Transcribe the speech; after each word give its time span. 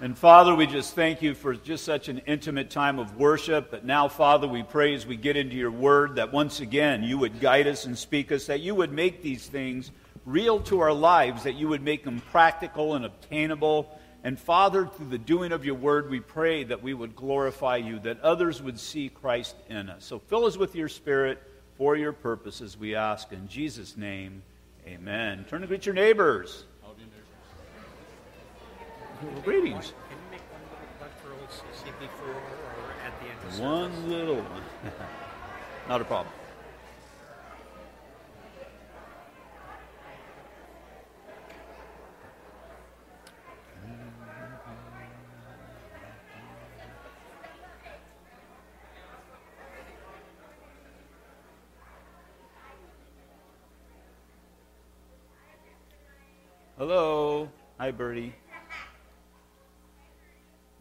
And 0.00 0.16
Father, 0.16 0.54
we 0.54 0.66
just 0.66 0.94
thank 0.94 1.22
you 1.22 1.34
for 1.34 1.54
just 1.54 1.84
such 1.84 2.08
an 2.08 2.18
intimate 2.26 2.70
time 2.70 2.98
of 2.98 3.16
worship. 3.16 3.70
But 3.70 3.84
now, 3.84 4.08
Father, 4.08 4.46
we 4.46 4.62
pray 4.62 4.94
as 4.94 5.06
we 5.06 5.16
get 5.16 5.36
into 5.36 5.56
your 5.56 5.70
word 5.70 6.16
that 6.16 6.32
once 6.32 6.60
again 6.60 7.02
you 7.02 7.18
would 7.18 7.40
guide 7.40 7.66
us 7.66 7.84
and 7.84 7.98
speak 7.98 8.30
us, 8.30 8.46
that 8.46 8.60
you 8.60 8.74
would 8.74 8.92
make 8.92 9.22
these 9.22 9.46
things 9.46 9.90
real 10.24 10.60
to 10.60 10.80
our 10.80 10.92
lives, 10.92 11.44
that 11.44 11.54
you 11.54 11.68
would 11.68 11.82
make 11.82 12.04
them 12.04 12.20
practical 12.30 12.94
and 12.94 13.04
obtainable. 13.04 13.98
And 14.24 14.38
Father, 14.38 14.86
through 14.86 15.08
the 15.08 15.18
doing 15.18 15.52
of 15.52 15.64
your 15.64 15.74
word, 15.74 16.10
we 16.10 16.20
pray 16.20 16.64
that 16.64 16.82
we 16.82 16.94
would 16.94 17.16
glorify 17.16 17.76
you, 17.76 17.98
that 18.00 18.20
others 18.20 18.62
would 18.62 18.78
see 18.78 19.08
Christ 19.08 19.56
in 19.68 19.88
us. 19.88 20.04
So 20.04 20.18
fill 20.18 20.44
us 20.44 20.56
with 20.56 20.74
your 20.74 20.88
spirit 20.88 21.42
for 21.76 21.96
your 21.96 22.12
purposes, 22.12 22.76
we 22.76 22.94
ask. 22.94 23.32
In 23.32 23.46
Jesus' 23.48 23.96
name, 23.96 24.42
amen. 24.86 25.46
Turn 25.48 25.60
to 25.60 25.66
greet 25.66 25.86
your 25.86 25.94
neighbors. 25.94 26.64
Greetings. 29.42 29.92
Can 30.08 30.16
you 30.16 30.30
make 30.30 30.40
one 30.52 30.62
little 30.70 30.86
for 31.20 31.32
old 31.32 31.48
CB4 31.50 32.28
or 32.28 32.92
at 33.04 33.20
the 33.20 33.28
end 33.28 33.38
of 33.44 33.58
One 33.58 34.08
little 34.08 34.36
one. 34.36 34.62
Not 35.88 36.00
a 36.00 36.04
problem. 36.04 36.32
Hello. 56.76 57.48
Hi, 57.78 57.90
Bertie. 57.90 58.34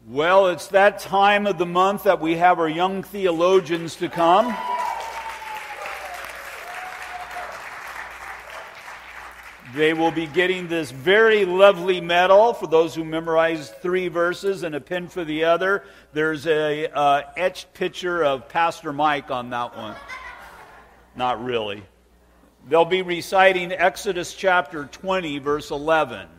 Well, 0.09 0.47
it's 0.47 0.67
that 0.67 0.99
time 0.99 1.45
of 1.47 1.57
the 1.57 1.65
month 1.65 2.03
that 2.03 2.21
we 2.21 2.37
have 2.37 2.59
our 2.59 2.69
young 2.69 3.03
theologians 3.03 3.97
to 3.97 4.07
come. 4.07 4.55
They 9.75 9.91
will 9.93 10.11
be 10.11 10.25
getting 10.25 10.69
this 10.69 10.91
very 10.91 11.43
lovely 11.43 11.99
medal 11.99 12.53
for 12.53 12.67
those 12.67 12.95
who 12.95 13.03
memorize 13.03 13.69
three 13.69 14.07
verses 14.07 14.63
and 14.63 14.75
a 14.75 14.79
pin 14.79 15.09
for 15.09 15.25
the 15.25 15.43
other. 15.43 15.83
There's 16.13 16.47
a 16.47 16.87
uh, 16.87 17.23
etched 17.35 17.73
picture 17.73 18.23
of 18.23 18.47
Pastor 18.47 18.93
Mike 18.93 19.29
on 19.29 19.49
that 19.49 19.75
one. 19.75 19.97
Not 21.17 21.43
really. 21.43 21.83
They'll 22.69 22.85
be 22.85 23.01
reciting 23.01 23.73
Exodus 23.73 24.33
chapter 24.33 24.85
20, 24.85 25.39
verse 25.39 25.69
11. 25.69 26.29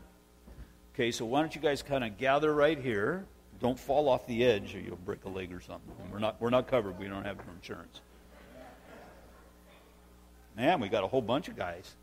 Okay, 0.95 1.11
so 1.11 1.27
why 1.27 1.41
don't 1.41 1.55
you 1.55 1.61
guys 1.61 1.83
kind 1.83 2.03
of 2.03 2.17
gather 2.17 2.55
right 2.55 2.79
here? 2.79 3.27
Don't 3.61 3.79
fall 3.79 4.09
off 4.09 4.27
the 4.27 4.45
edge 4.45 4.75
or 4.75 4.81
you'll 4.81 4.97
break 4.97 5.25
a 5.25 5.29
leg 5.29 5.53
or 5.53 5.61
something. 5.61 5.93
We're 6.13 6.21
not, 6.21 6.41
we're 6.41 6.51
not 6.51 6.69
covered. 6.69 6.99
We 6.99 7.09
don't 7.09 7.25
have 7.25 7.39
insurance. 7.57 8.01
Man, 10.57 10.81
we 10.81 10.89
got 10.89 11.05
a 11.05 11.07
whole 11.07 11.23
bunch 11.23 11.49
of 11.49 11.57
guys. 11.57 11.95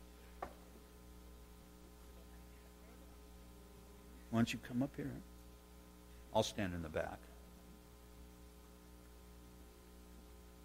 Why 4.30 4.38
don't 4.38 4.52
you 4.52 4.58
come 4.68 4.82
up 4.82 4.90
here? 4.96 5.10
I'll 6.34 6.42
stand 6.42 6.74
in 6.74 6.82
the 6.82 6.88
back. 6.88 7.18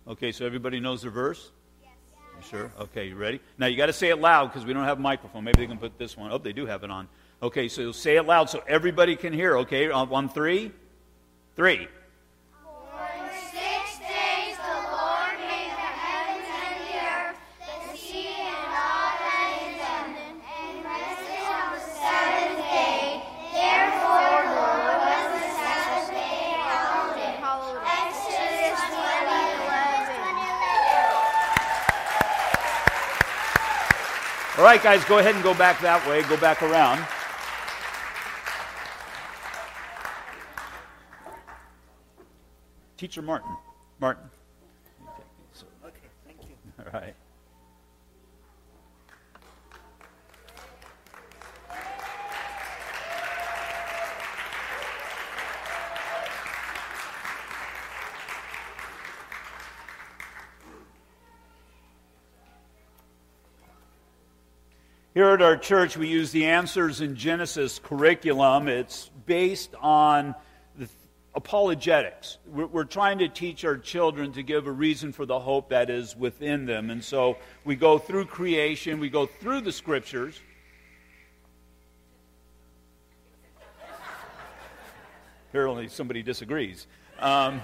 Okay, 0.07 0.31
so 0.31 0.45
everybody 0.45 0.79
knows 0.79 1.03
their 1.03 1.11
verse? 1.11 1.51
You 1.83 2.47
sure? 2.49 2.71
Okay, 2.79 3.07
you 3.07 3.15
ready? 3.15 3.39
Now 3.57 3.67
you 3.67 3.77
got 3.77 3.85
to 3.85 3.93
say 3.93 4.09
it 4.09 4.19
loud 4.19 4.47
because 4.47 4.65
we 4.65 4.73
don't 4.73 4.83
have 4.83 4.97
a 4.97 5.01
microphone. 5.01 5.43
Maybe 5.43 5.59
they 5.59 5.67
can 5.67 5.77
put 5.77 5.97
this 5.97 6.17
one. 6.17 6.31
Oh, 6.31 6.37
they 6.37 6.53
do 6.53 6.65
have 6.65 6.83
it 6.83 6.91
on. 6.91 7.07
Okay, 7.43 7.67
so 7.67 7.91
say 7.91 8.17
it 8.17 8.25
loud 8.25 8.49
so 8.49 8.63
everybody 8.67 9.15
can 9.15 9.31
hear. 9.31 9.57
Okay, 9.59 9.89
on, 9.89 10.11
on 10.11 10.29
three, 10.29 10.71
three. 11.55 11.87
For 12.63 13.07
six 13.51 13.99
days 13.99 14.55
the 14.55 14.77
Lord 14.87 15.35
made 15.43 15.73
the 15.75 15.91
heavens 15.99 16.47
and 16.47 16.75
the 16.79 16.95
earth, 17.01 17.37
the 17.59 17.97
sea 17.97 18.39
and 18.39 18.71
all 18.71 19.11
that 19.19 19.51
is 19.59 19.75
in 19.75 20.05
them, 20.15 20.35
and 20.47 20.75
rested 20.85 21.43
on 21.51 21.75
the 21.75 21.83
seventh 21.83 22.63
day. 22.71 23.19
Therefore 23.51 24.31
the 24.47 24.63
Lord 24.63 24.95
was 25.03 25.27
the 25.35 25.51
Sabbath 25.59 26.07
day 26.15 26.55
and 26.55 26.63
hallowed 26.63 27.19
it. 27.19 27.35
Exodus 27.83 28.79
20, 28.87 29.31
All 34.57 34.63
right, 34.63 34.81
guys, 34.81 35.03
go 35.05 35.17
ahead 35.17 35.35
and 35.35 35.43
go 35.43 35.53
back 35.53 35.81
that 35.81 36.05
way. 36.07 36.21
Go 36.23 36.37
back 36.37 36.61
around. 36.61 37.05
Teacher 43.01 43.23
Martin. 43.23 43.49
Martin. 43.99 44.29
Okay, 45.83 45.95
thank 46.23 46.37
you. 46.43 46.55
All 46.77 46.85
right. 46.93 47.15
Here 65.15 65.25
at 65.25 65.41
our 65.41 65.57
church, 65.57 65.97
we 65.97 66.07
use 66.07 66.31
the 66.31 66.45
Answers 66.45 67.01
in 67.01 67.15
Genesis 67.15 67.79
curriculum. 67.79 68.67
It's 68.67 69.09
based 69.25 69.73
on 69.81 70.35
apologetics. 71.41 72.37
We're, 72.45 72.67
we're 72.67 72.83
trying 72.83 73.17
to 73.17 73.27
teach 73.27 73.65
our 73.65 73.75
children 73.75 74.31
to 74.33 74.43
give 74.43 74.67
a 74.67 74.71
reason 74.71 75.11
for 75.11 75.25
the 75.25 75.39
hope 75.39 75.69
that 75.69 75.89
is 75.89 76.15
within 76.15 76.67
them. 76.67 76.91
And 76.91 77.03
so 77.03 77.37
we 77.65 77.75
go 77.75 77.97
through 77.97 78.25
creation, 78.25 78.99
we 78.99 79.09
go 79.09 79.25
through 79.25 79.61
the 79.61 79.71
scriptures. 79.71 80.39
Apparently, 85.49 85.87
somebody 85.87 86.21
disagrees. 86.21 86.85
Um, 87.19 87.61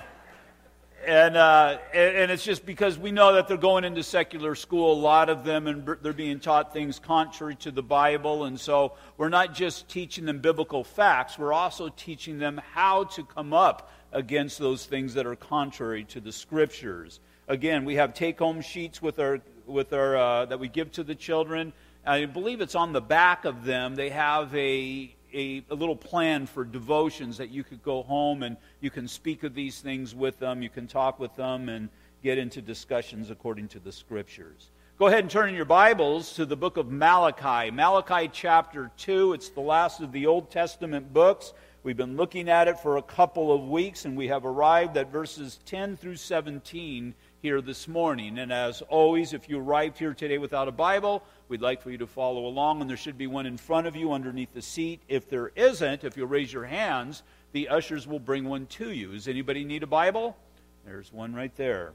and, 1.07 1.37
uh, 1.37 1.77
and 1.93 2.29
it's 2.29 2.43
just 2.43 2.65
because 2.65 2.99
we 2.99 3.11
know 3.11 3.33
that 3.35 3.47
they're 3.47 3.55
going 3.55 3.85
into 3.85 4.03
secular 4.03 4.55
school, 4.55 4.91
a 4.91 4.99
lot 4.99 5.29
of 5.29 5.45
them, 5.45 5.65
and 5.67 5.87
they're 6.01 6.11
being 6.11 6.41
taught 6.41 6.73
things 6.73 6.99
contrary 6.99 7.55
to 7.55 7.71
the 7.71 7.81
Bible. 7.81 8.43
And 8.43 8.59
so 8.59 8.91
we're 9.15 9.29
not 9.29 9.53
just 9.53 9.87
teaching 9.87 10.25
them 10.25 10.39
biblical 10.39 10.83
facts, 10.83 11.39
we're 11.39 11.53
also 11.53 11.87
teaching 11.87 12.39
them 12.39 12.59
how 12.73 13.05
to 13.05 13.23
come 13.23 13.53
up 13.53 13.89
against 14.11 14.59
those 14.59 14.85
things 14.85 15.13
that 15.13 15.25
are 15.25 15.37
contrary 15.37 16.03
to 16.03 16.19
the 16.19 16.31
Scriptures. 16.33 17.21
Again, 17.47 17.85
we 17.85 17.95
have 17.95 18.13
take-home 18.13 18.59
sheets 18.59 19.01
with 19.01 19.17
our 19.19 19.39
with 19.65 19.93
our 19.93 20.17
uh, 20.17 20.45
that 20.47 20.59
we 20.59 20.67
give 20.67 20.91
to 20.93 21.03
the 21.03 21.15
children. 21.15 21.71
I 22.05 22.25
believe 22.25 22.59
it's 22.59 22.75
on 22.75 22.91
the 22.91 23.01
back 23.01 23.45
of 23.45 23.63
them. 23.63 23.95
They 23.95 24.09
have 24.09 24.53
a 24.53 25.15
a, 25.33 25.63
a, 25.69 25.75
little 25.75 25.95
plan 25.95 26.45
for 26.45 26.63
devotions 26.63 27.37
that 27.37 27.49
you 27.49 27.63
could 27.63 27.83
go 27.83 28.03
home 28.03 28.43
and 28.43 28.57
you 28.81 28.89
can 28.89 29.07
speak 29.07 29.43
of 29.43 29.53
these 29.53 29.79
things 29.79 30.15
with 30.15 30.39
them, 30.39 30.61
you 30.61 30.69
can 30.69 30.87
talk 30.87 31.19
with 31.19 31.35
them, 31.35 31.69
and 31.69 31.89
get 32.23 32.37
into 32.37 32.61
discussions 32.61 33.29
according 33.29 33.67
to 33.69 33.79
the 33.79 33.91
scriptures. 33.91 34.71
Go 34.97 35.07
ahead 35.07 35.19
and 35.19 35.29
turn 35.29 35.49
in 35.49 35.55
your 35.55 35.65
Bibles 35.65 36.33
to 36.33 36.45
the 36.45 36.57
book 36.57 36.77
of 36.77 36.91
Malachi. 36.91 37.69
Malachi 37.69 38.29
chapter 38.33 38.89
2. 38.97 39.33
It's 39.33 39.49
the 39.49 39.61
last 39.61 40.01
of 40.01 40.11
the 40.11 40.25
Old 40.25 40.49
Testament 40.49 41.13
books. 41.13 41.53
We've 41.83 41.95
been 41.95 42.17
looking 42.17 42.49
at 42.49 42.67
it 42.67 42.79
for 42.79 42.97
a 42.97 43.03
couple 43.03 43.53
of 43.53 43.69
weeks, 43.69 44.05
and 44.05 44.17
we 44.17 44.27
have 44.29 44.43
arrived 44.43 44.97
at 44.97 45.11
verses 45.11 45.59
10 45.65 45.97
through 45.97 46.15
17 46.15 47.13
here 47.41 47.61
this 47.61 47.87
morning. 47.87 48.39
And 48.39 48.51
as 48.51 48.81
always, 48.81 49.33
if 49.33 49.49
you 49.49 49.59
arrived 49.59 49.97
here 49.97 50.13
today 50.13 50.37
without 50.37 50.67
a 50.67 50.71
Bible, 50.71 51.23
we'd 51.47 51.61
like 51.61 51.81
for 51.81 51.91
you 51.91 51.97
to 51.99 52.07
follow 52.07 52.45
along, 52.45 52.81
and 52.81 52.89
there 52.89 52.97
should 52.97 53.17
be 53.17 53.27
one 53.27 53.45
in 53.45 53.57
front 53.57 53.87
of 53.87 53.95
you 53.95 54.13
underneath 54.13 54.53
the 54.53 54.61
seat. 54.61 55.01
If 55.07 55.29
there 55.29 55.51
isn't, 55.55 56.03
if 56.03 56.17
you'll 56.17 56.27
raise 56.27 56.51
your 56.51 56.65
hands, 56.65 57.23
the 57.51 57.69
ushers 57.69 58.07
will 58.07 58.19
bring 58.19 58.45
one 58.45 58.65
to 58.67 58.91
you. 58.91 59.11
Does 59.11 59.27
anybody 59.27 59.63
need 59.63 59.83
a 59.83 59.87
Bible? 59.87 60.35
There's 60.85 61.11
one 61.13 61.33
right 61.33 61.55
there. 61.55 61.93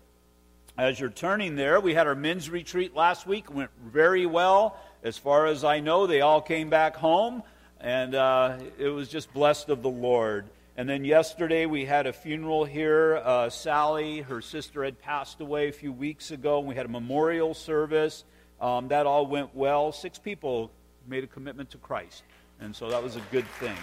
As 0.79 0.99
you're 0.99 1.11
turning 1.11 1.57
there, 1.57 1.81
we 1.81 1.93
had 1.93 2.07
our 2.07 2.15
men's 2.15 2.49
retreat 2.49 2.95
last 2.95 3.27
week. 3.27 3.45
It 3.45 3.55
went 3.55 3.71
very 3.85 4.25
well. 4.25 4.79
As 5.03 5.19
far 5.19 5.47
as 5.47 5.65
I 5.65 5.81
know, 5.81 6.07
they 6.07 6.21
all 6.23 6.41
came 6.41 6.71
back 6.71 6.97
home, 6.97 7.43
and 7.81 8.15
uh, 8.15 8.59
it 8.79 8.89
was 8.89 9.09
just 9.09 9.33
blessed 9.35 9.69
of 9.69 9.83
the 9.83 9.91
Lord. 9.91 10.47
And 10.75 10.89
then 10.89 11.05
yesterday 11.05 11.67
we 11.67 11.85
had 11.85 12.07
a 12.07 12.15
funeral 12.15 12.65
here. 12.65 13.21
Uh, 13.23 13.51
Sally, 13.51 14.23
her 14.23 14.41
sister, 14.41 14.83
had 14.83 14.99
passed 14.99 15.41
away 15.41 15.69
a 15.69 15.73
few 15.73 15.93
weeks 15.93 16.31
ago, 16.31 16.61
and 16.61 16.67
we 16.67 16.75
had 16.75 16.87
a 16.87 16.89
memorial 16.89 17.53
service. 17.53 18.25
Um, 18.59 18.89
that 18.89 19.05
all 19.05 19.27
went 19.27 19.55
well. 19.55 19.93
Six 19.93 20.19
people 20.19 20.71
made 21.07 21.25
a 21.25 21.27
commitment 21.27 21.71
to 21.71 21.79
Christ, 21.79 22.23
and 22.59 22.75
so 22.75 22.89
that 22.89 23.03
was 23.03 23.17
a 23.17 23.23
good 23.31 23.47
thing. 23.59 23.77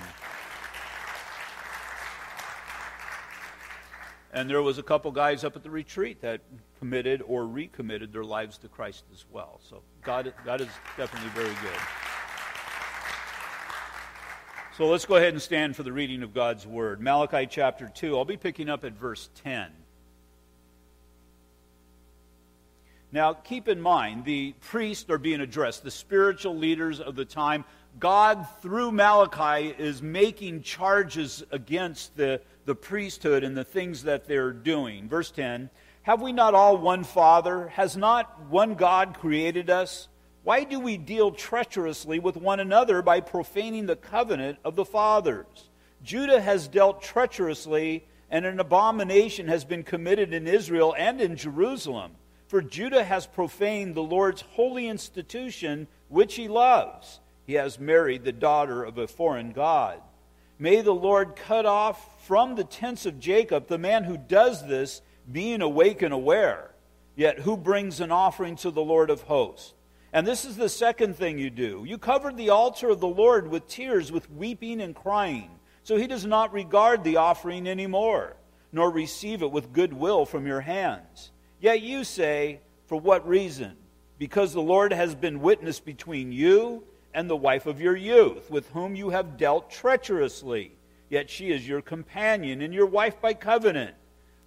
And 4.32 4.50
there 4.50 4.62
was 4.62 4.78
a 4.78 4.84
couple 4.84 5.12
guys 5.12 5.44
up 5.44 5.56
at 5.56 5.64
the 5.64 5.72
retreat 5.72 6.22
that 6.22 6.42
committed 6.80 7.22
or 7.26 7.46
recommitted 7.46 8.14
their 8.14 8.24
lives 8.24 8.58
to 8.60 8.68
Christ 8.68 9.04
as 9.12 9.26
well. 9.32 9.60
So 9.68 9.82
God, 10.04 10.34
God 10.46 10.62
is 10.62 10.70
definitely 10.98 11.30
very 11.30 11.56
good. 11.62 11.80
So 14.80 14.88
let's 14.88 15.06
go 15.06 15.18
ahead 15.18 15.34
and 15.34 15.42
stand 15.42 15.76
for 15.76 15.84
the 15.84 15.92
reading 15.92 16.24
of 16.24 16.34
God's 16.34 16.66
Word. 16.66 17.02
Malachi 17.02 17.46
chapter 17.52 17.92
2. 17.94 18.18
I'll 18.18 18.24
be 18.24 18.38
picking 18.38 18.70
up 18.70 18.86
at 18.86 18.94
verse 18.94 19.30
10. 19.44 19.68
Now, 23.12 23.34
keep 23.34 23.68
in 23.68 23.82
mind, 23.82 24.24
the 24.24 24.54
priests 24.62 25.10
are 25.10 25.18
being 25.18 25.42
addressed, 25.42 25.84
the 25.84 25.92
spiritual 25.92 26.56
leaders 26.56 27.02
of 27.02 27.18
the 27.18 27.26
time. 27.26 27.66
God, 28.00 28.48
through 28.62 28.94
Malachi, 28.94 29.76
is 29.78 30.02
making 30.02 30.62
charges 30.62 31.44
against 31.52 32.16
the, 32.16 32.40
the 32.64 32.74
priesthood 32.74 33.44
and 33.44 33.58
the 33.58 33.66
things 33.66 34.04
that 34.04 34.30
they're 34.30 34.54
doing. 34.54 35.10
Verse 35.10 35.30
10 35.30 35.70
Have 36.04 36.22
we 36.22 36.32
not 36.32 36.54
all 36.54 36.78
one 36.78 37.04
Father? 37.04 37.68
Has 37.68 37.98
not 37.98 38.44
one 38.44 38.76
God 38.76 39.18
created 39.20 39.70
us? 39.70 40.08
Why 40.44 40.64
do 40.64 40.80
we 40.80 40.98
deal 40.98 41.32
treacherously 41.32 42.20
with 42.20 42.38
one 42.38 42.60
another 42.60 43.02
by 43.02 43.20
profaning 43.20 43.86
the 43.86 43.96
covenant 43.96 44.60
of 44.64 44.76
the 44.76 44.86
fathers? 44.86 45.70
Judah 46.02 46.40
has 46.40 46.68
dealt 46.68 47.02
treacherously, 47.02 48.06
and 48.32 48.46
an 48.46 48.60
abomination 48.60 49.48
has 49.48 49.66
been 49.66 49.84
committed 49.84 50.34
in 50.34 50.48
Israel 50.48 50.96
and 50.98 51.20
in 51.20 51.36
Jerusalem. 51.36 52.12
For 52.48 52.62
Judah 52.62 53.04
has 53.04 53.28
profaned 53.28 53.96
the 53.96 54.04
Lord's 54.04 54.42
holy 54.42 54.88
institution, 54.88 55.88
which 56.08 56.36
he 56.36 56.48
loves. 56.48 57.20
He 57.46 57.54
has 57.56 57.80
married 57.80 58.24
the 58.24 58.32
daughter 58.32 58.84
of 58.84 58.98
a 58.98 59.08
foreign 59.08 59.52
God. 59.52 60.02
May 60.58 60.82
the 60.82 60.94
Lord 60.94 61.36
cut 61.36 61.66
off 61.66 62.26
from 62.26 62.56
the 62.56 62.64
tents 62.64 63.06
of 63.06 63.20
Jacob 63.20 63.68
the 63.68 63.78
man 63.78 64.04
who 64.04 64.18
does 64.18 64.68
this, 64.68 65.02
being 65.32 65.62
awake 65.62 66.02
and 66.02 66.14
aware, 66.14 66.72
yet 67.16 67.40
who 67.40 67.56
brings 67.56 68.00
an 68.00 68.12
offering 68.12 68.56
to 68.58 68.72
the 68.72 68.82
Lord 68.82 69.10
of 69.10 69.22
hosts. 69.24 69.74
And 70.12 70.26
this 70.26 70.46
is 70.46 70.58
the 70.58 70.70
second 70.70 71.16
thing 71.16 71.38
you 71.38 71.50
do. 71.50 71.84
You 71.86 71.98
covered 71.98 72.36
the 72.36 72.50
altar 72.50 72.90
of 72.90 73.00
the 73.00 73.08
Lord 73.08 73.48
with 73.48 73.68
tears, 73.68 74.12
with 74.12 74.32
weeping 74.32 74.82
and 74.82 74.96
crying. 74.96 75.52
So 75.84 75.98
he 75.98 76.08
does 76.08 76.26
not 76.26 76.54
regard 76.54 77.04
the 77.04 77.18
offering 77.18 77.68
anymore, 77.68 78.36
nor 78.72 78.90
receive 78.90 79.44
it 79.44 79.52
with 79.52 79.74
good 79.74 79.94
will 79.94 80.26
from 80.26 80.48
your 80.48 80.62
hands. 80.62 81.32
Yet 81.60 81.82
you 81.82 82.04
say, 82.04 82.62
For 82.88 83.00
what 83.00 83.28
reason? 83.28 83.76
Because 84.18 84.54
the 84.54 84.62
Lord 84.62 84.92
has 84.94 85.16
been 85.16 85.42
witness 85.42 85.80
between 85.80 86.32
you 86.32 86.84
and 87.14 87.30
the 87.30 87.36
wife 87.36 87.66
of 87.66 87.82
your 87.82 87.96
youth, 87.96 88.50
with 88.50 88.70
whom 88.70 88.96
you 88.96 89.10
have 89.10 89.38
dealt 89.38 89.70
treacherously. 89.70 90.74
Yet 91.10 91.30
she 91.30 91.52
is 91.52 91.68
your 91.68 91.82
companion 91.82 92.62
and 92.62 92.74
your 92.74 92.86
wife 92.86 93.20
by 93.22 93.34
covenant. 93.34 93.96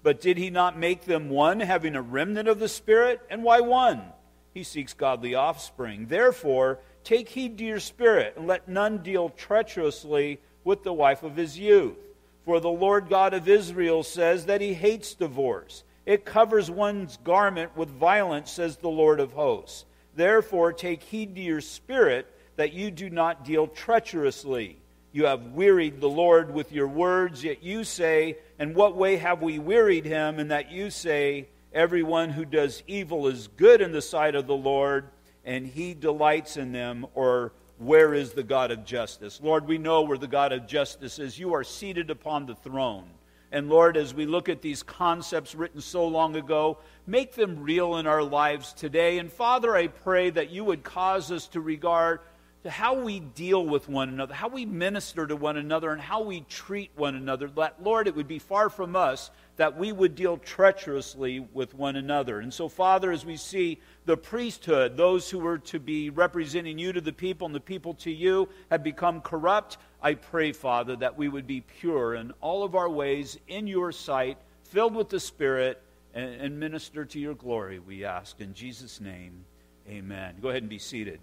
But 0.03 0.21
did 0.21 0.37
he 0.37 0.51
not 0.51 0.79
make 0.79 1.05
them 1.05 1.29
one, 1.29 1.61
having 1.61 1.95
a 1.95 2.03
remnant 2.03 2.49
of 2.49 2.59
the 2.59 2.69
Spirit? 2.69 3.21
And 3.31 3.43
why 3.43 3.61
one? 3.61 4.03
He 4.53 4.63
seeks 4.63 4.93
godly 4.93 5.35
offspring. 5.35 6.07
Therefore, 6.07 6.79
take 7.05 7.29
heed 7.29 7.59
to 7.59 7.65
your 7.65 7.81
spirit, 7.81 8.35
and 8.37 8.47
let 8.47 8.69
none 8.69 8.99
deal 8.99 9.31
treacherously 9.31 10.41
with 10.65 10.83
the 10.83 10.93
wife 10.93 11.23
of 11.23 11.37
his 11.37 11.59
youth. 11.59 11.97
For 12.45 12.61
the 12.61 12.71
Lord 12.71 13.09
God 13.09 13.35
of 13.35 13.49
Israel 13.49 14.03
says 14.03 14.47
that 14.47 14.61
he 14.61 14.75
hates 14.75 15.15
divorce 15.15 15.85
it 16.05 16.25
covers 16.25 16.71
one's 16.71 17.17
garment 17.19 17.77
with 17.77 17.89
violence, 17.89 18.51
says 18.51 18.77
the 18.77 18.89
Lord 18.89 19.21
of 19.21 19.33
hosts. 19.33 19.85
Therefore, 20.15 20.73
take 20.73 21.03
heed 21.03 21.37
to 21.37 21.41
your 21.41 21.61
spirit 21.61 22.27
that 22.57 22.73
you 22.73 22.91
do 22.91 23.09
not 23.09 23.45
deal 23.45 23.67
treacherously. 23.67 24.79
You 25.13 25.27
have 25.27 25.53
wearied 25.53 26.01
the 26.01 26.09
Lord 26.09 26.53
with 26.53 26.73
your 26.73 26.89
words, 26.89 27.45
yet 27.45 27.63
you 27.63 27.85
say, 27.85 28.39
In 28.59 28.75
what 28.75 28.97
way 28.97 29.17
have 29.17 29.43
we 29.43 29.59
wearied 29.59 30.05
him? 30.05 30.39
And 30.39 30.51
that 30.51 30.73
you 30.73 30.91
say, 30.91 31.49
Everyone 31.75 32.31
who 32.31 32.45
does 32.45 32.83
evil 32.87 33.27
is 33.29 33.49
good 33.49 33.81
in 33.81 33.93
the 33.93 34.03
sight 34.03 34.35
of 34.35 34.47
the 34.47 34.55
Lord, 34.55 35.07
and 35.45 35.67
he 35.67 35.95
delights 35.95 36.57
in 36.57 36.73
them. 36.73 37.07
Or, 37.15 37.53
where 37.79 38.15
is 38.15 38.33
the 38.33 38.43
God 38.43 38.71
of 38.71 38.85
justice? 38.85 39.41
Lord, 39.43 39.67
we 39.67 39.79
know 39.79 40.03
where 40.03 40.19
the 40.19 40.29
God 40.29 40.53
of 40.53 40.67
justice 40.67 41.19
is. 41.19 41.39
You 41.39 41.55
are 41.55 41.65
seated 41.65 42.11
upon 42.11 42.47
the 42.47 42.55
throne. 42.55 43.07
And 43.51 43.69
Lord, 43.69 43.97
as 43.97 44.15
we 44.15 44.25
look 44.25 44.49
at 44.49 44.63
these 44.63 44.83
concepts 44.83 45.55
written 45.55 45.81
so 45.81 46.07
long 46.07 46.37
ago, 46.37 46.79
make 47.07 47.35
them 47.35 47.63
real 47.63 47.97
in 47.97 48.07
our 48.07 48.23
lives 48.23 48.73
today. 48.73 49.19
And 49.19 49.31
Father, 49.31 49.75
I 49.75 49.89
pray 49.89 50.31
that 50.31 50.51
you 50.51 50.65
would 50.65 50.83
cause 50.83 51.33
us 51.33 51.49
to 51.49 51.61
regard 51.61 52.21
to 52.63 52.71
how 52.71 52.95
we 52.95 53.21
deal 53.21 53.67
with 53.67 53.89
one 53.89 54.09
another, 54.09 54.33
how 54.33 54.49
we 54.49 54.65
minister 54.65 55.27
to 55.27 55.37
one 55.37 55.57
another, 55.57 55.91
and 55.91 56.01
how 56.01 56.23
we 56.23 56.43
treat 56.43 56.91
one 56.95 57.15
another. 57.15 57.49
That, 57.49 57.83
Lord, 57.83 58.07
it 58.07 58.15
would 58.15 58.29
be 58.29 58.39
far 58.39 58.71
from 58.71 58.95
us 58.95 59.31
that 59.57 59.77
we 59.77 59.93
would 59.93 60.15
deal 60.15 60.39
treacherously 60.39 61.47
with 61.53 61.75
one 61.75 61.97
another. 61.97 62.41
And 62.41 62.53
so, 62.53 62.69
Father, 62.69 63.13
as 63.13 63.25
we 63.25 63.37
see 63.37 63.81
the 64.07 64.17
priesthood, 64.17 64.97
those 64.97 65.29
who 65.29 65.39
were 65.39 65.59
to 65.59 65.79
be 65.79 66.11
representing 66.11 66.79
you 66.79 66.93
to 66.93 67.01
the 67.01 67.13
people 67.13 67.47
and 67.47 67.55
the 67.55 67.61
people 67.61 67.95
to 67.95 68.11
you, 68.11 68.49
have 68.71 68.83
become 68.83 69.21
corrupt, 69.21 69.79
I 70.03 70.15
pray, 70.15 70.53
Father, 70.53 70.97
that 70.97 71.17
we 71.17 71.29
would 71.29 71.47
be 71.47 71.61
pure 71.61 72.15
in 72.15 72.33
all 72.41 72.65
of 72.65 72.75
our 72.75 72.89
ways 72.89 73.39
in 73.47 73.67
your 73.67 73.93
sight, 73.93 74.39
filled 74.65 74.95
with 74.95 75.11
the 75.11 75.21
Spirit, 75.21 75.83
and, 76.15 76.59
minister 76.59 77.05
to 77.07 77.19
your 77.19 77.35
glory, 77.35 77.79
we 77.79 78.05
ask. 78.05 78.41
In 78.41 78.53
Jesus' 78.53 79.01
name, 79.01 79.45
amen. 79.89 80.37
Go 80.43 80.51
ahead 80.51 80.63
and 80.63 80.69
be 80.69 80.79
seated. 80.79 81.21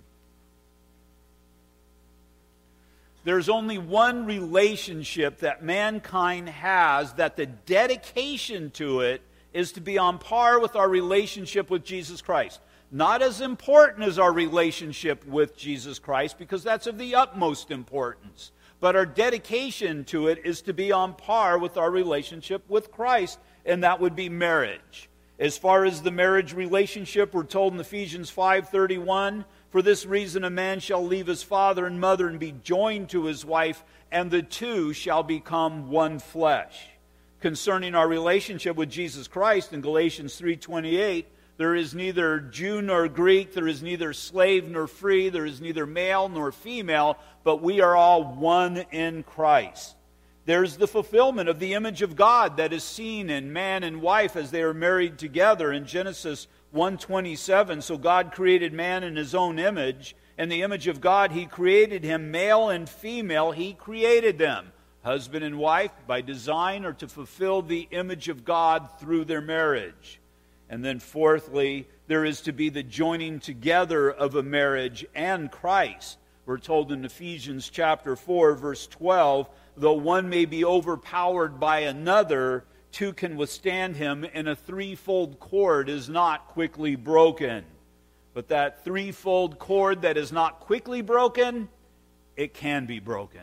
There's 3.24 3.50
only 3.50 3.78
one 3.78 4.26
relationship 4.26 5.40
that 5.40 5.64
mankind 5.64 6.50
has 6.50 7.14
that 7.14 7.36
the 7.36 7.46
dedication 7.46 8.72
to 8.72 9.02
it 9.02 9.22
is 9.54 9.74
to 9.74 9.82
be 9.82 9.98
on 9.98 10.20
par 10.20 10.60
with 10.60 10.76
our 10.76 10.88
relationship 10.88 11.70
with 11.70 11.84
Jesus 11.84 12.22
Christ. 12.22 12.62
Not 12.92 13.22
as 13.22 13.42
important 13.42 14.08
as 14.08 14.18
our 14.18 14.32
relationship 14.32 15.26
with 15.26 15.56
Jesus 15.56 16.00
Christ, 16.00 16.38
because 16.40 16.64
that's 16.64 16.88
of 16.88 16.98
the 16.98 17.16
utmost 17.16 17.72
importance. 17.72 18.52
But 18.80 18.96
our 18.96 19.06
dedication 19.06 20.06
to 20.06 20.28
it 20.28 20.42
is 20.46 20.62
to 20.62 20.74
be 20.74 20.92
on 20.92 21.14
par 21.14 21.60
with 21.60 21.78
our 21.78 21.92
relationship 21.92 22.64
with 22.70 22.92
Christ, 22.92 23.38
and 23.66 23.84
that 23.84 24.00
would 24.00 24.16
be 24.16 24.30
marriage. 24.30 25.10
As 25.38 25.58
far 25.58 25.86
as 25.86 26.02
the 26.02 26.12
marriage 26.12 26.54
relationship, 26.54 27.34
we're 27.34 27.44
told 27.44 27.74
in 27.74 27.80
Ephesians 27.80 28.30
5:31, 28.30 29.46
for 29.70 29.82
this 29.82 30.06
reason, 30.06 30.44
a 30.44 30.50
man 30.50 30.80
shall 30.80 31.06
leave 31.06 31.28
his 31.28 31.44
father 31.44 31.86
and 31.86 32.00
mother 32.00 32.28
and 32.28 32.40
be 32.40 32.54
joined 32.64 33.10
to 33.10 33.26
his 33.26 33.46
wife, 33.46 33.84
and 34.12 34.32
the 34.32 34.42
two 34.42 34.94
shall 34.94 35.24
become 35.24 35.90
one 35.90 36.20
flesh. 36.20 36.88
Concerning 37.40 37.96
our 37.96 38.08
relationship 38.08 38.76
with 38.76 38.90
Jesus 38.90 39.28
Christ 39.28 39.72
in 39.72 39.82
Galatians 39.82 40.36
3:28, 40.36 41.28
there 41.58 41.76
is 41.76 41.94
neither 41.94 42.40
Jew 42.40 42.82
nor 42.82 43.08
Greek, 43.08 43.54
there 43.54 43.68
is 43.68 43.84
neither 43.84 44.12
slave 44.12 44.68
nor 44.68 44.88
free, 44.88 45.30
there 45.30 45.46
is 45.46 45.62
neither 45.62 45.86
male 45.86 46.30
nor 46.30 46.52
female, 46.52 47.18
but 47.44 47.62
we 47.62 47.80
are 47.80 47.96
all 47.96 48.24
one 48.24 48.86
in 48.92 49.24
Christ. 49.24 49.96
There's 50.46 50.78
the 50.78 50.88
fulfillment 50.88 51.48
of 51.48 51.60
the 51.60 51.76
image 51.76 52.02
of 52.02 52.16
God 52.16 52.58
that 52.58 52.74
is 52.74 52.84
seen 52.84 53.30
in 53.30 53.54
man 53.54 53.84
and 53.84 54.02
wife 54.02 54.36
as 54.36 54.50
they 54.50 54.64
are 54.64 54.74
married 54.74 55.20
together 55.20 55.72
in 55.72 55.86
Genesis 55.86 56.48
127 56.72 57.82
so 57.82 57.98
god 57.98 58.32
created 58.32 58.74
man 58.74 59.04
in 59.04 59.16
his 59.16 59.34
own 59.34 59.58
image. 59.58 60.16
In 60.38 60.50
the 60.50 60.62
image 60.62 60.88
of 60.88 61.02
god 61.02 61.32
he 61.32 61.46
created 61.46 62.04
him 62.04 62.32
male 62.32 62.70
and 62.70 62.88
female 62.88 63.52
he 63.52 63.74
created 63.74 64.38
them. 64.38 64.72
Husband 65.04 65.44
and 65.44 65.58
wife 65.58 65.92
by 66.06 66.22
design 66.22 66.86
or 66.86 66.94
to 66.94 67.08
fulfill 67.08 67.62
the 67.62 67.88
image 67.92 68.30
of 68.30 68.46
god 68.46 69.00
through 69.00 69.26
their 69.26 69.42
marriage. 69.42 70.20
And 70.70 70.86
then 70.86 71.00
fourthly 71.00 71.88
there 72.08 72.24
is 72.24 72.42
to 72.42 72.52
be 72.52 72.70
the 72.70 72.84
joining 72.84 73.40
together 73.40 74.12
of 74.12 74.36
a 74.36 74.44
marriage 74.44 75.06
and 75.16 75.52
christ. 75.52 76.20
We're 76.46 76.60
told 76.60 76.92
in 76.92 77.04
ephesians 77.04 77.68
chapter 77.70 78.16
4 78.16 78.54
verse 78.54 78.86
12 78.86 79.50
though 79.76 79.94
one 79.94 80.30
may 80.30 80.46
be 80.46 80.64
overpowered 80.64 81.60
by 81.60 81.80
another 81.80 82.66
two 82.92 83.14
can 83.14 83.38
withstand 83.38 83.96
him, 83.96 84.26
and 84.34 84.48
a 84.48 84.56
threefold 84.56 85.40
cord 85.40 85.90
is 85.90 86.10
not 86.10 86.48
quickly 86.48 86.96
broken. 86.96 87.64
But 88.34 88.50
that 88.50 88.84
threefold 88.84 89.60
cord 89.60 90.04
that 90.04 90.18
is 90.18 90.32
not 90.32 90.60
quickly 90.60 91.02
broken, 91.02 91.70
it 92.36 92.54
can 92.54 92.86
be 92.86 93.00
broken. 93.00 93.42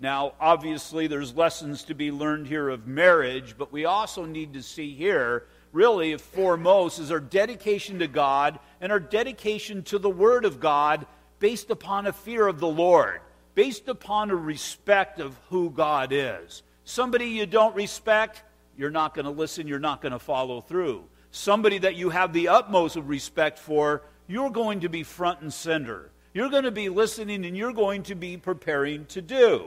Now, 0.00 0.34
obviously, 0.40 1.06
there's 1.06 1.34
lessons 1.34 1.84
to 1.84 1.94
be 1.94 2.12
learned 2.12 2.46
here 2.46 2.68
of 2.68 2.86
marriage, 2.86 3.56
but 3.58 3.72
we 3.72 3.84
also 3.84 4.24
need 4.24 4.52
to 4.52 4.62
see 4.62 4.94
here, 4.94 5.46
really, 5.72 6.16
foremost, 6.16 7.00
is 7.00 7.10
our 7.10 7.18
dedication 7.18 7.98
to 7.98 8.06
God 8.06 8.60
and 8.80 8.92
our 8.92 9.00
dedication 9.00 9.82
to 9.84 9.98
the 9.98 10.10
Word 10.10 10.44
of 10.44 10.60
God 10.60 11.06
based 11.40 11.70
upon 11.70 12.06
a 12.06 12.12
fear 12.12 12.46
of 12.46 12.60
the 12.60 12.68
Lord, 12.68 13.20
based 13.54 13.88
upon 13.88 14.30
a 14.30 14.36
respect 14.36 15.18
of 15.18 15.36
who 15.48 15.70
God 15.70 16.12
is. 16.12 16.62
Somebody 16.84 17.26
you 17.26 17.46
don't 17.46 17.74
respect, 17.74 18.44
you're 18.78 18.90
not 18.90 19.12
going 19.12 19.24
to 19.24 19.30
listen, 19.30 19.66
you're 19.66 19.80
not 19.80 20.00
going 20.00 20.12
to 20.12 20.18
follow 20.20 20.60
through. 20.62 21.04
Somebody 21.32 21.78
that 21.78 21.96
you 21.96 22.10
have 22.10 22.32
the 22.32 22.48
utmost 22.48 22.96
of 22.96 23.08
respect 23.08 23.58
for, 23.58 24.02
you're 24.28 24.50
going 24.50 24.80
to 24.80 24.88
be 24.88 25.02
front 25.02 25.40
and 25.40 25.52
center. 25.52 26.10
You're 26.32 26.48
going 26.48 26.64
to 26.64 26.70
be 26.70 26.88
listening 26.88 27.44
and 27.44 27.56
you're 27.56 27.72
going 27.72 28.04
to 28.04 28.14
be 28.14 28.36
preparing 28.36 29.04
to 29.06 29.20
do. 29.20 29.66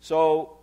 So, 0.00 0.56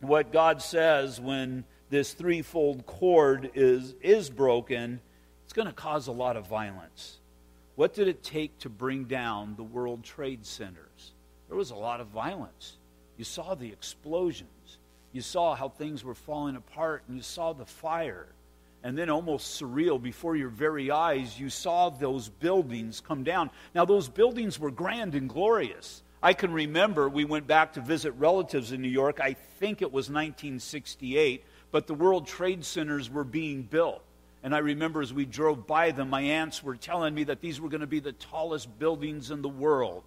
what 0.00 0.32
God 0.32 0.60
says 0.60 1.20
when 1.20 1.64
this 1.90 2.12
threefold 2.12 2.86
cord 2.86 3.52
is, 3.54 3.94
is 4.02 4.28
broken, 4.28 5.00
it's 5.44 5.52
going 5.52 5.68
to 5.68 5.74
cause 5.74 6.08
a 6.08 6.12
lot 6.12 6.36
of 6.36 6.48
violence. 6.48 7.18
What 7.76 7.94
did 7.94 8.08
it 8.08 8.24
take 8.24 8.58
to 8.60 8.68
bring 8.68 9.04
down 9.04 9.54
the 9.56 9.62
World 9.62 10.02
Trade 10.02 10.44
Centers? 10.44 11.12
There 11.48 11.56
was 11.56 11.70
a 11.70 11.76
lot 11.76 12.00
of 12.00 12.08
violence. 12.08 12.78
You 13.16 13.24
saw 13.24 13.54
the 13.54 13.68
explosions. 13.68 14.48
You 15.12 15.20
saw 15.20 15.54
how 15.54 15.68
things 15.68 16.02
were 16.04 16.14
falling 16.14 16.56
apart, 16.56 17.04
and 17.06 17.16
you 17.16 17.22
saw 17.22 17.52
the 17.52 17.66
fire. 17.66 18.26
And 18.82 18.98
then, 18.98 19.10
almost 19.10 19.60
surreal, 19.60 20.02
before 20.02 20.34
your 20.34 20.48
very 20.48 20.90
eyes, 20.90 21.38
you 21.38 21.50
saw 21.50 21.90
those 21.90 22.28
buildings 22.28 23.00
come 23.00 23.22
down. 23.22 23.50
Now, 23.74 23.84
those 23.84 24.08
buildings 24.08 24.58
were 24.58 24.70
grand 24.70 25.14
and 25.14 25.28
glorious. 25.28 26.02
I 26.22 26.32
can 26.32 26.52
remember 26.52 27.08
we 27.08 27.24
went 27.24 27.46
back 27.46 27.74
to 27.74 27.80
visit 27.80 28.12
relatives 28.12 28.72
in 28.72 28.80
New 28.80 28.88
York. 28.88 29.20
I 29.20 29.34
think 29.34 29.82
it 29.82 29.92
was 29.92 30.08
1968, 30.08 31.44
but 31.70 31.86
the 31.86 31.94
World 31.94 32.26
Trade 32.26 32.64
Centers 32.64 33.10
were 33.10 33.24
being 33.24 33.62
built. 33.62 34.02
And 34.42 34.54
I 34.54 34.58
remember 34.58 35.02
as 35.02 35.12
we 35.12 35.24
drove 35.24 35.66
by 35.66 35.92
them, 35.92 36.10
my 36.10 36.20
aunts 36.20 36.62
were 36.62 36.76
telling 36.76 37.14
me 37.14 37.24
that 37.24 37.40
these 37.40 37.60
were 37.60 37.68
going 37.68 37.80
to 37.80 37.86
be 37.86 38.00
the 38.00 38.12
tallest 38.12 38.78
buildings 38.78 39.30
in 39.30 39.42
the 39.42 39.48
world 39.48 40.02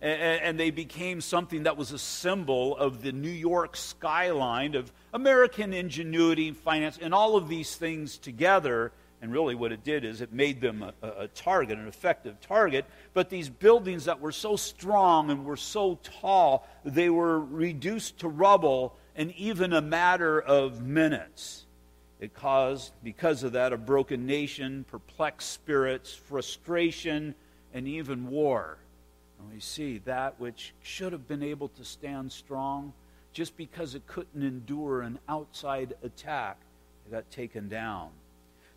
and, 0.00 0.58
they 0.58 0.70
became 0.70 1.20
something 1.20 1.64
that 1.64 1.76
was 1.76 1.92
a 1.92 1.98
symbol 1.98 2.76
of 2.76 3.02
the 3.02 3.12
New 3.12 3.28
York 3.28 3.76
skyline 3.76 4.74
of 4.74 4.92
American 5.12 5.72
ingenuity, 5.72 6.52
finance, 6.52 6.98
and 7.00 7.12
all 7.12 7.36
of 7.36 7.48
these 7.48 7.74
things 7.74 8.16
together. 8.16 8.92
And 9.20 9.32
really, 9.32 9.56
what 9.56 9.72
it 9.72 9.82
did 9.82 10.04
is 10.04 10.20
it 10.20 10.32
made 10.32 10.60
them 10.60 10.84
a, 10.84 11.08
a, 11.08 11.28
target, 11.28 11.78
an 11.78 11.88
effective 11.88 12.40
target. 12.40 12.84
But 13.14 13.28
these 13.28 13.48
buildings 13.48 14.04
that 14.04 14.20
were 14.20 14.30
so 14.30 14.54
strong 14.54 15.30
and 15.30 15.44
were 15.44 15.56
so 15.56 15.98
tall, 16.02 16.68
they 16.84 17.10
were 17.10 17.40
reduced 17.40 18.20
to 18.20 18.28
rubble 18.28 18.94
in 19.16 19.32
even 19.32 19.72
a 19.72 19.80
matter 19.80 20.40
of 20.40 20.80
minutes. 20.80 21.66
It 22.20 22.34
caused, 22.34 22.92
because 23.02 23.42
of 23.42 23.52
that, 23.52 23.72
a 23.72 23.76
broken 23.76 24.26
nation, 24.26 24.84
perplexed 24.88 25.50
spirits, 25.52 26.14
frustration, 26.14 27.34
and 27.74 27.88
even 27.88 28.28
war. 28.28 28.78
And 29.38 29.52
we 29.52 29.60
see 29.60 29.98
that 29.98 30.40
which 30.40 30.74
should 30.82 31.12
have 31.12 31.28
been 31.28 31.42
able 31.42 31.68
to 31.68 31.84
stand 31.84 32.32
strong, 32.32 32.92
just 33.32 33.56
because 33.56 33.94
it 33.94 34.06
couldn't 34.06 34.42
endure 34.42 35.02
an 35.02 35.18
outside 35.28 35.94
attack, 36.02 36.58
it 37.06 37.12
got 37.12 37.30
taken 37.30 37.68
down. 37.68 38.10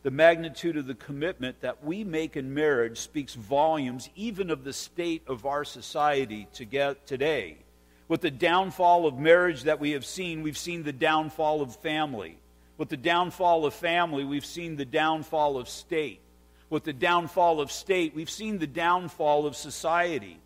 The 0.03 0.11
magnitude 0.11 0.77
of 0.77 0.87
the 0.87 0.95
commitment 0.95 1.61
that 1.61 1.83
we 1.83 2.03
make 2.03 2.35
in 2.35 2.53
marriage 2.53 2.99
speaks 2.99 3.35
volumes 3.35 4.09
even 4.15 4.49
of 4.49 4.63
the 4.63 4.73
state 4.73 5.21
of 5.27 5.45
our 5.45 5.63
society 5.63 6.47
today. 6.53 7.57
With 8.07 8.21
the 8.21 8.31
downfall 8.31 9.05
of 9.05 9.17
marriage 9.17 9.63
that 9.63 9.79
we 9.79 9.91
have 9.91 10.05
seen, 10.05 10.41
we've 10.41 10.57
seen 10.57 10.83
the 10.83 10.91
downfall 10.91 11.61
of 11.61 11.75
family. 11.77 12.37
With 12.77 12.89
the 12.89 12.97
downfall 12.97 13.65
of 13.65 13.73
family, 13.73 14.23
we've 14.23 14.45
seen 14.45 14.75
the 14.75 14.85
downfall 14.85 15.57
of 15.57 15.69
state. 15.69 16.19
With 16.69 16.83
the 16.83 16.93
downfall 16.93 17.61
of 17.61 17.71
state, 17.71 18.15
we've 18.15 18.29
seen 18.29 18.57
the 18.57 18.67
downfall 18.67 19.45
of 19.45 19.55
society 19.55 20.39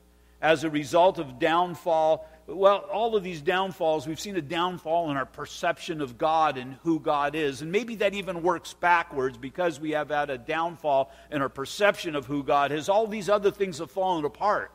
as 0.46 0.64
a 0.64 0.70
result 0.70 1.18
of 1.18 1.40
downfall. 1.40 2.30
Well, 2.46 2.78
all 2.94 3.16
of 3.16 3.24
these 3.24 3.42
downfalls, 3.42 4.06
we've 4.06 4.20
seen 4.20 4.36
a 4.36 4.44
downfall 4.44 5.10
in 5.10 5.18
our 5.18 5.26
perception 5.26 6.02
of 6.02 6.20
God 6.20 6.60
and 6.60 6.76
who 6.84 7.00
God 7.00 7.34
is. 7.34 7.64
And 7.64 7.72
maybe 7.72 7.96
that 7.96 8.14
even 8.14 8.44
works 8.44 8.72
backwards 8.72 9.40
because 9.40 9.80
we 9.80 9.92
have 9.92 10.10
had 10.10 10.30
a 10.30 10.38
downfall 10.38 11.12
in 11.32 11.42
our 11.42 11.50
perception 11.50 12.16
of 12.16 12.28
who 12.28 12.44
God 12.44 12.72
is. 12.72 12.90
All 12.90 13.08
these 13.08 13.28
other 13.28 13.50
things 13.50 13.80
have 13.80 13.90
fallen 13.90 14.24
apart. 14.24 14.72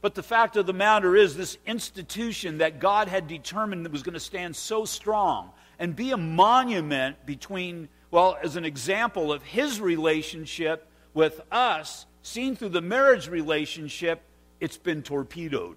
But 0.00 0.14
the 0.14 0.22
fact 0.22 0.56
of 0.56 0.64
the 0.64 0.72
matter 0.72 1.14
is, 1.14 1.36
this 1.36 1.58
institution 1.66 2.56
that 2.58 2.80
God 2.80 3.06
had 3.06 3.28
determined 3.28 3.84
that 3.84 3.92
was 3.92 4.02
going 4.02 4.14
to 4.14 4.20
stand 4.20 4.56
so 4.56 4.86
strong 4.86 5.50
and 5.78 5.94
be 5.94 6.12
a 6.12 6.16
monument 6.16 7.26
between, 7.26 7.90
well, 8.10 8.38
as 8.42 8.56
an 8.56 8.64
example 8.64 9.34
of 9.34 9.42
his 9.42 9.82
relationship 9.82 10.88
with 11.12 11.42
us, 11.52 12.06
seen 12.22 12.56
through 12.56 12.70
the 12.70 12.80
marriage 12.80 13.28
relationship, 13.28 14.22
it's 14.60 14.76
been 14.76 15.02
torpedoed. 15.02 15.76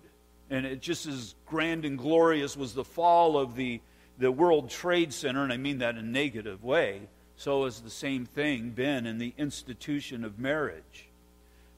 And 0.50 0.66
it 0.66 0.82
just 0.82 1.08
as 1.08 1.36
grand 1.46 1.86
and 1.86 1.98
glorious 1.98 2.56
was 2.56 2.74
the 2.74 2.84
fall 2.84 3.38
of 3.38 3.56
the, 3.56 3.82
the 4.20 4.32
World 4.32 4.70
Trade 4.70 5.14
Center, 5.14 5.44
and 5.44 5.54
I 5.54 5.58
mean 5.58 5.80
that 5.80 5.96
in 5.96 6.06
a 6.06 6.08
negative 6.08 6.64
way, 6.64 7.08
so 7.36 7.66
has 7.66 7.82
the 7.82 7.90
same 7.90 8.26
thing 8.26 8.70
been 8.70 9.08
in 9.08 9.18
the 9.18 9.34
institution 9.38 10.24
of 10.24 10.38
marriage. 10.38 11.08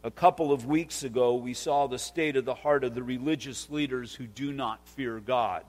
A 0.03 0.11
couple 0.11 0.51
of 0.51 0.65
weeks 0.65 1.03
ago, 1.03 1.35
we 1.35 1.53
saw 1.53 1.87
the 1.87 1.97
state 1.97 2.35
of 2.35 2.45
the 2.45 2.53
heart 2.53 2.83
of 2.83 2.93
the 2.93 3.01
religious 3.01 3.69
leaders 3.69 4.13
who 4.13 4.27
do 4.27 4.51
not 4.51 4.87
fear 4.87 5.19
God. 5.19 5.63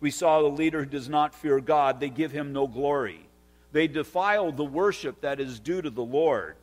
We 0.00 0.10
saw 0.10 0.40
the 0.40 0.48
leader 0.48 0.80
who 0.80 0.90
does 0.90 1.08
not 1.08 1.34
fear 1.34 1.60
God, 1.60 2.00
they 2.00 2.08
give 2.08 2.32
him 2.32 2.52
no 2.52 2.66
glory. 2.66 3.28
They 3.72 3.86
defile 3.88 4.52
the 4.52 4.64
worship 4.64 5.20
that 5.20 5.40
is 5.40 5.60
due 5.60 5.82
to 5.82 5.90
the 5.90 6.02
Lord. 6.02 6.56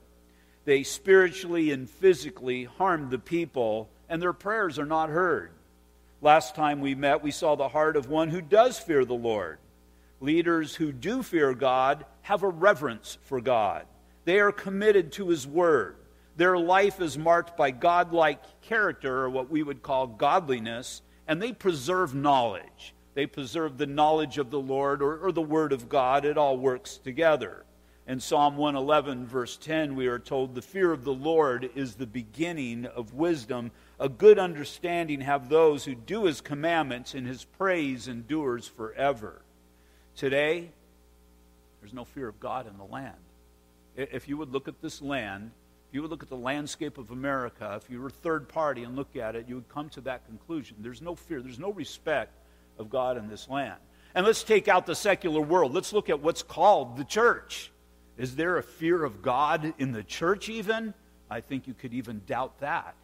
They 0.66 0.84
spiritually 0.84 1.72
and 1.72 1.90
physically 1.90 2.64
harm 2.64 3.10
the 3.10 3.20
people 3.20 3.90
and 4.14 4.22
their 4.22 4.32
prayers 4.32 4.78
are 4.78 4.86
not 4.86 5.10
heard. 5.10 5.50
Last 6.22 6.54
time 6.54 6.82
we 6.82 6.94
met, 6.94 7.24
we 7.24 7.32
saw 7.32 7.56
the 7.56 7.68
heart 7.68 7.98
of 7.98 8.10
one 8.10 8.30
who 8.30 8.42
does 8.42 8.78
fear 8.78 9.06
the 9.06 9.16
Lord. 9.16 9.58
Leaders 10.22 10.76
who 10.76 10.92
do 10.92 11.24
fear 11.24 11.56
God 11.56 12.06
have 12.22 12.44
a 12.44 12.48
reverence 12.48 13.18
for 13.24 13.42
God. 13.42 13.88
They 14.26 14.40
are 14.40 14.52
committed 14.52 15.14
to 15.14 15.30
His 15.30 15.48
Word. 15.48 15.96
Their 16.38 16.60
life 16.60 17.02
is 17.02 17.18
marked 17.18 17.58
by 17.58 17.72
godlike 17.72 18.62
character, 18.62 19.24
or 19.24 19.32
what 19.32 19.50
we 19.50 19.64
would 19.64 19.82
call 19.82 20.06
godliness, 20.06 21.02
and 21.28 21.42
they 21.42 21.52
preserve 21.52 22.14
knowledge. 22.14 22.94
They 23.16 23.26
preserve 23.26 23.80
the 23.80 23.88
knowledge 23.88 24.38
of 24.38 24.52
the 24.52 24.60
Lord 24.60 25.02
or, 25.02 25.18
or 25.18 25.32
the 25.32 25.42
Word 25.42 25.74
of 25.74 25.90
God. 25.90 26.24
It 26.24 26.38
all 26.38 26.56
works 26.56 27.00
together. 27.00 27.66
In 28.06 28.20
Psalm 28.20 28.58
111, 28.58 29.26
verse 29.26 29.56
10, 29.56 29.96
we 29.96 30.08
are 30.08 30.20
told, 30.20 30.56
The 30.56 30.62
fear 30.62 30.92
of 30.92 31.06
the 31.06 31.14
Lord 31.14 31.70
is 31.74 31.96
the 31.96 32.06
beginning 32.06 32.86
of 32.86 33.14
wisdom. 33.14 33.72
A 34.04 34.10
good 34.10 34.38
understanding 34.38 35.22
have 35.22 35.48
those 35.48 35.86
who 35.86 35.96
do 35.96 36.26
his 36.26 36.42
commandments, 36.42 37.14
and 37.14 37.26
his 37.26 37.46
praise 37.46 38.10
endures 38.10 38.68
forever. 38.68 39.42
Today, 40.18 40.72
there's 41.80 41.94
no 41.94 42.04
fear 42.04 42.28
of 42.28 42.38
God 42.38 42.68
in 42.68 42.78
the 42.78 42.84
land. 42.84 43.16
If 43.96 44.28
you 44.28 44.36
would 44.36 44.52
look 44.52 44.68
at 44.68 44.82
this 44.82 45.02
land, 45.02 45.52
if 45.88 45.96
you 45.96 46.02
would 46.02 46.12
look 46.12 46.22
at 46.22 46.28
the 46.28 46.36
landscape 46.36 46.98
of 46.98 47.12
America, 47.12 47.80
if 47.82 47.90
you 47.90 48.02
were 48.02 48.10
third 48.10 48.50
party 48.50 48.84
and 48.84 48.98
look 48.98 49.16
at 49.16 49.38
it, 49.38 49.48
you 49.48 49.56
would 49.56 49.70
come 49.70 49.88
to 49.92 50.02
that 50.02 50.26
conclusion. 50.26 50.76
There's 50.82 51.02
no 51.02 51.16
fear, 51.16 51.42
there's 51.42 51.58
no 51.58 51.72
respect 51.72 52.34
of 52.78 52.90
God 52.90 53.16
in 53.16 53.30
this 53.30 53.48
land. 53.48 53.80
And 54.16 54.26
let's 54.26 54.44
take 54.44 54.68
out 54.68 54.86
the 54.86 54.96
secular 54.96 55.40
world. 55.40 55.74
Let's 55.74 55.94
look 55.94 56.10
at 56.10 56.20
what's 56.20 56.44
called 56.44 56.98
the 56.98 57.06
church. 57.06 57.72
Is 58.18 58.36
there 58.36 58.58
a 58.58 58.64
fear 58.64 59.06
of 59.06 59.22
God 59.22 59.74
in 59.78 59.94
the 59.94 60.04
church, 60.04 60.50
even? 60.50 60.94
I 61.30 61.40
think 61.40 61.68
you 61.68 61.74
could 61.74 61.94
even 61.94 62.22
doubt 62.28 62.60
that. 62.60 62.96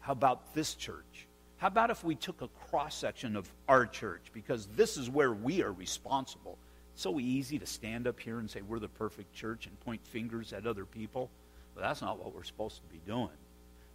How 0.00 0.12
about 0.12 0.54
this 0.54 0.74
church? 0.74 1.26
How 1.58 1.68
about 1.68 1.90
if 1.90 2.02
we 2.02 2.14
took 2.14 2.40
a 2.40 2.48
cross 2.48 2.94
section 2.94 3.36
of 3.36 3.50
our 3.68 3.86
church? 3.86 4.22
Because 4.32 4.66
this 4.74 4.96
is 4.96 5.10
where 5.10 5.32
we 5.32 5.62
are 5.62 5.72
responsible. 5.72 6.58
It's 6.94 7.02
so 7.02 7.20
easy 7.20 7.58
to 7.58 7.66
stand 7.66 8.06
up 8.06 8.18
here 8.18 8.38
and 8.38 8.50
say 8.50 8.62
we're 8.62 8.78
the 8.78 8.88
perfect 8.88 9.34
church 9.34 9.66
and 9.66 9.78
point 9.80 10.00
fingers 10.06 10.52
at 10.52 10.66
other 10.66 10.86
people. 10.86 11.30
But 11.74 11.82
that's 11.82 12.00
not 12.00 12.18
what 12.18 12.34
we're 12.34 12.44
supposed 12.44 12.76
to 12.76 12.82
be 12.92 13.00
doing. 13.06 13.28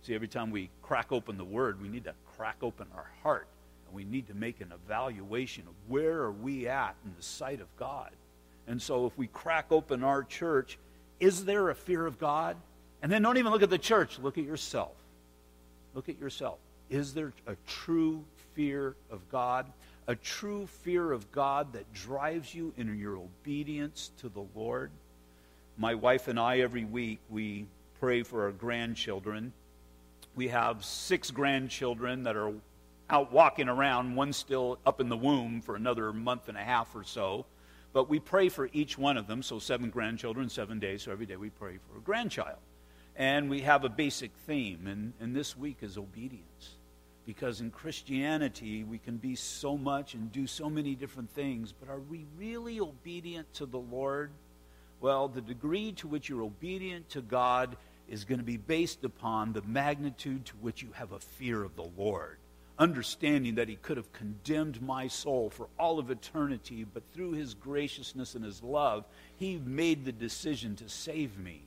See, 0.03 0.13
every 0.13 0.27
time 0.27 0.51
we 0.51 0.69
crack 0.83 1.11
open 1.11 1.37
the 1.37 1.43
word, 1.43 1.81
we 1.81 1.87
need 1.87 2.03
to 2.03 2.13
crack 2.37 2.57
open 2.61 2.87
our 2.95 3.09
heart. 3.23 3.47
And 3.87 3.95
we 3.95 4.03
need 4.03 4.27
to 4.27 4.35
make 4.35 4.61
an 4.61 4.71
evaluation 4.71 5.63
of 5.67 5.73
where 5.87 6.21
are 6.21 6.31
we 6.31 6.67
at 6.67 6.95
in 7.03 7.13
the 7.17 7.23
sight 7.23 7.61
of 7.61 7.75
God. 7.77 8.11
And 8.67 8.79
so 8.79 9.07
if 9.07 9.17
we 9.17 9.25
crack 9.27 9.71
open 9.71 10.03
our 10.03 10.23
church, 10.23 10.77
is 11.19 11.45
there 11.45 11.71
a 11.71 11.75
fear 11.75 12.05
of 12.05 12.19
God? 12.19 12.57
And 13.01 13.11
then 13.11 13.23
don't 13.23 13.37
even 13.37 13.51
look 13.51 13.63
at 13.63 13.69
the 13.71 13.77
church, 13.79 14.19
look 14.19 14.37
at 14.37 14.43
yourself. 14.43 14.95
Look 15.95 16.09
at 16.09 16.19
yourself. 16.19 16.59
Is 16.89 17.13
there 17.13 17.33
a 17.47 17.55
true 17.65 18.23
fear 18.53 18.95
of 19.09 19.27
God? 19.29 19.65
A 20.07 20.15
true 20.15 20.67
fear 20.67 21.11
of 21.11 21.31
God 21.31 21.73
that 21.73 21.91
drives 21.93 22.53
you 22.53 22.73
in 22.77 22.99
your 22.99 23.17
obedience 23.17 24.11
to 24.19 24.29
the 24.29 24.45
Lord? 24.53 24.91
My 25.77 25.95
wife 25.95 26.27
and 26.27 26.39
I, 26.39 26.59
every 26.59 26.85
week, 26.85 27.19
we 27.29 27.65
pray 27.99 28.21
for 28.21 28.43
our 28.43 28.51
grandchildren. 28.51 29.53
We 30.35 30.49
have 30.49 30.85
six 30.85 31.31
grandchildren 31.31 32.23
that 32.23 32.35
are 32.35 32.53
out 33.09 33.31
walking 33.31 33.69
around, 33.69 34.15
one 34.15 34.33
still 34.33 34.79
up 34.85 34.99
in 34.99 35.09
the 35.09 35.17
womb 35.17 35.61
for 35.61 35.75
another 35.75 36.11
month 36.11 36.49
and 36.49 36.57
a 36.57 36.63
half 36.63 36.93
or 36.95 37.03
so. 37.03 37.45
But 37.93 38.09
we 38.09 38.19
pray 38.19 38.49
for 38.49 38.69
each 38.73 38.97
one 38.97 39.15
of 39.15 39.27
them, 39.27 39.41
so 39.41 39.59
seven 39.59 39.89
grandchildren, 39.89 40.49
seven 40.49 40.79
days, 40.79 41.03
so 41.03 41.11
every 41.11 41.25
day 41.25 41.37
we 41.37 41.49
pray 41.49 41.77
for 41.77 41.97
a 41.97 42.01
grandchild. 42.01 42.57
And 43.15 43.49
we 43.49 43.61
have 43.61 43.83
a 43.83 43.89
basic 43.89 44.31
theme, 44.45 44.87
and, 44.87 45.13
and 45.19 45.35
this 45.35 45.57
week 45.57 45.77
is 45.81 45.97
obedience. 45.97 46.75
Because 47.25 47.61
in 47.61 47.71
Christianity, 47.71 48.83
we 48.83 48.97
can 48.97 49.17
be 49.17 49.35
so 49.35 49.77
much 49.77 50.13
and 50.13 50.31
do 50.31 50.45
so 50.45 50.69
many 50.69 50.95
different 50.95 51.31
things, 51.31 51.73
but 51.73 51.89
are 51.89 51.99
we 51.99 52.25
really 52.37 52.79
obedient 52.79 53.51
to 53.55 53.65
the 53.65 53.79
Lord? 53.79 54.31
Well, 54.99 55.27
the 55.27 55.41
degree 55.41 55.93
to 55.93 56.07
which 56.07 56.29
you're 56.29 56.43
obedient 56.43 57.09
to 57.11 57.21
God 57.21 57.77
is 58.07 58.25
going 58.25 58.39
to 58.39 58.45
be 58.45 58.57
based 58.57 59.03
upon 59.03 59.53
the 59.53 59.63
magnitude 59.63 60.45
to 60.45 60.55
which 60.57 60.83
you 60.83 60.89
have 60.93 61.11
a 61.11 61.19
fear 61.19 61.63
of 61.63 61.75
the 61.75 61.89
Lord 61.97 62.37
understanding 62.77 63.55
that 63.55 63.69
he 63.69 63.75
could 63.75 63.97
have 63.97 64.11
condemned 64.11 64.81
my 64.81 65.07
soul 65.07 65.49
for 65.49 65.67
all 65.79 65.99
of 65.99 66.11
eternity, 66.11 66.83
but 66.83 67.03
through 67.13 67.31
his 67.31 67.53
graciousness 67.53 68.35
and 68.35 68.43
his 68.43 68.61
love, 68.61 69.05
he 69.37 69.57
made 69.57 70.03
the 70.03 70.11
decision 70.11 70.75
to 70.75 70.89
save 70.89 71.37
me. 71.37 71.64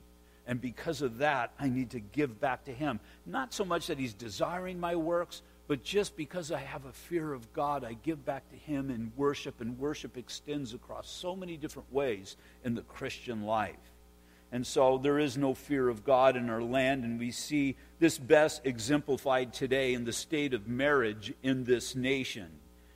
And 0.49 0.59
because 0.59 1.03
of 1.03 1.19
that, 1.19 1.53
I 1.59 1.69
need 1.69 1.91
to 1.91 1.99
give 1.99 2.41
back 2.41 2.65
to 2.65 2.73
him. 2.73 2.99
Not 3.23 3.53
so 3.53 3.63
much 3.63 3.85
that 3.87 3.99
he's 3.99 4.15
desiring 4.15 4.79
my 4.79 4.95
works, 4.95 5.43
But 5.69 5.83
just 5.83 6.17
because 6.17 6.51
I 6.51 6.61
have 6.61 6.85
a 6.85 6.91
fear 6.91 7.31
of 7.31 7.53
God, 7.53 7.83
I 7.83 7.93
give 7.93 8.25
back 8.25 8.49
to 8.49 8.55
Him 8.55 8.89
in 8.89 9.11
worship, 9.15 9.61
and 9.61 9.77
worship 9.77 10.17
extends 10.17 10.73
across 10.73 11.07
so 11.07 11.35
many 11.35 11.57
different 11.57 11.93
ways 11.93 12.37
in 12.63 12.73
the 12.73 12.81
Christian 12.81 13.43
life. 13.43 13.75
And 14.51 14.65
so 14.65 14.97
there 14.97 15.19
is 15.19 15.37
no 15.37 15.53
fear 15.53 15.87
of 15.87 16.03
God 16.03 16.35
in 16.35 16.49
our 16.49 16.63
land, 16.63 17.03
and 17.03 17.19
we 17.19 17.29
see 17.29 17.75
this 17.99 18.17
best 18.17 18.61
exemplified 18.63 19.53
today 19.53 19.93
in 19.93 20.05
the 20.05 20.11
state 20.11 20.55
of 20.55 20.67
marriage 20.67 21.35
in 21.43 21.65
this 21.65 21.95
nation. 21.95 22.49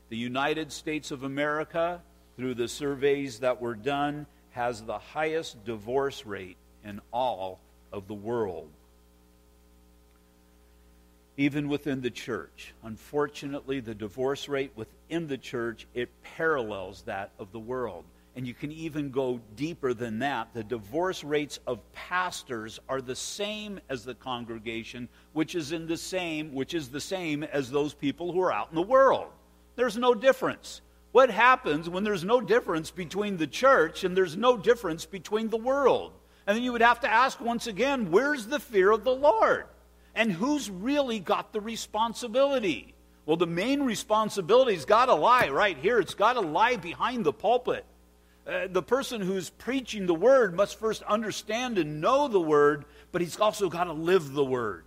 The 0.10 0.18
United 0.18 0.72
States 0.72 1.12
of 1.12 1.22
America, 1.22 2.02
through 2.38 2.56
the 2.56 2.68
surveys 2.68 3.42
that 3.42 3.62
were 3.62 3.76
done, 3.76 4.26
has 4.50 4.82
the 4.82 4.98
highest 4.98 5.64
divorce 5.64 6.26
rate 6.26 6.58
in 6.84 7.02
all 7.12 7.60
of 7.92 8.08
the 8.08 8.14
world. 8.14 8.70
Even 11.38 11.68
within 11.68 12.02
the 12.02 12.12
church. 12.12 12.74
Unfortunately, 12.84 13.80
the 13.80 13.96
divorce 13.96 14.48
rate 14.48 14.72
within 14.76 15.28
the 15.28 15.38
church, 15.38 15.88
it 15.94 16.10
parallels 16.24 17.04
that 17.04 17.32
of 17.40 17.52
the 17.52 17.60
world 17.60 18.06
and 18.36 18.48
you 18.48 18.54
can 18.54 18.72
even 18.72 19.12
go 19.12 19.40
deeper 19.56 19.94
than 19.94 20.20
that. 20.20 20.54
The 20.54 20.64
divorce 20.64 21.24
rates 21.24 21.60
of 21.68 21.80
pastors 21.94 22.80
are 22.90 23.02
the 23.02 23.16
same 23.16 23.80
as 23.90 24.04
the 24.04 24.16
congregation, 24.16 25.08
which 25.34 25.54
is 25.54 25.72
in 25.72 25.86
the 25.86 25.98
same, 25.98 26.54
which 26.54 26.74
is 26.74 26.90
the 26.90 27.02
same 27.02 27.44
as 27.44 27.70
those 27.70 27.94
people 27.94 28.32
who 28.32 28.42
are 28.42 28.52
out 28.52 28.70
in 28.70 28.76
the 28.76 28.82
world. 28.82 29.28
There's 29.76 29.98
no 29.98 30.16
difference. 30.16 30.82
What 31.12 31.30
happens 31.30 31.88
when 31.88 32.04
there's 32.04 32.24
no 32.24 32.42
difference 32.42 32.90
between 32.90 33.38
the 33.38 33.46
church 33.46 34.04
and 34.04 34.18
there's 34.18 34.36
no 34.36 34.58
difference 34.58 35.06
between 35.06 35.50
the 35.50 35.58
world? 35.58 36.14
And 36.46 36.58
then 36.58 36.64
you 36.64 36.72
would 36.74 36.82
have 36.82 37.02
to 37.02 37.12
ask 37.12 37.40
once 37.40 37.68
again, 37.68 38.12
where's 38.12 38.48
the 38.48 38.60
fear 38.60 38.92
of 38.92 39.04
the 39.04 39.16
Lord? 39.16 39.66
And 40.16 40.32
who's 40.32 40.70
really 40.70 41.20
got 41.20 41.54
the 41.54 41.62
responsibility? 41.62 42.94
Well, 43.26 43.38
the 43.38 43.48
main 43.48 43.84
responsibility's 43.84 44.86
got 44.86 45.06
to 45.06 45.14
lie 45.14 45.50
right 45.50 45.78
here. 45.78 46.00
It's 46.00 46.14
got 46.14 46.34
to 46.34 46.42
lie 46.42 46.76
behind 46.76 47.26
the 47.26 47.34
pulpit. 47.34 47.86
Uh, 48.46 48.68
the 48.70 48.84
person 48.84 49.22
who's 49.22 49.50
preaching 49.50 50.06
the 50.06 50.14
word 50.14 50.54
must 50.54 50.78
first 50.78 51.02
understand 51.04 51.78
and 51.78 52.02
know 52.02 52.28
the 52.28 52.42
word, 52.42 52.84
but 53.14 53.22
he's 53.22 53.40
also 53.40 53.70
got 53.70 53.86
to 53.86 53.94
live 53.94 54.34
the 54.34 54.44
word. 54.44 54.84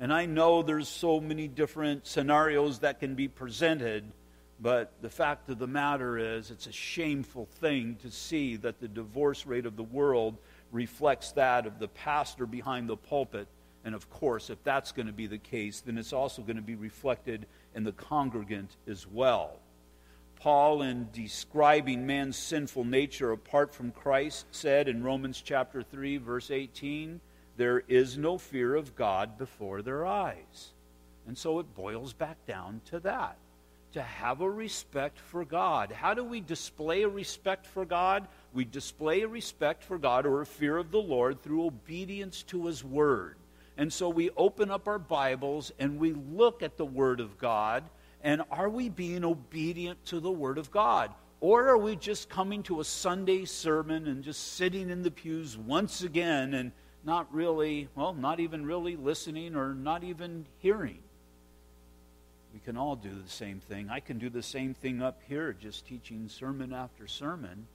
And 0.00 0.12
I 0.12 0.26
know 0.26 0.62
there's 0.62 0.88
so 0.88 1.20
many 1.20 1.46
different 1.46 2.08
scenarios 2.08 2.80
that 2.80 2.98
can 2.98 3.14
be 3.14 3.28
presented, 3.28 4.10
but 4.58 4.92
the 5.00 5.08
fact 5.08 5.48
of 5.48 5.60
the 5.60 5.68
matter 5.68 6.18
is 6.18 6.50
it's 6.50 6.66
a 6.66 6.72
shameful 6.72 7.46
thing 7.60 7.96
to 8.02 8.10
see 8.10 8.56
that 8.56 8.80
the 8.80 8.88
divorce 8.88 9.46
rate 9.46 9.64
of 9.64 9.76
the 9.76 9.84
world 9.84 10.36
reflects 10.72 11.32
that 11.32 11.66
of 11.66 11.78
the 11.78 11.88
pastor 11.88 12.46
behind 12.46 12.88
the 12.88 12.96
pulpit. 12.96 13.46
And 13.84 13.94
of 13.94 14.08
course, 14.10 14.50
if 14.50 14.62
that's 14.64 14.92
going 14.92 15.06
to 15.06 15.12
be 15.12 15.26
the 15.26 15.38
case, 15.38 15.80
then 15.80 15.98
it's 15.98 16.12
also 16.12 16.42
going 16.42 16.56
to 16.56 16.62
be 16.62 16.74
reflected 16.74 17.46
in 17.74 17.84
the 17.84 17.92
congregant 17.92 18.76
as 18.88 19.06
well. 19.06 19.58
Paul, 20.36 20.82
in 20.82 21.08
describing 21.12 22.06
man's 22.06 22.36
sinful 22.36 22.84
nature 22.84 23.30
apart 23.30 23.72
from 23.72 23.92
Christ, 23.92 24.46
said 24.50 24.88
in 24.88 25.04
Romans 25.04 25.40
chapter 25.44 25.82
3, 25.82 26.16
verse 26.16 26.50
18, 26.50 27.20
there 27.56 27.80
is 27.86 28.18
no 28.18 28.38
fear 28.38 28.74
of 28.74 28.96
God 28.96 29.38
before 29.38 29.82
their 29.82 30.04
eyes. 30.04 30.72
And 31.26 31.38
so 31.38 31.60
it 31.60 31.74
boils 31.76 32.12
back 32.12 32.44
down 32.46 32.80
to 32.86 32.98
that 33.00 33.36
to 33.92 34.02
have 34.02 34.40
a 34.40 34.50
respect 34.50 35.18
for 35.18 35.44
God. 35.44 35.92
How 35.92 36.14
do 36.14 36.24
we 36.24 36.40
display 36.40 37.02
a 37.02 37.08
respect 37.08 37.66
for 37.66 37.84
God? 37.84 38.26
We 38.52 38.64
display 38.64 39.22
a 39.22 39.28
respect 39.28 39.82
for 39.82 39.98
God 39.98 40.26
or 40.26 40.40
a 40.40 40.46
fear 40.46 40.76
of 40.76 40.90
the 40.90 41.00
Lord 41.00 41.42
through 41.42 41.66
obedience 41.66 42.42
to 42.44 42.66
His 42.66 42.84
Word. 42.84 43.36
And 43.76 43.92
so 43.92 44.08
we 44.10 44.30
open 44.36 44.70
up 44.70 44.86
our 44.86 44.98
Bibles 44.98 45.72
and 45.78 45.98
we 45.98 46.12
look 46.12 46.62
at 46.62 46.76
the 46.76 46.84
Word 46.84 47.20
of 47.20 47.38
God 47.38 47.84
and 48.22 48.42
are 48.50 48.68
we 48.68 48.88
being 48.88 49.24
obedient 49.24 50.04
to 50.06 50.20
the 50.20 50.30
Word 50.30 50.58
of 50.58 50.70
God? 50.70 51.12
Or 51.40 51.68
are 51.68 51.78
we 51.78 51.96
just 51.96 52.28
coming 52.28 52.62
to 52.64 52.80
a 52.80 52.84
Sunday 52.84 53.44
sermon 53.46 54.06
and 54.06 54.22
just 54.22 54.54
sitting 54.54 54.90
in 54.90 55.02
the 55.02 55.10
pews 55.10 55.58
once 55.58 56.02
again 56.02 56.54
and 56.54 56.70
not 57.04 57.32
really, 57.34 57.88
well, 57.96 58.12
not 58.12 58.38
even 58.38 58.64
really 58.64 58.94
listening 58.94 59.56
or 59.56 59.74
not 59.74 60.04
even 60.04 60.46
hearing? 60.58 61.00
We 62.54 62.60
can 62.60 62.76
all 62.76 62.94
do 62.94 63.10
the 63.10 63.30
same 63.30 63.58
thing. 63.58 63.88
I 63.90 63.98
can 63.98 64.18
do 64.18 64.30
the 64.30 64.42
same 64.42 64.74
thing 64.74 65.02
up 65.02 65.20
here, 65.26 65.52
just 65.52 65.86
teaching 65.86 66.28
sermon 66.28 66.72
after 66.72 67.08
sermon. 67.08 67.66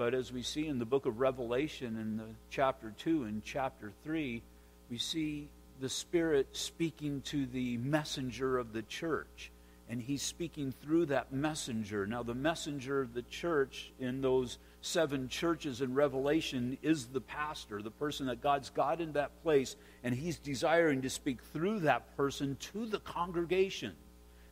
But 0.00 0.14
as 0.14 0.32
we 0.32 0.40
see 0.40 0.66
in 0.66 0.78
the 0.78 0.86
book 0.86 1.04
of 1.04 1.20
Revelation, 1.20 1.98
in 1.98 2.16
the 2.16 2.34
chapter 2.48 2.94
2 2.96 3.24
and 3.24 3.44
chapter 3.44 3.92
3, 4.02 4.40
we 4.88 4.96
see 4.96 5.50
the 5.78 5.90
Spirit 5.90 6.56
speaking 6.56 7.20
to 7.26 7.44
the 7.44 7.76
messenger 7.76 8.56
of 8.56 8.72
the 8.72 8.80
church 8.80 9.50
and 9.90 10.00
he's 10.00 10.22
speaking 10.22 10.72
through 10.72 11.04
that 11.06 11.34
messenger. 11.34 12.06
Now, 12.06 12.22
the 12.22 12.32
messenger 12.32 13.02
of 13.02 13.12
the 13.12 13.20
church 13.24 13.92
in 14.00 14.22
those 14.22 14.56
seven 14.80 15.28
churches 15.28 15.82
in 15.82 15.92
Revelation 15.92 16.78
is 16.80 17.08
the 17.08 17.20
pastor, 17.20 17.82
the 17.82 17.90
person 17.90 18.24
that 18.28 18.40
God's 18.40 18.70
got 18.70 19.02
in 19.02 19.12
that 19.12 19.42
place, 19.42 19.76
and 20.02 20.14
he's 20.14 20.38
desiring 20.38 21.02
to 21.02 21.10
speak 21.10 21.42
through 21.52 21.80
that 21.80 22.16
person 22.16 22.56
to 22.72 22.86
the 22.86 23.00
congregation. 23.00 23.92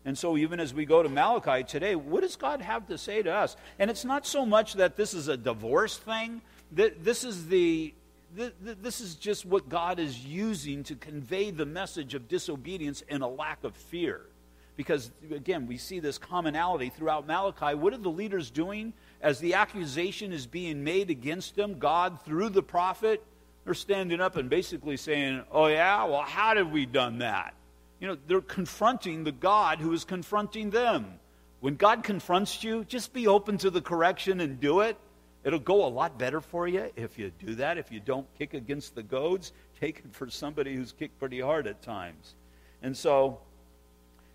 And 0.05 0.17
so, 0.17 0.37
even 0.37 0.61
as 0.61 0.73
we 0.73 0.85
go 0.85 1.03
to 1.03 1.09
Malachi 1.09 1.65
today, 1.65 1.95
what 1.95 2.23
does 2.23 2.37
God 2.37 2.63
have 2.63 2.87
to 2.87 2.97
say 2.97 3.23
to 3.23 3.33
us? 3.33 3.57
And 3.79 3.91
it's 3.91 4.05
not 4.05 4.27
so 4.27 4.47
much 4.47 4.75
that 4.75 4.97
this 4.97 5.13
is 5.13 5.29
a 5.29 5.37
divorce 5.37 5.97
thing, 5.97 6.41
this 6.73 7.25
is 7.25 7.47
the 7.47 7.95
this 8.35 9.01
is 9.01 9.15
just 9.15 9.47
what 9.47 9.69
God 9.69 9.99
is 9.99 10.25
using 10.25 10.85
to 10.85 10.95
convey 10.95 11.51
the 11.51 11.65
message 11.65 12.15
of 12.15 12.29
disobedience 12.29 13.03
and 13.09 13.23
a 13.23 13.27
lack 13.27 13.65
of 13.65 13.75
fear. 13.75 14.21
Because 14.77 15.11
again 15.35 15.67
we 15.67 15.77
see 15.79 15.99
this 15.99 16.19
commonality 16.19 16.91
throughout 16.91 17.27
malachi. 17.27 17.75
What 17.75 17.93
are 17.95 17.99
the 17.99 18.11
leaders 18.11 18.51
doing 18.51 18.93
as 19.23 19.41
the 19.41 19.55
accusation 19.55 20.33
is 20.33 20.47
being 20.47 20.85
made 20.85 21.11
against 21.11 21.57
them? 21.57 21.79
God 21.79 22.23
through 22.23 22.51
the 22.51 22.63
prophet 22.63 23.25
they're 23.65 23.75
standing 23.75 24.21
up 24.21 24.37
and 24.37 24.49
basically 24.49 24.97
saying 24.97 25.43
oh 25.51 25.67
yeah? 25.67 26.05
Well 26.05 26.23
how 26.23 26.55
have 26.55 26.71
we 26.71 26.87
done 26.87 27.19
that 27.19 27.55
you 28.01 28.09
know 28.09 28.17
they're 28.27 28.41
confronting 28.41 29.25
the 29.25 29.33
god 29.33 29.79
who 29.79 29.93
is 29.93 30.05
confronting 30.05 30.71
them 30.71 31.19
when 31.61 31.75
god 31.75 32.03
confronts 32.03 32.63
you 32.63 32.85
just 32.85 33.13
be 33.13 33.27
open 33.27 33.59
to 33.59 33.71
the 33.71 33.81
correction 33.81 34.41
and 34.41 34.61
do 34.61 34.81
it 34.81 34.97
it'll 35.45 35.59
go 35.59 35.87
a 35.87 35.89
lot 35.89 36.19
better 36.19 36.41
for 36.41 36.67
you 36.69 36.91
if 36.97 37.19
you 37.19 37.31
do 37.39 37.55
that 37.55 37.79
if 37.79 37.91
you 37.91 38.01
don't 38.01 38.27
kick 38.39 38.55
against 38.55 38.95
the 38.95 39.03
goads 39.03 39.53
take 39.81 39.99
it 39.99 40.13
for 40.13 40.29
somebody 40.29 40.75
who's 40.75 40.93
kicked 40.93 41.19
pretty 41.19 41.41
hard 41.41 41.67
at 41.67 41.81
times 41.83 42.35
and 42.83 42.97
so 42.97 43.39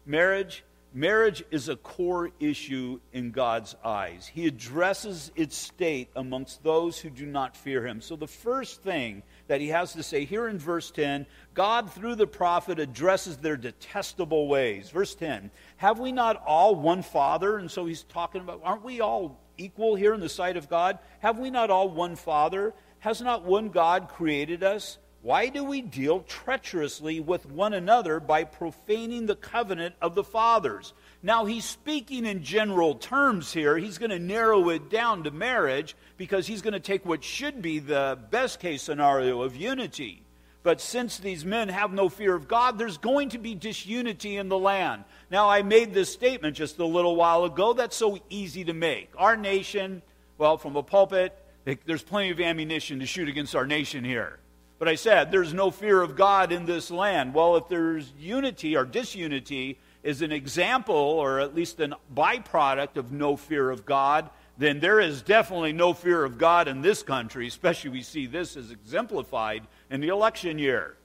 Marriage, 0.06 0.66
marriage 0.94 1.44
is 1.50 1.70
a 1.70 1.78
core 1.78 2.32
issue 2.40 3.00
in 3.14 3.32
God's 3.32 3.76
eyes. 3.86 4.28
He 4.28 4.48
addresses 4.48 5.32
its 5.36 5.56
state 5.56 6.10
amongst 6.16 6.62
those 6.62 7.00
who 7.00 7.10
do 7.10 7.26
not 7.26 7.56
fear 7.56 7.88
him. 7.88 8.02
So 8.02 8.18
the 8.18 8.28
first 8.28 8.84
thing 8.84 9.24
that 9.48 9.62
he 9.62 9.70
has 9.70 9.94
to 9.94 10.04
say 10.04 10.26
here 10.26 10.48
in 10.48 10.58
verse 10.58 10.92
10, 10.92 11.26
God 11.54 11.92
through 11.92 12.16
the 12.16 12.28
prophet 12.28 12.80
addresses 12.80 13.38
their 13.38 13.58
detestable 13.58 14.48
ways. 14.48 14.90
Verse 14.90 15.16
10, 15.16 15.52
have 15.78 16.00
we 16.00 16.12
not 16.12 16.42
all 16.46 16.76
one 16.76 17.02
father? 17.02 17.58
And 17.58 17.70
so 17.70 17.86
he's 17.86 18.04
talking 18.04 18.42
about 18.42 18.62
aren't 18.64 18.84
we 18.84 19.02
all 19.02 19.40
equal 19.58 19.96
here 19.96 20.14
in 20.14 20.20
the 20.20 20.30
sight 20.30 20.58
of 20.58 20.70
God? 20.70 21.00
Have 21.20 21.40
we 21.40 21.50
not 21.50 21.70
all 21.70 21.90
one 21.90 22.16
father? 22.16 22.74
Has 23.00 23.22
not 23.22 23.44
one 23.44 23.70
God 23.70 24.08
created 24.10 24.64
us? 24.64 24.98
Why 25.24 25.48
do 25.48 25.64
we 25.64 25.82
deal 25.82 26.20
treacherously 26.20 27.22
with 27.22 27.46
one 27.46 27.72
another 27.72 28.20
by 28.20 28.44
profaning 28.44 29.26
the 29.26 29.38
covenant 29.38 29.96
of 30.02 30.16
the 30.16 30.24
fathers? 30.24 30.92
Now, 31.24 31.46
he's 31.46 31.64
speaking 31.64 32.26
in 32.26 32.44
general 32.44 32.96
terms 32.96 33.54
here. 33.54 33.78
He's 33.78 33.98
going 33.98 34.10
to 34.10 34.20
narrow 34.20 34.68
it 34.68 34.90
down 34.90 35.24
to 35.24 35.32
marriage 35.32 35.96
because 36.18 36.46
he's 36.46 36.62
going 36.62 36.74
to 36.74 36.80
take 36.82 37.06
what 37.06 37.24
should 37.24 37.62
be 37.62 37.80
the 37.80 38.20
best 38.32 38.60
case 38.60 38.82
scenario 38.82 39.42
of 39.44 39.56
unity. 39.56 40.24
But 40.62 40.82
since 40.82 41.20
these 41.20 41.46
men 41.46 41.70
have 41.70 41.94
no 41.94 42.10
fear 42.10 42.36
of 42.36 42.50
God, 42.50 42.78
there's 42.78 42.98
going 42.98 43.30
to 43.30 43.38
be 43.38 43.56
disunity 43.56 44.36
in 44.36 44.50
the 44.50 44.60
land. 44.60 45.06
Now, 45.32 45.50
I 45.50 45.62
made 45.62 45.94
this 45.94 46.12
statement 46.12 46.58
just 46.58 46.80
a 46.80 46.86
little 46.86 47.16
while 47.16 47.46
ago. 47.46 47.72
That's 47.72 47.96
so 47.96 48.20
easy 48.30 48.66
to 48.66 48.74
make. 48.74 49.10
Our 49.18 49.38
nation, 49.38 50.02
well, 50.38 50.58
from 50.58 50.76
a 50.76 50.84
pulpit, 50.84 51.34
there's 51.86 52.04
plenty 52.04 52.32
of 52.32 52.42
ammunition 52.42 53.00
to 53.00 53.06
shoot 53.06 53.30
against 53.30 53.56
our 53.56 53.66
nation 53.66 54.04
here. 54.04 54.40
But 54.80 54.88
I 54.88 54.96
said, 54.96 55.32
there's 55.32 55.54
no 55.54 55.72
fear 55.72 56.02
of 56.02 56.16
God 56.16 56.52
in 56.52 56.66
this 56.66 56.92
land. 56.92 57.34
Well, 57.34 57.56
if 57.56 57.68
there's 57.70 58.12
unity 58.20 58.76
or 58.76 58.86
disunity 58.86 59.80
is 60.04 60.22
an 60.22 60.32
example 60.32 60.96
or 60.96 61.40
at 61.40 61.56
least 61.56 61.80
a 61.80 61.98
byproduct 62.14 62.98
of 62.98 63.12
no 63.12 63.38
fear 63.38 63.70
of 63.70 63.86
God, 63.86 64.30
then 64.58 64.80
there 64.80 65.00
is 65.00 65.22
definitely 65.22 65.74
no 65.74 65.94
fear 65.94 66.24
of 66.24 66.38
God 66.38 66.68
in 66.68 66.82
this 66.82 67.02
country, 67.02 67.48
especially 67.48 67.92
we 67.92 68.02
see 68.02 68.28
this 68.28 68.56
as 68.56 68.72
exemplified 68.72 69.66
in 69.90 70.02
the 70.02 70.10
election 70.10 70.60
year. 70.60 70.98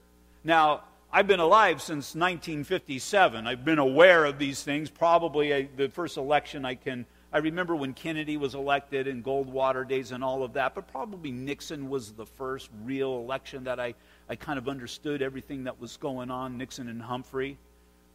Now, 0.45 0.83
I've 1.11 1.27
been 1.27 1.41
alive 1.41 1.81
since 1.81 2.15
1957. 2.15 3.47
I've 3.47 3.65
been 3.65 3.79
aware 3.79 4.27
of 4.27 4.39
these 4.39 4.63
things. 4.63 4.91
Probably 4.91 5.55
I, 5.55 5.69
the 5.77 5.89
first 5.89 6.19
election 6.19 6.67
I 6.67 6.75
can 6.75 7.07
I 7.31 7.39
remember 7.39 7.77
when 7.77 7.93
Kennedy 7.93 8.39
was 8.39 8.55
elected 8.55 9.07
and 9.07 9.23
Goldwater 9.23 9.87
days 9.87 10.13
and 10.13 10.25
all 10.25 10.43
of 10.43 10.55
that, 10.55 10.75
but 10.75 10.89
probably 10.89 11.31
Nixon 11.31 11.91
was 11.91 12.13
the 12.13 12.25
first 12.25 12.71
real 12.85 13.17
election 13.19 13.65
that 13.65 13.79
I, 13.79 13.95
I 14.31 14.37
kind 14.37 14.59
of 14.59 14.67
understood 14.67 15.21
everything 15.21 15.65
that 15.65 15.79
was 15.79 15.99
going 15.99 16.31
on, 16.31 16.57
Nixon 16.57 16.89
and 16.89 17.03
Humphrey. 17.03 17.59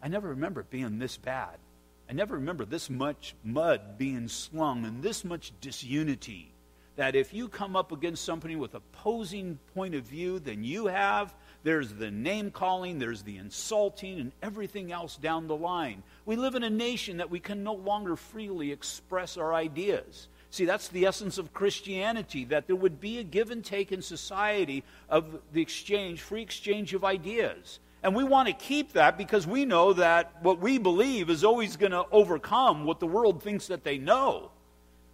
I 0.02 0.08
never 0.08 0.30
remember 0.30 0.62
it 0.62 0.72
being 0.72 0.98
this 0.98 1.18
bad. 1.18 1.58
I 2.10 2.14
never 2.14 2.36
remember 2.36 2.66
this 2.66 2.90
much 2.90 3.36
mud 3.44 4.00
being 4.00 4.28
slung 4.28 4.84
and 4.84 5.04
this 5.04 5.24
much 5.24 5.54
disunity. 5.62 6.52
That 6.96 7.16
if 7.16 7.34
you 7.34 7.48
come 7.48 7.76
up 7.76 7.92
against 7.92 8.26
somebody 8.26 8.56
with 8.56 8.74
opposing 8.74 9.60
point 9.76 9.94
of 9.94 10.04
view 10.04 10.40
than 10.40 10.64
you 10.64 10.88
have, 10.88 11.34
there's 11.64 11.94
the 11.94 12.12
name 12.12 12.52
calling, 12.52 13.00
there's 13.00 13.24
the 13.24 13.38
insulting, 13.38 14.20
and 14.20 14.32
everything 14.42 14.92
else 14.92 15.16
down 15.16 15.48
the 15.48 15.56
line. 15.56 16.04
We 16.26 16.36
live 16.36 16.56
in 16.56 16.64
a 16.64 16.70
nation 16.70 17.18
that 17.18 17.30
we 17.30 17.40
can 17.40 17.64
no 17.64 17.74
longer 17.74 18.16
freely 18.16 18.72
express 18.72 19.38
our 19.38 19.54
ideas. 19.54 20.28
See, 20.50 20.66
that's 20.66 20.90
the 20.90 21.06
essence 21.06 21.38
of 21.38 21.54
Christianity, 21.54 22.46
that 22.46 22.68
there 22.68 22.76
would 22.76 23.00
be 23.00 23.18
a 23.18 23.24
give 23.24 23.50
and 23.50 23.64
take 23.64 23.92
in 23.92 24.02
society 24.02 24.84
of 25.10 25.40
the 25.52 25.62
exchange, 25.62 26.22
free 26.22 26.42
exchange 26.42 26.94
of 26.94 27.04
ideas. 27.04 27.80
And 28.04 28.14
we 28.14 28.26
want 28.26 28.50
to 28.50 28.54
keep 28.54 28.94
that 28.94 29.18
because 29.18 29.48
we 29.48 29.64
know 29.64 29.94
that 29.94 30.44
what 30.44 30.60
we 30.60 30.78
believe 30.78 31.30
is 31.30 31.46
always 31.46 31.78
going 31.78 31.94
to 31.94 32.06
overcome 32.12 32.84
what 32.84 33.00
the 33.00 33.08
world 33.08 33.42
thinks 33.42 33.68
that 33.68 33.86
they 33.86 33.98
know. 33.98 34.52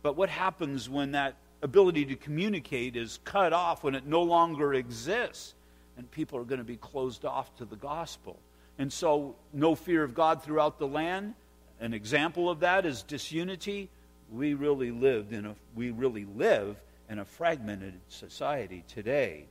But 0.01 0.15
what 0.15 0.29
happens 0.29 0.89
when 0.89 1.11
that 1.11 1.35
ability 1.61 2.05
to 2.05 2.15
communicate 2.15 2.95
is 2.95 3.19
cut 3.23 3.53
off, 3.53 3.83
when 3.83 3.93
it 3.93 4.07
no 4.07 4.23
longer 4.23 4.73
exists? 4.73 5.53
And 5.99 6.09
people 6.09 6.39
are 6.39 6.45
going 6.45 6.59
to 6.59 6.65
be 6.65 6.77
closed 6.77 7.25
off 7.25 7.53
to 7.57 7.65
the 7.65 7.75
gospel. 7.75 8.39
And 8.77 8.91
so, 8.91 9.35
no 9.51 9.75
fear 9.75 10.01
of 10.01 10.13
God 10.13 10.41
throughout 10.41 10.79
the 10.79 10.87
land. 10.87 11.33
An 11.81 11.93
example 11.93 12.49
of 12.49 12.61
that 12.61 12.85
is 12.85 13.03
disunity. 13.03 13.89
We 14.31 14.53
really 14.53 14.91
lived 14.91 15.33
in 15.33 15.45
a 15.45 15.55
we 15.75 15.91
really 15.91 16.23
live 16.23 16.77
in 17.09 17.19
a 17.19 17.25
fragmented 17.25 17.99
society 18.07 18.85
today. 18.87 19.47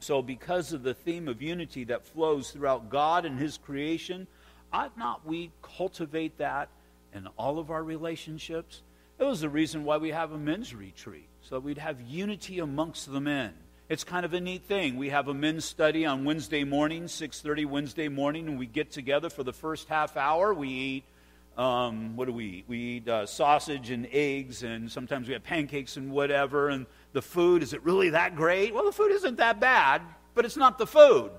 So, 0.00 0.22
because 0.22 0.72
of 0.72 0.82
the 0.82 0.94
theme 0.94 1.28
of 1.28 1.42
unity 1.42 1.84
that 1.84 2.06
flows 2.06 2.50
throughout 2.50 2.88
God 2.88 3.26
and 3.26 3.38
His 3.38 3.58
creation, 3.58 4.26
ought 4.72 4.96
not 4.96 5.26
we 5.26 5.50
cultivate 5.60 6.38
that 6.38 6.70
in 7.12 7.26
all 7.36 7.58
of 7.58 7.70
our 7.70 7.84
relationships? 7.84 8.80
It 9.18 9.24
was 9.24 9.42
the 9.42 9.50
reason 9.50 9.84
why 9.84 9.98
we 9.98 10.12
have 10.12 10.32
a 10.32 10.38
men's 10.38 10.74
retreat, 10.74 11.28
so 11.42 11.56
that 11.56 11.60
we'd 11.60 11.76
have 11.76 12.00
unity 12.00 12.60
amongst 12.60 13.12
the 13.12 13.20
men. 13.20 13.52
It's 13.88 14.02
kind 14.02 14.24
of 14.24 14.34
a 14.34 14.40
neat 14.40 14.64
thing. 14.64 14.96
We 14.96 15.10
have 15.10 15.28
a 15.28 15.34
men's 15.34 15.64
study 15.64 16.04
on 16.04 16.24
Wednesday 16.24 16.64
morning, 16.64 17.04
6:30 17.04 17.66
Wednesday 17.66 18.08
morning, 18.08 18.48
and 18.48 18.58
we 18.58 18.66
get 18.66 18.90
together 18.90 19.30
for 19.30 19.44
the 19.44 19.52
first 19.52 19.86
half 19.88 20.16
hour. 20.16 20.52
We 20.52 20.68
eat 20.68 21.04
um, 21.56 22.16
what 22.16 22.26
do 22.26 22.32
we 22.32 22.46
eat? 22.46 22.64
We 22.66 22.78
eat 22.78 23.08
uh, 23.08 23.26
sausage 23.26 23.90
and 23.90 24.08
eggs, 24.12 24.64
and 24.64 24.90
sometimes 24.90 25.28
we 25.28 25.34
have 25.34 25.44
pancakes 25.44 25.96
and 25.96 26.10
whatever. 26.10 26.68
And 26.68 26.86
the 27.12 27.22
food, 27.22 27.62
is 27.62 27.72
it 27.72 27.82
really 27.84 28.10
that 28.10 28.36
great? 28.36 28.74
Well, 28.74 28.84
the 28.84 28.92
food 28.92 29.12
isn't 29.12 29.36
that 29.36 29.60
bad, 29.60 30.02
but 30.34 30.44
it's 30.44 30.56
not 30.56 30.78
the 30.78 30.86
food, 30.86 31.30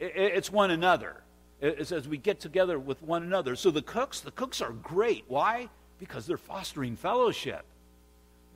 it, 0.00 0.12
it's 0.16 0.50
one 0.50 0.70
another. 0.70 1.22
It's 1.60 1.92
as 1.92 2.08
we 2.08 2.18
get 2.18 2.40
together 2.40 2.78
with 2.78 3.02
one 3.02 3.22
another. 3.22 3.54
So 3.54 3.70
the 3.70 3.80
cooks, 3.82 4.20
the 4.20 4.32
cooks 4.32 4.60
are 4.60 4.72
great. 4.72 5.24
Why? 5.28 5.70
Because 5.98 6.26
they're 6.26 6.36
fostering 6.36 6.96
fellowship. 6.96 7.64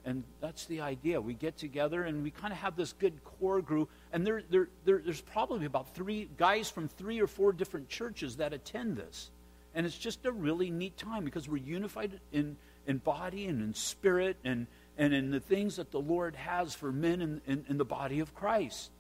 And 0.08 0.24
that's 0.40 0.64
the 0.64 0.80
idea. 0.80 1.20
We 1.20 1.34
get 1.34 1.58
together 1.58 2.02
and 2.04 2.22
we 2.22 2.30
kind 2.30 2.50
of 2.50 2.58
have 2.60 2.76
this 2.76 2.94
good 2.94 3.22
core 3.24 3.60
group. 3.60 3.90
And 4.10 4.26
there, 4.26 4.42
there, 4.48 4.68
there, 4.86 5.02
there's 5.04 5.20
probably 5.20 5.66
about 5.66 5.94
three 5.94 6.30
guys 6.38 6.70
from 6.70 6.88
three 6.88 7.20
or 7.20 7.26
four 7.26 7.52
different 7.52 7.90
churches 7.90 8.36
that 8.36 8.54
attend 8.54 8.96
this. 8.96 9.30
And 9.74 9.84
it's 9.84 9.98
just 9.98 10.24
a 10.24 10.32
really 10.32 10.70
neat 10.70 10.96
time 10.96 11.26
because 11.26 11.46
we're 11.46 11.62
unified 11.62 12.20
in, 12.32 12.56
in 12.86 12.96
body 12.96 13.44
and 13.48 13.60
in 13.60 13.74
spirit 13.74 14.38
and, 14.44 14.66
and 14.96 15.12
in 15.12 15.30
the 15.30 15.40
things 15.40 15.76
that 15.76 15.90
the 15.90 16.00
Lord 16.00 16.36
has 16.36 16.74
for 16.74 16.90
men 16.90 17.20
in, 17.20 17.42
in, 17.46 17.66
in 17.68 17.76
the 17.76 17.84
body 17.84 18.20
of 18.20 18.34
Christ. 18.34 18.90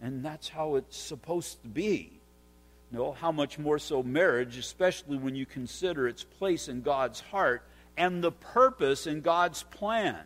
And 0.00 0.24
that's 0.24 0.48
how 0.48 0.76
it's 0.76 0.96
supposed 0.96 1.60
to 1.62 1.68
be. 1.68 2.20
Know, 2.90 3.12
how 3.12 3.32
much 3.32 3.58
more 3.58 3.78
so 3.78 4.02
marriage, 4.02 4.56
especially 4.56 5.18
when 5.18 5.34
you 5.34 5.44
consider 5.44 6.08
its 6.08 6.24
place 6.24 6.68
in 6.68 6.80
God's 6.80 7.20
heart 7.20 7.64
and 7.98 8.24
the 8.24 8.32
purpose 8.32 9.06
in 9.06 9.20
God's 9.20 9.62
plan. 9.64 10.24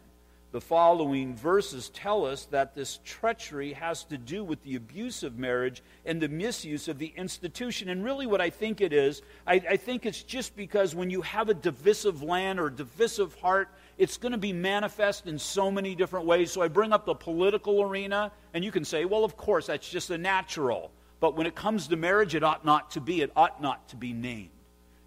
The 0.51 0.61
following 0.63 1.37
verses 1.37 1.91
tell 1.91 2.25
us 2.25 2.47
that 2.47 2.75
this 2.75 3.01
treachery 3.05 3.75
has 3.75 4.05
to 4.05 4.17
do 4.17 4.43
with 4.43 4.63
the 4.63 4.77
abuse 4.77 5.23
of 5.23 5.39
marriage 5.39 5.83
and 6.07 6.23
the 6.23 6.29
misuse 6.29 6.89
of 6.89 6.99
the 6.99 7.13
institution. 7.17 7.91
And 7.91 8.03
really, 8.03 8.25
what 8.25 8.41
I 8.41 8.49
think 8.49 8.81
it 8.81 8.95
is, 8.95 9.21
I, 9.47 9.61
I 9.69 9.77
think 9.77 10.07
it's 10.07 10.23
just 10.23 10.57
because 10.57 10.95
when 10.95 11.11
you 11.11 11.21
have 11.21 11.51
a 11.51 11.55
divisive 11.55 12.23
land 12.23 12.59
or 12.59 12.71
divisive 12.71 13.35
heart, 13.35 13.69
it's 13.99 14.17
going 14.17 14.33
to 14.33 14.39
be 14.39 14.55
manifest 14.55 15.27
in 15.27 15.39
so 15.39 15.71
many 15.71 15.95
different 15.95 16.25
ways. 16.25 16.51
So 16.51 16.63
I 16.63 16.69
bring 16.69 16.95
up 16.95 17.05
the 17.05 17.15
political 17.15 17.83
arena, 17.83 18.33
and 18.55 18.65
you 18.65 18.73
can 18.73 18.87
say, 18.87 19.05
well, 19.05 19.25
of 19.25 19.37
course, 19.37 19.67
that's 19.67 19.91
just 19.91 20.09
a 20.09 20.17
natural. 20.17 20.91
But 21.21 21.37
when 21.37 21.47
it 21.47 21.57
comes 21.57 21.89
to 21.89 21.97
marriage, 21.97 22.35
it 22.35 22.43
ought 22.43 22.65
not 22.65 22.93
to 22.93 23.03
be. 23.03 23.21
It 23.21 23.33
ought 23.37 23.61
not 23.61 23.87
to 23.91 23.97
be 23.97 24.15
named. 24.15 24.49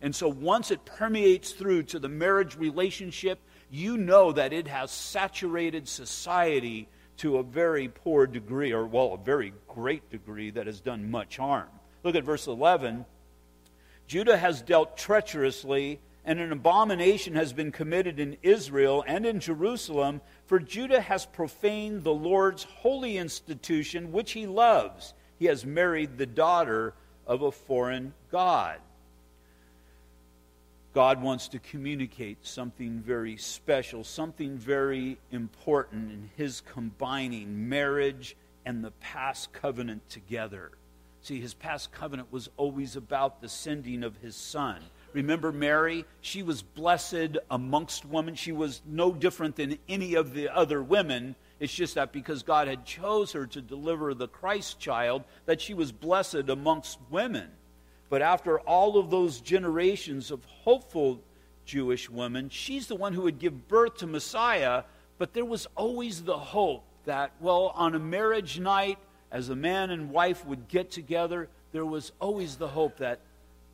And 0.04 0.16
so 0.16 0.28
once 0.28 0.70
it 0.70 0.86
permeates 0.86 1.52
through 1.52 1.84
to 1.84 2.00
the 2.00 2.10
marriage 2.10 2.58
relationship, 2.58 3.40
you 3.72 3.98
know 3.98 4.34
that 4.34 4.52
it 4.52 4.68
has 4.68 4.92
saturated 4.92 5.88
society 5.88 6.90
to 7.18 7.38
a 7.38 7.44
very 7.44 7.88
poor 7.88 8.28
degree, 8.28 8.74
or, 8.74 8.86
well, 8.86 9.14
a 9.14 9.18
very 9.18 9.54
great 9.68 10.10
degree 10.10 10.52
that 10.52 10.68
has 10.68 10.82
done 10.82 11.10
much 11.10 11.38
harm. 11.38 11.70
Look 12.04 12.16
at 12.16 12.24
verse 12.24 12.48
11. 12.48 13.06
Judah 14.08 14.38
has 14.38 14.62
dealt 14.62 14.98
treacherously, 14.98 16.02
and 16.26 16.40
an 16.40 16.52
abomination 16.52 17.36
has 17.36 17.54
been 17.54 17.72
committed 17.72 18.20
in 18.20 18.38
Israel 18.44 19.06
and 19.08 19.26
in 19.26 19.40
Jerusalem, 19.40 20.20
for 20.46 20.60
Judah 20.60 21.00
has 21.00 21.26
profaned 21.26 22.04
the 22.04 22.14
Lord's 22.14 22.64
holy 22.64 23.18
institution, 23.18 24.12
which 24.12 24.34
he 24.34 24.48
loves. 24.48 25.14
He 25.40 25.46
has 25.46 25.66
married 25.66 26.18
the 26.18 26.26
daughter 26.26 26.94
of 27.26 27.42
a 27.42 27.52
foreign 27.52 28.14
God. 28.32 28.80
God 30.94 31.22
wants 31.22 31.48
to 31.50 31.60
communicate 31.60 32.46
something 32.46 33.00
very 33.00 33.38
special, 33.38 34.04
something 34.04 34.58
very 34.58 35.18
important 35.32 36.12
in 36.12 36.30
His 36.36 36.62
combining 36.62 37.70
marriage 37.70 38.36
and 38.66 38.84
the 38.84 38.92
past 38.92 39.54
covenant 39.54 40.10
together. 40.10 40.72
See, 41.22 41.40
His 41.40 41.54
past 41.54 41.94
covenant 41.94 42.32
was 42.32 42.50
always 42.58 42.98
about 42.98 43.42
the 43.42 43.48
sending 43.48 44.04
of 44.04 44.18
His 44.18 44.36
Son. 44.36 44.82
Remember 45.14 45.54
Mary? 45.54 46.06
She 46.20 46.44
was 46.44 46.62
blessed 46.62 47.38
amongst 47.50 48.06
women. 48.06 48.36
She 48.36 48.52
was 48.52 48.82
no 48.86 49.14
different 49.14 49.56
than 49.56 49.78
any 49.88 50.16
of 50.16 50.34
the 50.34 50.50
other 50.50 50.84
women. 50.84 51.36
It's 51.60 51.74
just 51.74 51.96
that 51.96 52.12
because 52.12 52.44
God 52.44 52.68
had 52.68 52.86
chose 52.86 53.32
her 53.32 53.46
to 53.48 53.62
deliver 53.62 54.14
the 54.14 54.28
Christ 54.28 54.80
child, 54.80 55.24
that 55.46 55.62
she 55.62 55.74
was 55.74 55.92
blessed 55.92 56.50
amongst 56.50 56.98
women. 57.10 57.50
But 58.12 58.22
after 58.22 58.60
all 58.60 58.98
of 58.98 59.10
those 59.10 59.40
generations 59.40 60.32
of 60.32 60.44
hopeful 60.44 61.22
Jewish 61.64 62.10
women, 62.10 62.50
she's 62.50 62.88
the 62.88 62.96
one 62.98 63.14
who 63.14 63.22
would 63.22 63.40
give 63.40 63.70
birth 63.70 64.00
to 64.00 64.06
Messiah. 64.06 64.84
But 65.18 65.34
there 65.34 65.46
was 65.46 65.66
always 65.78 66.22
the 66.22 66.38
hope 66.38 66.84
that, 67.06 67.32
well, 67.40 67.72
on 67.74 67.96
a 67.96 68.00
marriage 68.00 68.60
night, 68.60 68.98
as 69.32 69.48
a 69.48 69.56
man 69.56 69.92
and 69.92 70.12
wife 70.12 70.46
would 70.46 70.68
get 70.68 70.92
together, 70.92 71.48
there 71.72 71.86
was 71.86 72.12
always 72.20 72.58
the 72.58 72.68
hope 72.68 72.98
that 72.98 73.22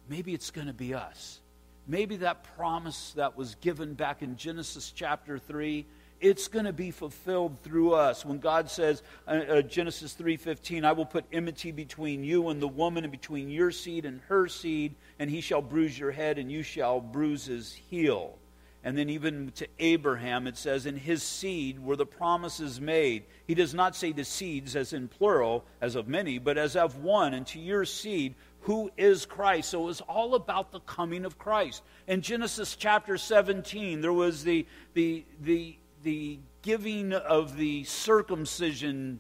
maybe 0.08 0.36
it's 0.36 0.52
going 0.52 0.68
to 0.68 0.74
be 0.74 0.94
us. 0.94 1.40
Maybe 1.88 2.18
that 2.18 2.44
promise 2.56 3.14
that 3.16 3.36
was 3.36 3.56
given 3.56 3.96
back 3.96 4.22
in 4.22 4.38
Genesis 4.38 4.92
chapter 4.96 5.40
3 5.40 5.84
it's 6.20 6.48
going 6.48 6.66
to 6.66 6.74
be 6.74 6.92
fulfilled 6.92 7.58
through 7.64 7.94
us 7.94 8.26
when 8.26 8.40
god 8.40 8.70
says 8.70 9.02
uh, 9.28 9.32
uh, 9.32 9.62
genesis 9.62 10.16
3.15 10.20 10.84
i 10.84 10.92
will 10.92 11.06
put 11.06 11.26
enmity 11.32 11.72
between 11.72 12.24
you 12.24 12.50
and 12.50 12.62
the 12.62 12.68
woman 12.68 13.04
and 13.04 13.12
between 13.12 13.50
your 13.50 13.72
seed 13.72 14.06
and 14.06 14.22
her 14.28 14.48
seed 14.48 14.96
and 15.20 15.30
he 15.30 15.42
shall 15.42 15.62
bruise 15.62 15.98
your 15.98 16.12
head 16.12 16.38
and 16.38 16.52
you 16.52 16.64
shall 16.64 17.00
bruise 17.00 17.46
his 17.46 17.74
heel 17.74 18.38
and 18.84 18.98
then 18.98 19.10
even 19.10 19.52
to 19.56 19.68
abraham 19.80 20.48
it 20.48 20.58
says 20.58 20.86
in 20.86 20.96
his 20.96 21.24
seed 21.24 21.80
were 21.80 21.96
the 21.96 22.06
promises 22.06 22.82
made 22.82 23.24
he 23.46 23.56
does 23.56 23.74
not 23.74 23.96
say 23.96 24.12
the 24.12 24.26
seeds 24.26 24.76
as 24.76 24.94
in 24.94 25.08
plural 25.08 25.64
as 25.82 25.96
of 25.96 26.08
many 26.08 26.40
but 26.40 26.58
as 26.58 26.76
of 26.76 26.98
one 26.98 27.34
and 27.34 27.46
to 27.48 27.60
your 27.60 27.86
seed 27.86 28.34
who 28.68 28.92
is 28.98 29.26
Christ. 29.26 29.70
So 29.70 29.84
it 29.84 29.86
was 29.86 30.02
all 30.02 30.36
about 30.36 30.74
the 30.74 30.82
coming 30.82 31.24
of 31.24 31.40
Christ. 31.40 31.84
In 32.06 32.22
Genesis 32.22 32.76
chapter 32.76 33.18
17, 33.18 34.02
there 34.02 34.12
was 34.12 34.44
the, 34.44 34.68
the, 34.94 35.24
the 35.40 35.78
the 36.08 36.40
giving 36.62 37.12
of 37.12 37.58
the 37.58 37.84
circumcision 37.84 39.20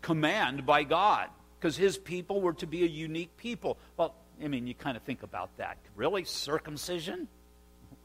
command 0.00 0.64
by 0.64 0.84
God 0.84 1.28
because 1.58 1.76
his 1.76 1.98
people 1.98 2.40
were 2.40 2.52
to 2.52 2.68
be 2.68 2.84
a 2.84 2.86
unique 2.86 3.36
people. 3.36 3.76
Well, 3.96 4.14
I 4.40 4.46
mean, 4.46 4.68
you 4.68 4.74
kind 4.74 4.96
of 4.96 5.02
think 5.02 5.24
about 5.24 5.50
that. 5.56 5.76
Really? 5.96 6.22
Circumcision? 6.22 7.26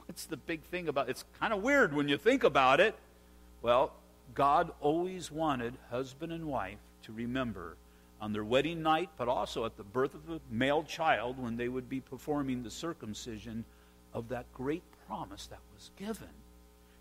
What's 0.08 0.26
the 0.26 0.38
big 0.38 0.64
thing 0.64 0.88
about 0.88 1.08
it? 1.08 1.12
It's 1.12 1.26
kind 1.40 1.54
of 1.54 1.62
weird 1.62 1.94
when 1.94 2.10
you 2.10 2.18
think 2.18 2.44
about 2.44 2.80
it. 2.80 2.96
Well, 3.62 3.94
God 4.34 4.72
always 4.82 5.32
wanted 5.32 5.76
husband 5.92 6.34
and 6.34 6.46
wife 6.46 6.80
to 7.04 7.12
remember 7.12 7.78
on 8.20 8.34
their 8.34 8.44
wedding 8.44 8.82
night, 8.82 9.12
but 9.18 9.28
also 9.28 9.66
at 9.66 9.78
the 9.78 9.84
birth 9.84 10.16
of 10.16 10.28
a 10.32 10.40
male 10.50 10.82
child 10.82 11.38
when 11.38 11.58
they 11.58 11.70
would 11.70 11.88
be 11.88 12.00
performing 12.00 12.64
the 12.64 12.72
circumcision 12.72 13.66
of 14.16 14.30
that 14.30 14.52
great 14.52 14.82
promise 15.08 15.46
that 15.46 15.60
was 15.76 15.92
given. 15.96 16.34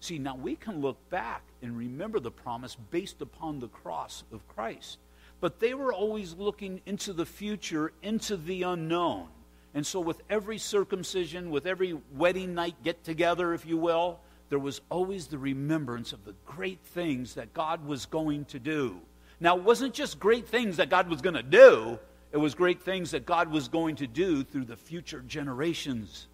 See, 0.04 0.18
now 0.18 0.36
we 0.36 0.54
can 0.54 0.82
look 0.82 0.98
back 1.08 1.40
and 1.62 1.78
remember 1.78 2.20
the 2.20 2.30
promise 2.30 2.76
based 2.90 3.22
upon 3.22 3.58
the 3.58 3.68
cross 3.68 4.22
of 4.34 4.46
Christ. 4.48 4.98
But 5.40 5.60
they 5.60 5.72
were 5.72 5.94
always 5.94 6.34
looking 6.34 6.82
into 6.84 7.14
the 7.14 7.24
future, 7.24 7.90
into 8.02 8.36
the 8.36 8.64
unknown. 8.64 9.28
And 9.72 9.86
so, 9.86 10.00
with 10.00 10.20
every 10.28 10.58
circumcision, 10.58 11.50
with 11.50 11.64
every 11.64 11.98
wedding 12.12 12.52
night 12.52 12.74
get 12.84 13.02
together, 13.02 13.54
if 13.54 13.64
you 13.64 13.78
will, 13.78 14.20
there 14.50 14.58
was 14.58 14.82
always 14.90 15.28
the 15.28 15.38
remembrance 15.38 16.12
of 16.12 16.22
the 16.26 16.34
great 16.44 16.80
things 16.84 17.32
that 17.36 17.54
God 17.54 17.86
was 17.86 18.04
going 18.04 18.44
to 18.46 18.58
do. 18.58 19.00
Now, 19.40 19.56
it 19.56 19.62
wasn't 19.62 19.94
just 19.94 20.20
great 20.20 20.46
things 20.46 20.76
that 20.76 20.90
God 20.90 21.08
was 21.08 21.22
going 21.22 21.36
to 21.36 21.42
do, 21.42 21.98
it 22.30 22.36
was 22.36 22.54
great 22.54 22.82
things 22.82 23.12
that 23.12 23.24
God 23.24 23.50
was 23.50 23.68
going 23.68 23.96
to 23.96 24.06
do 24.06 24.44
through 24.44 24.66
the 24.66 24.76
future 24.76 25.24
generations. 25.26 26.26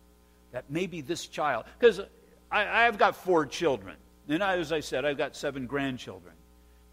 That 0.50 0.64
maybe 0.68 1.02
this 1.02 1.28
child, 1.28 1.66
because 1.78 2.00
I've 2.50 2.98
got 2.98 3.14
four 3.16 3.46
children, 3.46 3.96
and 4.28 4.42
as 4.42 4.72
I 4.72 4.80
said, 4.80 5.04
I've 5.04 5.18
got 5.18 5.36
seven 5.36 5.66
grandchildren. 5.66 6.34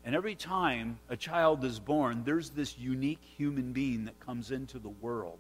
And 0.06 0.16
every 0.16 0.36
time 0.36 1.00
a 1.10 1.18
child 1.18 1.66
is 1.66 1.80
born, 1.80 2.24
there's 2.24 2.52
this 2.52 2.78
unique 2.78 3.22
human 3.22 3.74
being 3.74 4.06
that 4.06 4.20
comes 4.20 4.52
into 4.52 4.80
the 4.80 4.90
world. 4.90 5.38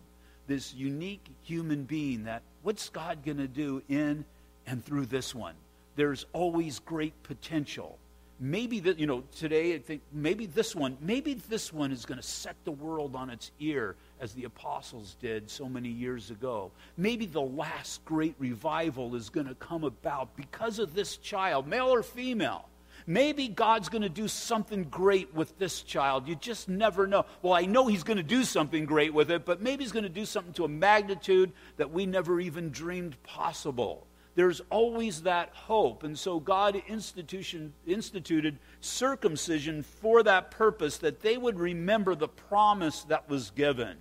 This 0.47 0.73
unique 0.73 1.25
human 1.43 1.83
being 1.83 2.23
that, 2.23 2.41
what's 2.63 2.89
God 2.89 3.23
going 3.23 3.37
to 3.37 3.47
do 3.47 3.81
in 3.87 4.25
and 4.65 4.83
through 4.83 5.05
this 5.05 5.33
one? 5.33 5.55
There's 5.95 6.25
always 6.33 6.79
great 6.79 7.13
potential. 7.23 7.97
Maybe 8.39 8.79
that, 8.81 8.99
you 8.99 9.07
know, 9.07 9.23
today 9.37 9.73
I 9.75 9.79
think 9.79 10.01
maybe 10.11 10.47
this 10.47 10.75
one, 10.75 10.97
maybe 10.99 11.35
this 11.35 11.71
one 11.71 11.91
is 11.91 12.05
going 12.05 12.19
to 12.19 12.27
set 12.27 12.55
the 12.65 12.71
world 12.71 13.15
on 13.15 13.29
its 13.29 13.51
ear 13.59 13.95
as 14.19 14.33
the 14.33 14.45
apostles 14.45 15.15
did 15.19 15.49
so 15.49 15.67
many 15.69 15.89
years 15.89 16.31
ago. 16.31 16.71
Maybe 16.97 17.25
the 17.25 17.41
last 17.41 18.03
great 18.05 18.35
revival 18.39 19.15
is 19.15 19.29
going 19.29 19.47
to 19.47 19.55
come 19.55 19.83
about 19.83 20.35
because 20.35 20.79
of 20.79 20.93
this 20.93 21.17
child, 21.17 21.67
male 21.67 21.93
or 21.93 22.03
female. 22.03 22.67
Maybe 23.05 23.47
God's 23.47 23.89
going 23.89 24.01
to 24.01 24.09
do 24.09 24.27
something 24.27 24.85
great 24.85 25.33
with 25.33 25.57
this 25.59 25.81
child. 25.81 26.27
You 26.27 26.35
just 26.35 26.67
never 26.67 27.07
know. 27.07 27.25
Well, 27.41 27.53
I 27.53 27.65
know 27.65 27.87
He's 27.87 28.03
going 28.03 28.17
to 28.17 28.23
do 28.23 28.43
something 28.43 28.85
great 28.85 29.13
with 29.13 29.31
it, 29.31 29.45
but 29.45 29.61
maybe 29.61 29.83
He's 29.83 29.93
going 29.93 30.03
to 30.03 30.09
do 30.09 30.25
something 30.25 30.53
to 30.53 30.65
a 30.65 30.69
magnitude 30.69 31.53
that 31.77 31.91
we 31.91 32.05
never 32.05 32.41
even 32.41 32.69
dreamed 32.71 33.21
possible. 33.23 34.07
There's 34.35 34.61
always 34.69 35.21
that 35.23 35.49
hope. 35.53 36.03
And 36.03 36.17
so 36.19 36.39
God 36.39 36.81
instituted 36.87 38.59
circumcision 38.81 39.83
for 39.83 40.21
that 40.23 40.51
purpose, 40.51 40.97
that 40.97 41.21
they 41.21 41.37
would 41.37 41.59
remember 41.59 42.13
the 42.13 42.27
promise 42.27 43.03
that 43.05 43.29
was 43.29 43.51
given. 43.51 43.97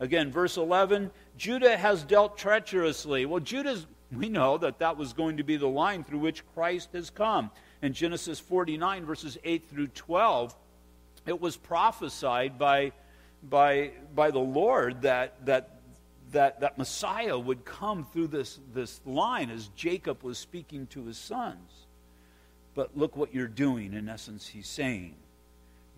Again, 0.00 0.30
verse 0.30 0.56
11 0.56 1.10
Judah 1.36 1.76
has 1.76 2.02
dealt 2.02 2.38
treacherously. 2.38 3.26
Well, 3.26 3.40
Judah's, 3.40 3.86
we 4.12 4.28
know 4.28 4.58
that 4.58 4.78
that 4.80 4.96
was 4.96 5.12
going 5.12 5.36
to 5.36 5.42
be 5.44 5.56
the 5.56 5.68
line 5.68 6.04
through 6.04 6.18
which 6.20 6.44
Christ 6.54 6.90
has 6.92 7.10
come 7.10 7.50
in 7.82 7.92
Genesis 7.92 8.40
49, 8.40 9.04
verses 9.04 9.38
8 9.44 9.68
through 9.68 9.88
12, 9.88 10.54
it 11.26 11.40
was 11.40 11.56
prophesied 11.56 12.58
by, 12.58 12.92
by, 13.42 13.92
by 14.14 14.30
the 14.30 14.38
Lord 14.38 15.02
that, 15.02 15.44
that, 15.46 15.80
that, 16.32 16.60
that 16.60 16.78
Messiah 16.78 17.38
would 17.38 17.64
come 17.64 18.06
through 18.12 18.28
this, 18.28 18.58
this 18.74 19.00
line 19.06 19.50
as 19.50 19.68
Jacob 19.76 20.22
was 20.22 20.38
speaking 20.38 20.86
to 20.88 21.04
his 21.04 21.18
sons. 21.18 21.86
But 22.74 22.96
look 22.96 23.16
what 23.16 23.34
you're 23.34 23.46
doing, 23.46 23.92
in 23.92 24.08
essence, 24.08 24.48
he's 24.48 24.68
saying. 24.68 25.14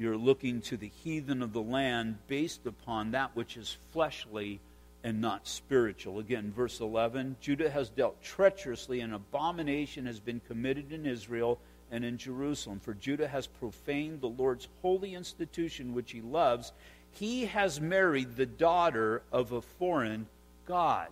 You're 0.01 0.17
looking 0.17 0.63
to 0.63 0.79
the 0.79 0.91
heathen 1.05 1.43
of 1.43 1.53
the 1.53 1.61
land 1.61 2.17
based 2.27 2.65
upon 2.65 3.11
that 3.11 3.37
which 3.37 3.59
is 3.59 3.77
fleshly 3.93 4.59
and 5.05 5.21
not 5.21 5.47
spiritual. 5.47 6.19
Again, 6.19 6.55
verse 6.57 6.81
11 6.81 7.37
Judah 7.43 7.69
has 7.69 7.91
dealt 7.91 8.23
treacherously, 8.23 9.03
and 9.03 9.13
abomination 9.13 10.07
has 10.07 10.19
been 10.19 10.41
committed 10.49 10.91
in 10.91 11.05
Israel 11.05 11.59
and 11.91 12.03
in 12.03 12.17
Jerusalem. 12.17 12.81
For 12.81 12.95
Judah 12.95 13.29
has 13.29 13.47
profaned 13.47 14.23
the 14.23 14.29
Lord's 14.29 14.69
holy 14.81 15.15
institution 15.15 15.93
which 15.93 16.13
he 16.13 16.23
loves. 16.23 16.73
He 17.13 17.45
has 17.45 17.79
married 17.79 18.37
the 18.37 18.47
daughter 18.47 19.21
of 19.31 19.53
a 19.53 19.61
foreign 19.61 20.29
God. 20.65 21.09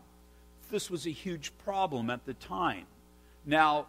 This 0.71 0.89
was 0.89 1.07
a 1.07 1.11
huge 1.11 1.53
problem 1.59 2.09
at 2.09 2.25
the 2.25 2.33
time. 2.33 2.87
Now, 3.45 3.89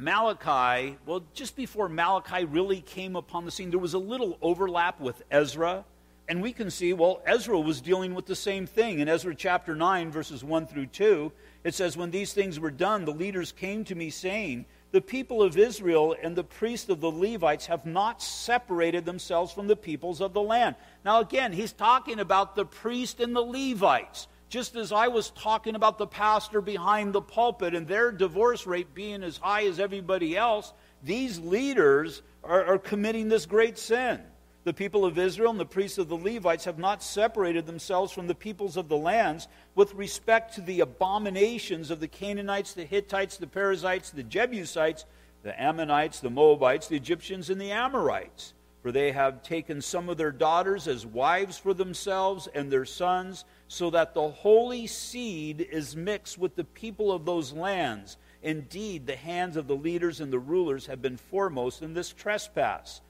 Malachi, 0.00 0.96
well, 1.06 1.24
just 1.34 1.56
before 1.56 1.88
Malachi 1.88 2.44
really 2.44 2.80
came 2.80 3.16
upon 3.16 3.44
the 3.44 3.50
scene, 3.50 3.70
there 3.70 3.80
was 3.80 3.94
a 3.94 3.98
little 3.98 4.38
overlap 4.40 5.00
with 5.00 5.22
Ezra. 5.28 5.84
And 6.28 6.40
we 6.40 6.52
can 6.52 6.70
see, 6.70 6.92
well, 6.92 7.20
Ezra 7.26 7.58
was 7.58 7.80
dealing 7.80 8.14
with 8.14 8.26
the 8.26 8.36
same 8.36 8.66
thing. 8.66 9.00
In 9.00 9.08
Ezra 9.08 9.34
chapter 9.34 9.74
9, 9.74 10.12
verses 10.12 10.44
1 10.44 10.66
through 10.68 10.86
2, 10.86 11.32
it 11.64 11.74
says, 11.74 11.96
When 11.96 12.12
these 12.12 12.32
things 12.32 12.60
were 12.60 12.70
done, 12.70 13.06
the 13.06 13.12
leaders 13.12 13.50
came 13.50 13.84
to 13.86 13.94
me, 13.94 14.10
saying, 14.10 14.66
the 14.90 15.00
people 15.00 15.42
of 15.42 15.58
Israel 15.58 16.16
and 16.22 16.34
the 16.34 16.44
priests 16.44 16.88
of 16.88 17.00
the 17.00 17.10
Levites 17.10 17.66
have 17.66 17.84
not 17.84 18.22
separated 18.22 19.04
themselves 19.04 19.52
from 19.52 19.66
the 19.66 19.76
peoples 19.76 20.22
of 20.22 20.32
the 20.32 20.40
land. 20.40 20.76
Now, 21.04 21.20
again, 21.20 21.52
he's 21.52 21.72
talking 21.72 22.20
about 22.20 22.56
the 22.56 22.64
priest 22.64 23.20
and 23.20 23.36
the 23.36 23.42
Levites. 23.42 24.28
Just 24.48 24.76
as 24.76 24.92
I 24.92 25.08
was 25.08 25.30
talking 25.30 25.74
about 25.74 25.98
the 25.98 26.06
pastor 26.06 26.60
behind 26.62 27.12
the 27.12 27.20
pulpit 27.20 27.74
and 27.74 27.86
their 27.86 28.10
divorce 28.10 28.66
rate 28.66 28.94
being 28.94 29.22
as 29.22 29.36
high 29.36 29.66
as 29.66 29.78
everybody 29.78 30.36
else, 30.36 30.72
these 31.02 31.38
leaders 31.38 32.22
are, 32.42 32.64
are 32.64 32.78
committing 32.78 33.28
this 33.28 33.44
great 33.44 33.78
sin. 33.78 34.20
The 34.64 34.72
people 34.72 35.04
of 35.04 35.18
Israel 35.18 35.50
and 35.50 35.60
the 35.60 35.66
priests 35.66 35.98
of 35.98 36.08
the 36.08 36.16
Levites 36.16 36.64
have 36.64 36.78
not 36.78 37.02
separated 37.02 37.66
themselves 37.66 38.12
from 38.12 38.26
the 38.26 38.34
peoples 38.34 38.76
of 38.76 38.88
the 38.88 38.96
lands 38.96 39.48
with 39.74 39.94
respect 39.94 40.54
to 40.54 40.60
the 40.62 40.80
abominations 40.80 41.90
of 41.90 42.00
the 42.00 42.08
Canaanites, 42.08 42.72
the 42.72 42.84
Hittites, 42.84 43.36
the 43.36 43.46
Perizzites, 43.46 44.10
the 44.10 44.22
Jebusites, 44.22 45.04
the 45.42 45.58
Ammonites, 45.60 46.20
the 46.20 46.30
Moabites, 46.30 46.88
the 46.88 46.96
Egyptians, 46.96 47.50
and 47.50 47.60
the 47.60 47.70
Amorites. 47.70 48.54
For 48.82 48.92
they 48.92 49.12
have 49.12 49.42
taken 49.42 49.80
some 49.80 50.08
of 50.08 50.16
their 50.16 50.30
daughters 50.30 50.88
as 50.88 51.04
wives 51.04 51.58
for 51.58 51.74
themselves 51.74 52.48
and 52.54 52.70
their 52.70 52.84
sons, 52.84 53.44
so 53.68 53.90
that 53.90 54.14
the 54.14 54.28
holy 54.28 54.86
seed 54.86 55.60
is 55.60 55.94
mixed 55.94 56.38
with 56.38 56.56
the 56.56 56.64
people 56.64 57.12
of 57.12 57.24
those 57.24 57.52
lands. 57.52 58.16
Indeed, 58.42 59.06
the 59.06 59.16
hands 59.16 59.56
of 59.56 59.66
the 59.66 59.76
leaders 59.76 60.20
and 60.20 60.32
the 60.32 60.38
rulers 60.38 60.86
have 60.86 61.02
been 61.02 61.18
foremost 61.18 61.82
in 61.82 61.92
this 61.94 62.10
trespass. 62.10 63.00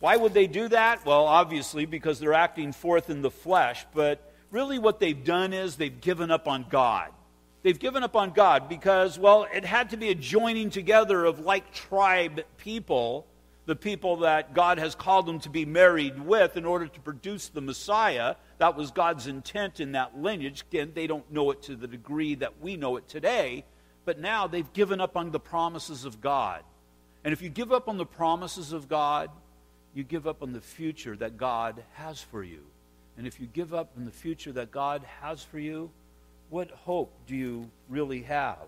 Why 0.00 0.16
would 0.16 0.34
they 0.34 0.46
do 0.46 0.68
that? 0.68 1.06
Well, 1.06 1.24
obviously, 1.24 1.86
because 1.86 2.20
they're 2.20 2.34
acting 2.34 2.72
forth 2.72 3.08
in 3.08 3.22
the 3.22 3.30
flesh, 3.30 3.86
but 3.94 4.32
really 4.50 4.78
what 4.78 5.00
they've 5.00 5.24
done 5.24 5.52
is 5.54 5.76
they've 5.76 6.00
given 6.00 6.30
up 6.30 6.46
on 6.46 6.66
God. 6.68 7.10
They've 7.62 7.78
given 7.78 8.02
up 8.02 8.14
on 8.14 8.32
God 8.32 8.68
because, 8.68 9.18
well, 9.18 9.46
it 9.54 9.64
had 9.64 9.90
to 9.90 9.96
be 9.96 10.10
a 10.10 10.14
joining 10.14 10.68
together 10.68 11.24
of 11.24 11.40
like 11.40 11.72
tribe 11.72 12.42
people, 12.58 13.26
the 13.66 13.76
people 13.76 14.18
that 14.18 14.54
God 14.54 14.78
has 14.78 14.94
called 14.94 15.26
them 15.26 15.40
to 15.40 15.48
be 15.48 15.64
married 15.64 16.24
with 16.24 16.56
in 16.56 16.64
order 16.64 16.86
to 16.86 17.00
produce 17.00 17.48
the 17.48 17.60
Messiah. 17.60 18.36
That 18.58 18.76
was 18.76 18.90
God's 18.90 19.26
intent 19.26 19.80
in 19.80 19.92
that 19.92 20.18
lineage. 20.18 20.64
Again, 20.70 20.92
they 20.94 21.06
don't 21.06 21.30
know 21.32 21.50
it 21.50 21.62
to 21.62 21.76
the 21.76 21.86
degree 21.86 22.34
that 22.36 22.60
we 22.60 22.76
know 22.76 22.96
it 22.96 23.08
today, 23.08 23.64
but 24.04 24.18
now 24.18 24.46
they've 24.46 24.72
given 24.74 25.00
up 25.00 25.16
on 25.16 25.30
the 25.30 25.40
promises 25.40 26.04
of 26.04 26.20
God. 26.20 26.62
And 27.24 27.32
if 27.32 27.40
you 27.40 27.48
give 27.48 27.72
up 27.72 27.88
on 27.88 27.96
the 27.96 28.04
promises 28.04 28.72
of 28.72 28.88
God, 28.88 29.30
you 29.94 30.04
give 30.04 30.26
up 30.26 30.42
on 30.42 30.52
the 30.52 30.60
future 30.60 31.16
that 31.16 31.38
God 31.38 31.82
has 31.94 32.20
for 32.20 32.42
you. 32.42 32.60
And 33.16 33.26
if 33.26 33.40
you 33.40 33.46
give 33.46 33.72
up 33.72 33.92
on 33.96 34.04
the 34.04 34.10
future 34.10 34.52
that 34.52 34.70
God 34.70 35.02
has 35.22 35.42
for 35.42 35.58
you, 35.58 35.90
what 36.50 36.70
hope 36.70 37.12
do 37.26 37.34
you 37.34 37.70
really 37.88 38.22
have? 38.22 38.58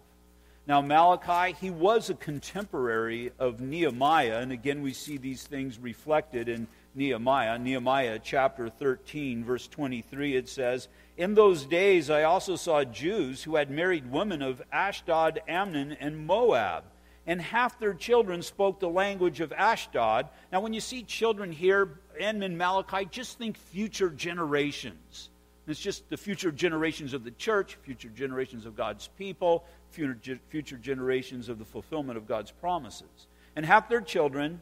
Now, 0.66 0.80
Malachi, 0.80 1.56
he 1.60 1.70
was 1.70 2.10
a 2.10 2.14
contemporary 2.14 3.30
of 3.38 3.60
Nehemiah, 3.60 4.38
and 4.38 4.50
again, 4.50 4.82
we 4.82 4.92
see 4.92 5.16
these 5.16 5.44
things 5.44 5.78
reflected 5.78 6.48
in 6.48 6.66
Nehemiah. 6.94 7.58
Nehemiah 7.58 8.18
chapter 8.22 8.68
13, 8.68 9.44
verse 9.44 9.68
23, 9.68 10.34
it 10.34 10.48
says, 10.48 10.88
In 11.16 11.34
those 11.34 11.64
days 11.64 12.10
I 12.10 12.24
also 12.24 12.56
saw 12.56 12.82
Jews 12.82 13.44
who 13.44 13.54
had 13.54 13.70
married 13.70 14.10
women 14.10 14.42
of 14.42 14.60
Ashdod, 14.72 15.40
Ammon, 15.46 15.92
and 15.92 16.26
Moab 16.26 16.82
and 17.26 17.40
half 17.40 17.78
their 17.78 17.94
children 17.94 18.40
spoke 18.42 18.78
the 18.78 18.88
language 18.88 19.40
of 19.40 19.52
Ashdod. 19.52 20.28
Now, 20.52 20.60
when 20.60 20.72
you 20.72 20.80
see 20.80 21.02
children 21.02 21.50
here 21.50 21.98
and 22.20 22.42
in 22.42 22.56
Malachi, 22.56 23.06
just 23.10 23.36
think 23.38 23.56
future 23.56 24.10
generations. 24.10 25.30
It's 25.66 25.80
just 25.80 26.08
the 26.08 26.16
future 26.16 26.52
generations 26.52 27.12
of 27.12 27.24
the 27.24 27.32
church, 27.32 27.76
future 27.82 28.08
generations 28.08 28.66
of 28.66 28.76
God's 28.76 29.08
people, 29.18 29.64
future, 29.96 30.76
generations 30.76 31.48
of 31.48 31.58
the 31.58 31.64
fulfillment 31.64 32.16
of 32.16 32.26
God's 32.26 32.50
promises. 32.50 33.26
And 33.54 33.64
half 33.64 33.88
their 33.88 34.00
children 34.00 34.60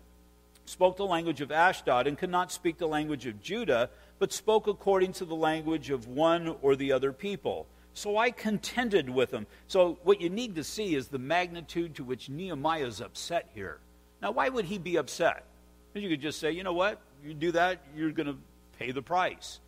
spoke 0.65 0.97
the 0.97 1.05
language 1.05 1.41
of 1.41 1.51
Ashdod 1.51 2.07
and 2.07 2.17
could 2.17 2.31
not 2.31 2.53
speak 2.53 2.79
the 2.79 2.87
language 2.87 3.27
of 3.27 3.43
Judah, 3.43 3.91
but 4.19 4.33
spoke 4.33 4.67
according 4.67 5.13
to 5.15 5.25
the 5.25 5.35
language 5.35 5.91
of 5.91 6.07
one 6.07 6.57
or 6.63 6.77
the 6.77 6.93
other 6.93 7.13
people. 7.13 7.67
So 7.93 8.17
I 8.17 8.31
contended 8.31 9.11
with 9.11 9.31
them. 9.31 9.47
So 9.69 9.99
what 10.03 10.21
you 10.21 10.31
need 10.31 10.55
to 10.57 10.65
see 10.65 10.95
is 10.95 11.09
the 11.09 11.19
magnitude 11.19 11.97
to 11.97 12.05
which 12.05 12.29
Nehemiah 12.29 12.87
is 12.87 13.01
upset 13.01 13.51
here. 13.55 13.79
Now, 14.23 14.31
why 14.31 14.49
would 14.49 14.65
he 14.65 14.79
be 14.79 14.97
upset? 14.97 15.45
Because 15.93 16.03
you 16.03 16.11
could 16.11 16.23
just 16.23 16.41
say, 16.41 16.51
you 16.51 16.65
know 16.65 16.73
what? 16.73 17.01
You 17.25 17.35
do 17.35 17.53
that, 17.53 17.81
you're 17.97 18.11
going 18.11 18.27
to 18.27 18.37
pay 18.79 18.91
the 18.91 19.03
price. 19.03 19.61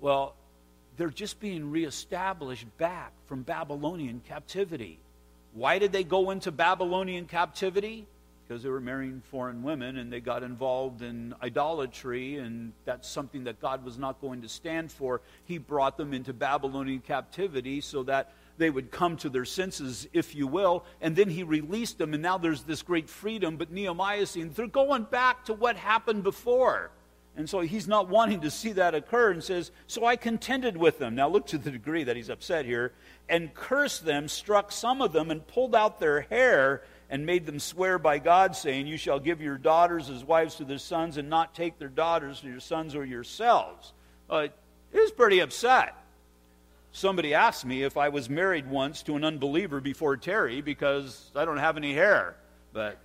Well, 0.00 0.34
they're 0.96 1.10
just 1.10 1.40
being 1.40 1.70
reestablished 1.70 2.66
back 2.78 3.12
from 3.26 3.42
Babylonian 3.42 4.20
captivity. 4.28 4.98
Why 5.52 5.78
did 5.78 5.92
they 5.92 6.04
go 6.04 6.30
into 6.30 6.50
Babylonian 6.50 7.26
captivity? 7.26 8.06
because 8.46 8.62
they 8.62 8.68
were 8.68 8.80
marrying 8.80 9.22
foreign 9.30 9.62
women 9.62 9.96
and 9.96 10.12
they 10.12 10.20
got 10.20 10.42
involved 10.42 11.02
in 11.02 11.34
idolatry, 11.42 12.36
and 12.36 12.72
that's 12.84 13.08
something 13.08 13.44
that 13.44 13.60
God 13.60 13.84
was 13.84 13.98
not 13.98 14.20
going 14.20 14.42
to 14.42 14.48
stand 14.48 14.92
for. 14.92 15.22
He 15.46 15.58
brought 15.58 15.96
them 15.96 16.12
into 16.12 16.32
Babylonian 16.32 17.00
captivity 17.00 17.80
so 17.80 18.02
that 18.04 18.32
they 18.58 18.70
would 18.70 18.90
come 18.90 19.16
to 19.18 19.28
their 19.28 19.44
senses, 19.44 20.06
if 20.12 20.34
you 20.34 20.46
will, 20.46 20.84
and 21.00 21.16
then 21.16 21.28
he 21.28 21.42
released 21.42 21.98
them, 21.98 22.12
and 22.14 22.22
now 22.22 22.38
there's 22.38 22.62
this 22.62 22.82
great 22.82 23.08
freedom. 23.08 23.56
But 23.56 23.72
Nehemiah 23.72 24.26
saying 24.26 24.52
they're 24.54 24.66
going 24.66 25.04
back 25.04 25.46
to 25.46 25.54
what 25.54 25.76
happened 25.76 26.22
before. 26.22 26.90
And 27.36 27.50
so 27.50 27.60
he's 27.60 27.88
not 27.88 28.08
wanting 28.08 28.42
to 28.42 28.50
see 28.50 28.72
that 28.72 28.94
occur 28.94 29.32
and 29.32 29.42
says, 29.42 29.72
So 29.86 30.04
I 30.04 30.16
contended 30.16 30.76
with 30.76 30.98
them. 30.98 31.14
Now 31.14 31.28
look 31.28 31.46
to 31.48 31.58
the 31.58 31.70
degree 31.70 32.04
that 32.04 32.16
he's 32.16 32.30
upset 32.30 32.64
here. 32.64 32.92
And 33.28 33.52
cursed 33.54 34.04
them, 34.04 34.28
struck 34.28 34.70
some 34.70 35.02
of 35.02 35.12
them, 35.12 35.30
and 35.30 35.46
pulled 35.46 35.74
out 35.74 35.98
their 35.98 36.22
hair 36.22 36.82
and 37.10 37.26
made 37.26 37.46
them 37.46 37.58
swear 37.58 37.98
by 37.98 38.18
God, 38.18 38.54
saying, 38.54 38.86
You 38.86 38.96
shall 38.96 39.18
give 39.18 39.40
your 39.40 39.58
daughters 39.58 40.10
as 40.10 40.24
wives 40.24 40.56
to 40.56 40.64
their 40.64 40.78
sons, 40.78 41.16
and 41.16 41.28
not 41.28 41.54
take 41.54 41.78
their 41.78 41.88
daughters 41.88 42.40
to 42.40 42.48
your 42.48 42.60
sons 42.60 42.94
or 42.94 43.04
yourselves. 43.04 43.92
Uh, 44.30 44.48
he 44.92 45.00
was 45.00 45.10
pretty 45.10 45.40
upset. 45.40 45.94
Somebody 46.92 47.34
asked 47.34 47.64
me 47.64 47.82
if 47.82 47.96
I 47.96 48.08
was 48.08 48.30
married 48.30 48.70
once 48.70 49.02
to 49.02 49.16
an 49.16 49.24
unbeliever 49.24 49.80
before 49.80 50.16
Terry 50.16 50.60
because 50.60 51.30
I 51.34 51.44
don't 51.44 51.58
have 51.58 51.76
any 51.76 51.92
hair. 51.92 52.36
But 52.72 52.98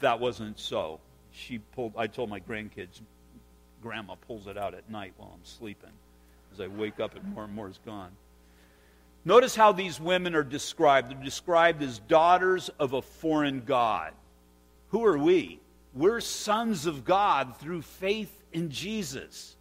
that 0.00 0.18
wasn't 0.18 0.58
so. 0.58 0.98
She 1.30 1.58
pulled, 1.58 1.92
I 1.98 2.06
told 2.06 2.30
my 2.30 2.40
grandkids, 2.40 3.00
Grandma 3.82 4.14
pulls 4.26 4.46
it 4.46 4.58
out 4.58 4.74
at 4.74 4.90
night 4.90 5.12
while 5.16 5.32
I'm 5.34 5.44
sleeping. 5.44 5.90
As 6.52 6.60
I 6.60 6.66
wake 6.68 7.00
up 7.00 7.14
and 7.14 7.34
more 7.34 7.44
and 7.44 7.54
more 7.54 7.68
is 7.68 7.78
gone. 7.84 8.10
Notice 9.24 9.54
how 9.54 9.72
these 9.72 10.00
women 10.00 10.34
are 10.34 10.44
described. 10.44 11.10
They're 11.10 11.22
described 11.22 11.82
as 11.82 11.98
daughters 12.00 12.70
of 12.78 12.94
a 12.94 13.02
foreign 13.02 13.62
God. 13.64 14.12
Who 14.88 15.04
are 15.04 15.18
we? 15.18 15.60
We're 15.94 16.20
sons 16.20 16.86
of 16.86 17.04
God 17.04 17.56
through 17.58 17.82
faith 17.82 18.32
in 18.52 18.70
Jesus. 18.70 19.56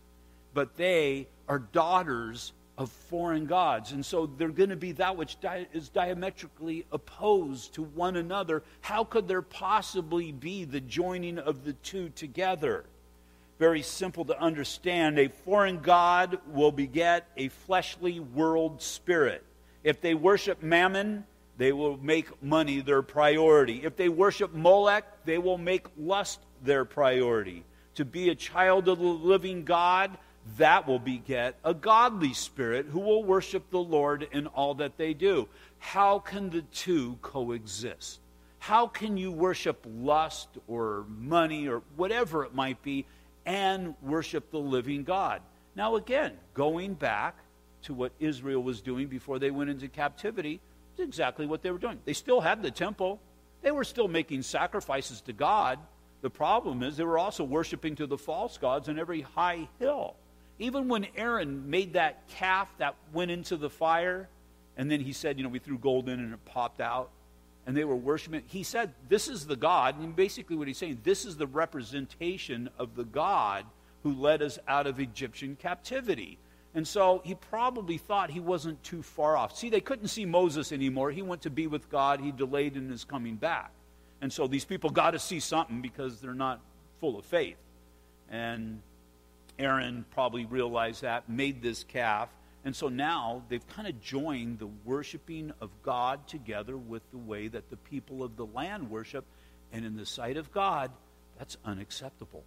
But 0.54 0.78
they 0.78 1.28
are 1.48 1.60
daughters 1.60 2.54
of 2.78 2.92
foreign 2.92 3.46
gods. 3.46 3.92
And 3.92 4.06
so 4.06 4.28
they're 4.38 4.50
going 4.50 4.70
to 4.70 4.76
be 4.76 4.92
that 4.94 5.18
which 5.18 5.40
di- 5.40 5.68
is 5.74 5.90
diametrically 5.90 6.86
opposed 6.92 7.74
to 7.74 7.84
one 7.84 8.16
another. 8.16 8.64
How 8.82 9.04
could 9.04 9.28
there 9.28 9.42
possibly 9.42 10.32
be 10.32 10.64
the 10.64 10.80
joining 10.80 11.40
of 11.40 11.64
the 11.64 11.74
two 11.74 12.10
together? 12.10 12.86
Very 13.60 13.82
simple 13.82 14.26
to 14.26 14.40
understand. 14.40 15.18
A 15.18 15.30
foreign 15.30 15.80
God 15.80 16.40
will 16.52 16.72
beget 16.72 17.28
a 17.36 17.48
fleshly 17.50 18.20
world 18.20 18.82
spirit. 18.82 19.44
If 19.84 20.02
they 20.02 20.14
worship 20.14 20.62
mammon, 20.62 21.26
they 21.58 21.72
will 21.72 21.98
make 21.98 22.44
money 22.44 22.82
their 22.82 23.02
priority. 23.02 23.82
If 23.84 23.96
they 23.96 24.10
worship 24.10 24.54
Molech, 24.54 25.26
they 25.26 25.40
will 25.40 25.58
make 25.58 25.88
lust 25.98 26.40
their 26.64 26.86
priority. 26.86 27.64
To 27.96 28.06
be 28.06 28.30
a 28.30 28.36
child 28.36 28.88
of 28.88 29.00
the 29.00 29.06
living 29.06 29.64
God, 29.64 30.18
that 30.58 30.88
will 30.88 31.00
beget 31.00 31.56
a 31.64 31.74
godly 31.74 32.34
spirit 32.34 32.86
who 32.86 33.00
will 33.00 33.24
worship 33.24 33.70
the 33.70 33.80
Lord 33.80 34.28
in 34.32 34.48
all 34.48 34.76
that 34.76 34.98
they 34.98 35.14
do. 35.14 35.50
How 35.80 36.20
can 36.20 36.50
the 36.50 36.62
two 36.62 37.18
coexist? 37.22 38.20
How 38.60 38.88
can 38.88 39.18
you 39.18 39.32
worship 39.32 39.86
lust 39.86 40.50
or 40.68 41.06
money 41.10 41.68
or 41.68 41.82
whatever 41.96 42.44
it 42.44 42.56
might 42.56 42.82
be 42.82 43.06
and 43.48 43.96
worship 44.04 44.52
the 44.52 44.60
living 44.60 45.04
God? 45.04 45.42
Now, 45.76 45.96
again, 45.96 46.34
going 46.54 46.94
back 46.94 47.36
to 47.84 47.94
what 47.94 48.12
Israel 48.20 48.62
was 48.62 48.82
doing 48.82 49.08
before 49.08 49.40
they 49.40 49.50
went 49.50 49.70
into 49.70 49.88
captivity, 49.88 50.60
is 50.98 51.08
exactly 51.08 51.46
what 51.46 51.62
they 51.62 51.72
were 51.72 51.78
doing. 51.78 52.00
They 52.06 52.14
still 52.14 52.42
had 52.42 52.62
the 52.62 52.72
temple, 52.72 53.20
they 53.62 53.72
were 53.72 53.84
still 53.84 54.08
making 54.08 54.44
sacrifices 54.44 55.22
to 55.22 55.34
God. 55.34 55.80
The 56.22 56.30
problem 56.30 56.84
is 56.84 56.98
they 56.98 57.04
were 57.04 57.20
also 57.20 57.44
worshiping 57.44 57.96
to 57.96 58.08
the 58.08 58.18
false 58.18 58.58
gods 58.58 58.90
on 58.90 59.00
every 59.00 59.22
high 59.22 59.68
hill. 59.80 60.16
Even 60.60 60.88
when 60.88 61.08
Aaron 61.16 61.70
made 61.70 61.94
that 61.94 62.28
calf 62.28 62.68
that 62.80 62.96
went 63.14 63.32
into 63.32 63.56
the 63.56 63.70
fire, 63.70 64.28
and 64.76 64.90
then 64.90 65.00
he 65.00 65.14
said, 65.14 65.38
you 65.38 65.44
know, 65.44 65.50
we 65.50 65.60
threw 65.60 65.78
gold 65.78 66.10
in 66.10 66.20
and 66.20 66.34
it 66.34 66.46
popped 66.46 66.82
out, 66.82 67.12
and 67.68 67.76
they 67.76 67.84
were 67.84 67.98
worshiping, 67.98 68.44
he 68.48 68.64
said, 68.64 68.94
this 69.10 69.28
is 69.28 69.46
the 69.46 69.58
God. 69.58 70.00
And 70.00 70.16
basically, 70.16 70.56
what 70.56 70.70
he's 70.70 70.78
saying, 70.78 71.02
this 71.04 71.26
is 71.26 71.36
the 71.36 71.48
representation 71.48 72.70
of 72.80 72.96
the 72.96 73.04
God 73.04 73.66
who 74.04 74.14
led 74.14 74.42
us 74.42 74.58
out 74.70 74.88
of 74.88 75.02
Egyptian 75.02 75.58
captivity. 75.58 76.40
And 76.74 76.88
so 76.88 77.22
he 77.26 77.36
probably 77.36 77.98
thought 77.98 78.30
he 78.30 78.40
wasn't 78.40 78.82
too 78.84 79.04
far 79.04 79.36
off. 79.36 79.58
See, 79.58 79.70
they 79.70 79.82
couldn't 79.82 80.08
see 80.08 80.26
Moses 80.26 80.72
anymore. 80.72 81.12
He 81.12 81.22
went 81.22 81.42
to 81.42 81.50
be 81.50 81.68
with 81.68 81.90
God, 81.90 82.22
he 82.22 82.32
delayed 82.32 82.78
in 82.78 82.90
his 82.90 83.04
coming 83.04 83.36
back. 83.36 83.72
And 84.22 84.32
so 84.32 84.48
these 84.48 84.66
people 84.66 84.90
got 84.90 85.12
to 85.12 85.20
see 85.20 85.42
something 85.42 85.82
because 85.82 86.22
they're 86.22 86.34
not 86.34 86.62
full 87.02 87.20
of 87.20 87.26
faith. 87.26 87.58
And 88.30 88.82
Aaron 89.60 90.06
probably 90.12 90.46
realized 90.46 91.02
that, 91.02 91.28
made 91.30 91.62
this 91.62 91.84
calf. 91.84 92.30
And 92.68 92.76
so 92.76 92.90
now 92.90 93.44
they've 93.48 93.66
kind 93.66 93.88
of 93.88 94.02
joined 94.02 94.60
the 94.60 94.68
worshiping 94.84 95.54
of 95.62 95.70
God 95.84 96.28
together 96.28 96.76
with 96.76 97.02
the 97.12 97.18
way 97.18 97.48
that 97.48 97.70
the 97.70 97.78
people 97.78 98.22
of 98.22 98.36
the 98.36 98.46
land 98.46 98.90
worship. 98.90 99.24
And 99.72 99.86
in 99.86 99.96
the 99.96 100.06
sight 100.06 100.36
of 100.36 100.52
God, 100.52 100.92
that's 101.40 101.56
unacceptable. 101.64 102.44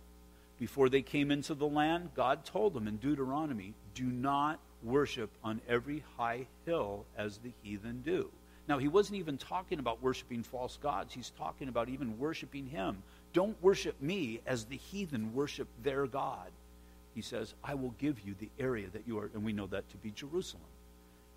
Before 0.59 0.91
they 0.91 1.01
came 1.01 1.31
into 1.31 1.55
the 1.55 1.67
land, 1.67 2.11
God 2.15 2.45
told 2.45 2.75
them 2.75 2.87
in 2.87 2.99
Deuteronomy 2.99 3.73
do 3.95 4.05
not 4.05 4.61
worship 4.83 5.31
on 5.43 5.63
every 5.67 6.05
high 6.19 6.49
hill 6.67 7.07
as 7.17 7.39
the 7.39 7.53
heathen 7.63 8.03
do. 8.03 8.31
Now, 8.69 8.77
he 8.77 8.89
wasn't 8.89 9.21
even 9.21 9.39
talking 9.39 9.79
about 9.79 10.03
worshiping 10.03 10.43
false 10.43 10.77
gods, 10.83 11.15
he's 11.15 11.33
talking 11.39 11.69
about 11.69 11.89
even 11.89 12.19
worshiping 12.19 12.67
him. 12.67 13.03
Don't 13.33 13.57
worship 13.63 13.99
me 14.03 14.43
as 14.47 14.67
the 14.67 14.77
heathen 14.77 15.33
worship 15.33 15.69
their 15.83 16.07
God 16.07 16.51
he 17.15 17.23
says, 17.23 17.55
I 17.65 17.75
will 17.75 17.95
give 17.99 18.21
you 18.21 18.35
the 18.39 18.51
area 18.59 18.89
that 18.93 19.07
you 19.07 19.19
are, 19.19 19.31
and 19.35 19.45
we 19.45 19.53
know 19.53 19.67
that 19.69 19.89
to 19.91 19.97
be 19.97 20.11
Jerusalem. 20.11 20.65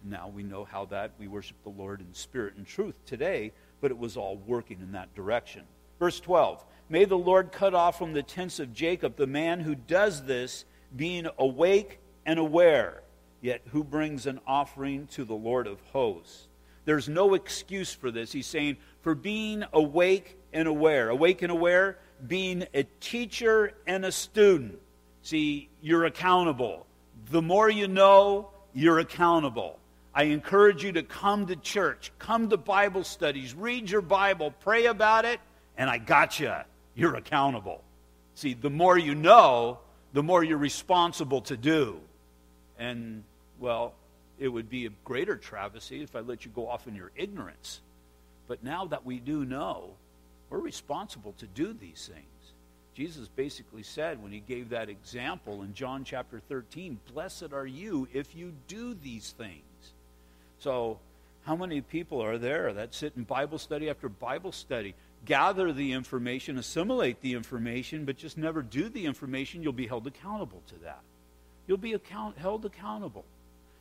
Now 0.03 0.27
we 0.27 0.43
know 0.43 0.65
how 0.65 0.85
that 0.85 1.11
we 1.17 1.27
worship 1.27 1.57
the 1.63 1.69
Lord 1.69 2.01
in 2.01 2.13
spirit 2.13 2.55
and 2.55 2.67
truth 2.67 2.95
today, 3.05 3.53
but 3.81 3.91
it 3.91 3.97
was 3.97 4.17
all 4.17 4.37
working 4.45 4.79
in 4.81 4.91
that 4.91 5.13
direction. 5.15 5.63
Verse 5.99 6.19
12 6.19 6.63
May 6.89 7.05
the 7.05 7.17
Lord 7.17 7.51
cut 7.51 7.73
off 7.73 7.97
from 7.97 8.13
the 8.13 8.23
tents 8.23 8.59
of 8.59 8.73
Jacob 8.73 9.15
the 9.15 9.27
man 9.27 9.61
who 9.61 9.75
does 9.75 10.25
this, 10.25 10.65
being 10.95 11.27
awake 11.39 11.99
and 12.25 12.37
aware, 12.37 13.01
yet 13.41 13.61
who 13.71 13.83
brings 13.83 14.27
an 14.27 14.39
offering 14.45 15.07
to 15.07 15.23
the 15.23 15.33
Lord 15.33 15.65
of 15.67 15.79
hosts. 15.91 16.47
There's 16.85 17.07
no 17.07 17.33
excuse 17.33 17.93
for 17.93 18.11
this. 18.11 18.31
He's 18.31 18.45
saying, 18.45 18.77
for 19.01 19.15
being 19.15 19.63
awake 19.71 20.37
and 20.51 20.67
aware. 20.67 21.09
Awake 21.09 21.41
and 21.41 21.51
aware, 21.51 21.97
being 22.25 22.65
a 22.73 22.83
teacher 22.99 23.71
and 23.87 24.03
a 24.03 24.11
student. 24.11 24.79
See, 25.23 25.69
you're 25.81 26.05
accountable. 26.05 26.85
The 27.31 27.41
more 27.41 27.69
you 27.69 27.87
know, 27.87 28.49
you're 28.73 28.99
accountable. 28.99 29.79
I 30.13 30.23
encourage 30.23 30.83
you 30.83 30.91
to 30.91 31.03
come 31.03 31.47
to 31.47 31.55
church, 31.55 32.11
come 32.19 32.49
to 32.49 32.57
Bible 32.57 33.03
studies, 33.03 33.55
read 33.55 33.89
your 33.89 34.01
Bible, 34.01 34.53
pray 34.59 34.85
about 34.85 35.25
it, 35.25 35.39
and 35.77 35.89
I 35.89 35.97
got 35.97 36.39
you. 36.39 36.53
You're 36.93 37.15
accountable. 37.15 37.81
See, 38.35 38.53
the 38.53 38.69
more 38.69 38.97
you 38.97 39.15
know, 39.15 39.79
the 40.11 40.21
more 40.21 40.43
you're 40.43 40.57
responsible 40.57 41.41
to 41.41 41.57
do. 41.57 41.99
And, 42.77 43.23
well, 43.59 43.93
it 44.37 44.49
would 44.49 44.69
be 44.69 44.85
a 44.85 44.91
greater 45.03 45.35
travesty 45.35 46.03
if 46.03 46.15
I 46.15 46.19
let 46.19 46.45
you 46.45 46.51
go 46.51 46.67
off 46.67 46.87
in 46.87 46.95
your 46.95 47.11
ignorance. 47.15 47.81
But 48.47 48.63
now 48.63 48.85
that 48.85 49.05
we 49.05 49.19
do 49.19 49.45
know, 49.45 49.91
we're 50.49 50.59
responsible 50.59 51.33
to 51.39 51.47
do 51.47 51.73
these 51.73 52.09
things. 52.11 52.27
Jesus 52.93 53.27
basically 53.27 53.83
said 53.83 54.21
when 54.21 54.31
he 54.31 54.39
gave 54.39 54.69
that 54.69 54.89
example 54.89 55.63
in 55.63 55.73
John 55.73 56.03
chapter 56.03 56.39
13, 56.47 56.99
Blessed 57.11 57.51
are 57.51 57.65
you 57.65 58.07
if 58.13 58.35
you 58.35 58.53
do 58.67 58.93
these 58.93 59.31
things. 59.31 59.61
So, 60.59 60.99
how 61.45 61.55
many 61.55 61.81
people 61.81 62.21
are 62.21 62.37
there 62.37 62.71
that 62.73 62.93
sit 62.93 63.13
in 63.17 63.23
Bible 63.23 63.57
study 63.57 63.89
after 63.89 64.07
Bible 64.07 64.51
study, 64.51 64.95
gather 65.25 65.73
the 65.73 65.91
information, 65.91 66.57
assimilate 66.57 67.19
the 67.21 67.33
information, 67.33 68.05
but 68.05 68.15
just 68.15 68.37
never 68.37 68.61
do 68.61 68.87
the 68.87 69.05
information? 69.05 69.63
You'll 69.63 69.73
be 69.73 69.87
held 69.87 70.07
accountable 70.07 70.61
to 70.67 70.75
that. 70.83 71.01
You'll 71.67 71.77
be 71.77 71.93
account- 71.93 72.37
held 72.37 72.63
accountable. 72.63 73.25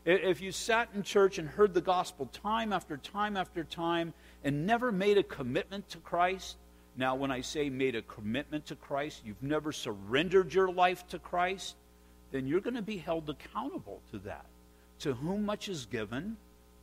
If 0.04 0.40
you 0.40 0.50
sat 0.50 0.88
in 0.94 1.04
church 1.04 1.38
and 1.38 1.48
heard 1.48 1.74
the 1.74 1.80
gospel 1.80 2.26
time 2.26 2.72
after 2.72 2.96
time 2.96 3.36
after 3.36 3.62
time 3.62 4.14
and 4.42 4.66
never 4.66 4.90
made 4.90 5.18
a 5.18 5.22
commitment 5.22 5.88
to 5.90 5.98
Christ, 5.98 6.56
now, 6.97 7.14
when 7.14 7.30
I 7.30 7.40
say 7.40 7.70
made 7.70 7.97
a 7.97 8.03
commitment 8.03 8.66
to 8.66 8.76
Christ, 8.76 9.22
you've 9.24 9.43
never 9.43 9.72
surrendered 9.72 10.53
your 10.53 10.70
life 10.70 11.07
to 11.09 11.18
Christ, 11.18 11.76
then 12.32 12.47
you're 12.47 12.61
going 12.61 12.76
to 12.76 12.82
be 12.82 12.99
held 12.99 13.30
accountable 13.30 14.01
to 14.11 14.18
that. 14.20 14.45
To 15.01 15.14
whom 15.14 15.47
much 15.47 15.68
is 15.68 15.86
given, 15.86 16.36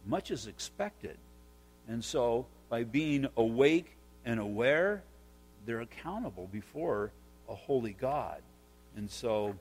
much 0.05 0.31
is 0.31 0.47
expected. 0.47 1.17
And 1.87 2.03
so, 2.03 2.47
by 2.69 2.83
being 2.83 3.27
awake 3.37 3.95
and 4.25 4.39
aware, 4.39 5.03
they're 5.65 5.81
accountable 5.81 6.47
before 6.51 7.11
a 7.47 7.55
holy 7.55 7.93
God. 7.93 8.41
And 8.95 9.09
so, 9.09 9.55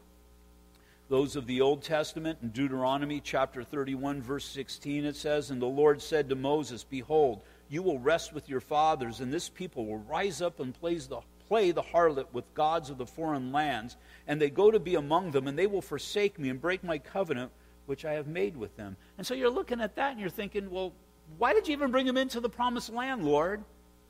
those 1.10 1.36
of 1.36 1.46
the 1.46 1.60
Old 1.60 1.82
Testament 1.82 2.38
in 2.42 2.50
Deuteronomy 2.50 3.20
chapter 3.20 3.62
31, 3.62 4.22
verse 4.22 4.44
16, 4.46 5.04
it 5.04 5.16
says, 5.16 5.50
And 5.50 5.60
the 5.60 5.66
Lord 5.66 6.02
said 6.02 6.28
to 6.28 6.34
Moses, 6.34 6.84
Behold, 6.84 7.42
you 7.68 7.82
will 7.82 7.98
rest 7.98 8.32
with 8.32 8.48
your 8.48 8.60
fathers, 8.60 9.20
and 9.20 9.32
this 9.32 9.48
people 9.48 9.86
will 9.86 9.98
rise 9.98 10.40
up 10.40 10.60
and 10.60 10.78
plays 10.78 11.06
the, 11.06 11.20
play 11.48 11.70
the 11.70 11.82
harlot 11.82 12.26
with 12.32 12.52
gods 12.54 12.90
of 12.90 12.98
the 12.98 13.06
foreign 13.06 13.52
lands, 13.52 13.96
and 14.26 14.40
they 14.40 14.50
go 14.50 14.70
to 14.70 14.80
be 14.80 14.94
among 14.94 15.30
them, 15.30 15.46
and 15.46 15.58
they 15.58 15.66
will 15.66 15.82
forsake 15.82 16.38
me 16.38 16.48
and 16.48 16.60
break 16.60 16.82
my 16.82 16.98
covenant 16.98 17.50
which 17.88 18.04
I 18.04 18.12
have 18.12 18.26
made 18.26 18.56
with 18.56 18.76
them. 18.76 18.96
And 19.16 19.26
so 19.26 19.32
you're 19.32 19.48
looking 19.48 19.80
at 19.80 19.96
that 19.96 20.12
and 20.12 20.20
you're 20.20 20.28
thinking, 20.28 20.70
well, 20.70 20.92
why 21.38 21.54
did 21.54 21.66
you 21.66 21.72
even 21.72 21.90
bring 21.90 22.06
them 22.06 22.18
into 22.18 22.38
the 22.38 22.48
promised 22.48 22.92
land, 22.92 23.24
Lord? 23.24 23.64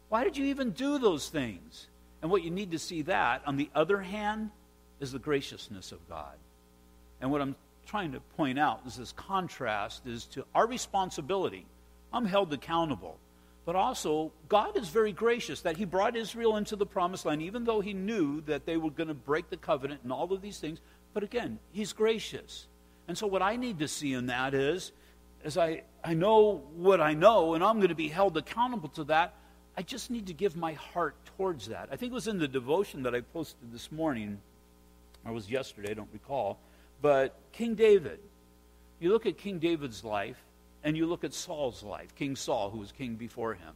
Why 0.08 0.24
did 0.24 0.36
you 0.36 0.46
even 0.46 0.72
do 0.72 0.98
those 0.98 1.28
things? 1.28 1.86
And 2.20 2.30
what 2.30 2.42
you 2.42 2.50
need 2.50 2.72
to 2.72 2.78
see 2.78 3.02
that, 3.02 3.42
on 3.46 3.56
the 3.56 3.70
other 3.76 4.00
hand, 4.00 4.50
is 4.98 5.12
the 5.12 5.20
graciousness 5.20 5.92
of 5.92 6.08
God. 6.08 6.34
And 7.20 7.30
what 7.30 7.40
I'm 7.40 7.54
trying 7.86 8.12
to 8.12 8.20
point 8.36 8.58
out 8.58 8.80
is 8.84 8.96
this 8.96 9.12
contrast 9.12 10.06
is 10.06 10.24
to 10.26 10.44
our 10.56 10.66
responsibility. 10.66 11.64
I'm 12.12 12.24
held 12.24 12.52
accountable. 12.52 13.16
But 13.68 13.76
also, 13.76 14.32
God 14.48 14.78
is 14.78 14.88
very 14.88 15.12
gracious 15.12 15.60
that 15.60 15.76
He 15.76 15.84
brought 15.84 16.16
Israel 16.16 16.56
into 16.56 16.74
the 16.74 16.86
promised 16.86 17.26
land, 17.26 17.42
even 17.42 17.64
though 17.64 17.82
He 17.82 17.92
knew 17.92 18.40
that 18.46 18.64
they 18.64 18.78
were 18.78 18.90
going 18.90 19.08
to 19.08 19.14
break 19.14 19.50
the 19.50 19.58
covenant 19.58 20.00
and 20.04 20.10
all 20.10 20.32
of 20.32 20.40
these 20.40 20.58
things. 20.58 20.80
But 21.12 21.22
again, 21.22 21.58
He's 21.70 21.92
gracious. 21.92 22.66
And 23.08 23.18
so, 23.18 23.26
what 23.26 23.42
I 23.42 23.56
need 23.56 23.80
to 23.80 23.86
see 23.86 24.14
in 24.14 24.24
that 24.28 24.54
is, 24.54 24.92
as 25.44 25.58
I, 25.58 25.82
I 26.02 26.14
know 26.14 26.62
what 26.76 27.02
I 27.02 27.12
know, 27.12 27.52
and 27.52 27.62
I'm 27.62 27.76
going 27.76 27.90
to 27.90 27.94
be 27.94 28.08
held 28.08 28.38
accountable 28.38 28.88
to 28.88 29.04
that, 29.04 29.34
I 29.76 29.82
just 29.82 30.10
need 30.10 30.28
to 30.28 30.32
give 30.32 30.56
my 30.56 30.72
heart 30.72 31.16
towards 31.36 31.66
that. 31.66 31.90
I 31.92 31.96
think 31.96 32.12
it 32.12 32.14
was 32.14 32.26
in 32.26 32.38
the 32.38 32.48
devotion 32.48 33.02
that 33.02 33.14
I 33.14 33.20
posted 33.20 33.70
this 33.70 33.92
morning, 33.92 34.40
or 35.26 35.34
was 35.34 35.50
yesterday, 35.50 35.90
I 35.90 35.94
don't 35.94 36.08
recall. 36.14 36.58
But 37.02 37.34
King 37.52 37.74
David, 37.74 38.20
you 38.98 39.10
look 39.10 39.26
at 39.26 39.36
King 39.36 39.58
David's 39.58 40.04
life, 40.04 40.42
and 40.84 40.96
you 40.96 41.06
look 41.06 41.24
at 41.24 41.34
Saul's 41.34 41.82
life, 41.82 42.14
King 42.14 42.36
Saul, 42.36 42.70
who 42.70 42.78
was 42.78 42.92
king 42.92 43.14
before 43.14 43.54
him. 43.54 43.74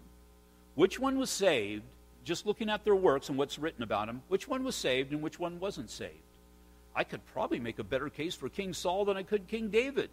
Which 0.75 0.99
one 0.99 1.19
was 1.19 1.31
saved, 1.31 1.83
just 2.25 2.47
looking 2.47 2.71
at 2.71 2.85
their 2.85 2.95
works 2.95 3.29
and 3.29 3.37
what's 3.37 3.59
written 3.59 3.83
about 3.83 4.07
them, 4.07 4.23
which 4.29 4.49
one 4.49 4.65
was 4.65 4.77
saved 4.77 5.13
and 5.13 5.23
which 5.23 5.39
one 5.39 5.61
wasn't 5.61 5.91
saved? 5.91 6.15
I 6.95 7.05
could 7.05 7.25
probably 7.27 7.59
make 7.59 7.79
a 7.79 7.85
better 7.85 8.09
case 8.09 8.35
for 8.35 8.49
King 8.49 8.73
Saul 8.75 9.05
than 9.05 9.17
I 9.17 9.23
could 9.23 9.49
King 9.49 9.69
David. 9.69 10.11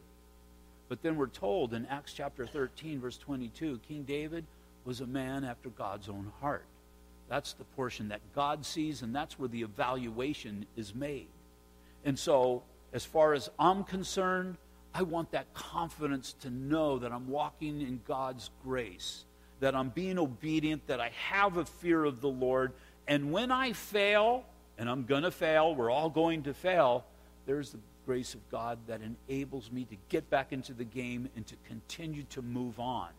But 0.87 1.01
then 1.03 1.17
we're 1.17 1.27
told 1.27 1.73
in 1.73 1.85
Acts 1.85 2.13
chapter 2.13 2.47
13, 2.47 2.99
verse 2.99 3.17
22, 3.17 3.79
King 3.87 4.03
David 4.03 4.45
was 4.85 5.01
a 5.01 5.07
man 5.07 5.43
after 5.43 5.69
God's 5.69 6.09
own 6.09 6.31
heart. 6.41 6.65
That's 7.29 7.53
the 7.53 7.63
portion 7.63 8.09
that 8.09 8.21
God 8.33 8.65
sees, 8.65 9.03
and 9.03 9.15
that's 9.15 9.37
where 9.37 9.47
the 9.47 9.61
evaluation 9.61 10.65
is 10.75 10.95
made. 10.95 11.27
And 12.03 12.17
so, 12.17 12.63
as 12.91 13.05
far 13.05 13.33
as 13.33 13.49
I'm 13.59 13.83
concerned, 13.83 14.57
I 14.93 15.03
want 15.03 15.31
that 15.31 15.53
confidence 15.53 16.33
to 16.41 16.49
know 16.49 16.99
that 16.99 17.11
I'm 17.11 17.27
walking 17.27 17.81
in 17.81 18.01
God's 18.07 18.49
grace, 18.63 19.25
that 19.59 19.75
I'm 19.75 19.89
being 19.89 20.17
obedient, 20.17 20.87
that 20.87 20.99
I 20.99 21.11
have 21.29 21.57
a 21.57 21.65
fear 21.65 22.03
of 22.03 22.21
the 22.21 22.29
Lord. 22.29 22.73
And 23.07 23.31
when 23.31 23.51
I 23.51 23.73
fail, 23.73 24.45
and 24.77 24.89
I'm 24.89 25.05
going 25.05 25.23
to 25.23 25.31
fail, 25.31 25.75
we're 25.75 25.91
all 25.91 26.09
going 26.09 26.43
to 26.43 26.53
fail, 26.53 27.05
there's 27.45 27.71
the 27.71 27.79
grace 28.05 28.33
of 28.33 28.49
God 28.49 28.79
that 28.87 29.01
enables 29.01 29.71
me 29.71 29.85
to 29.85 29.95
get 30.09 30.29
back 30.29 30.51
into 30.51 30.73
the 30.73 30.83
game 30.83 31.29
and 31.35 31.45
to 31.45 31.55
continue 31.67 32.23
to 32.31 32.41
move 32.41 32.79
on. 32.79 33.09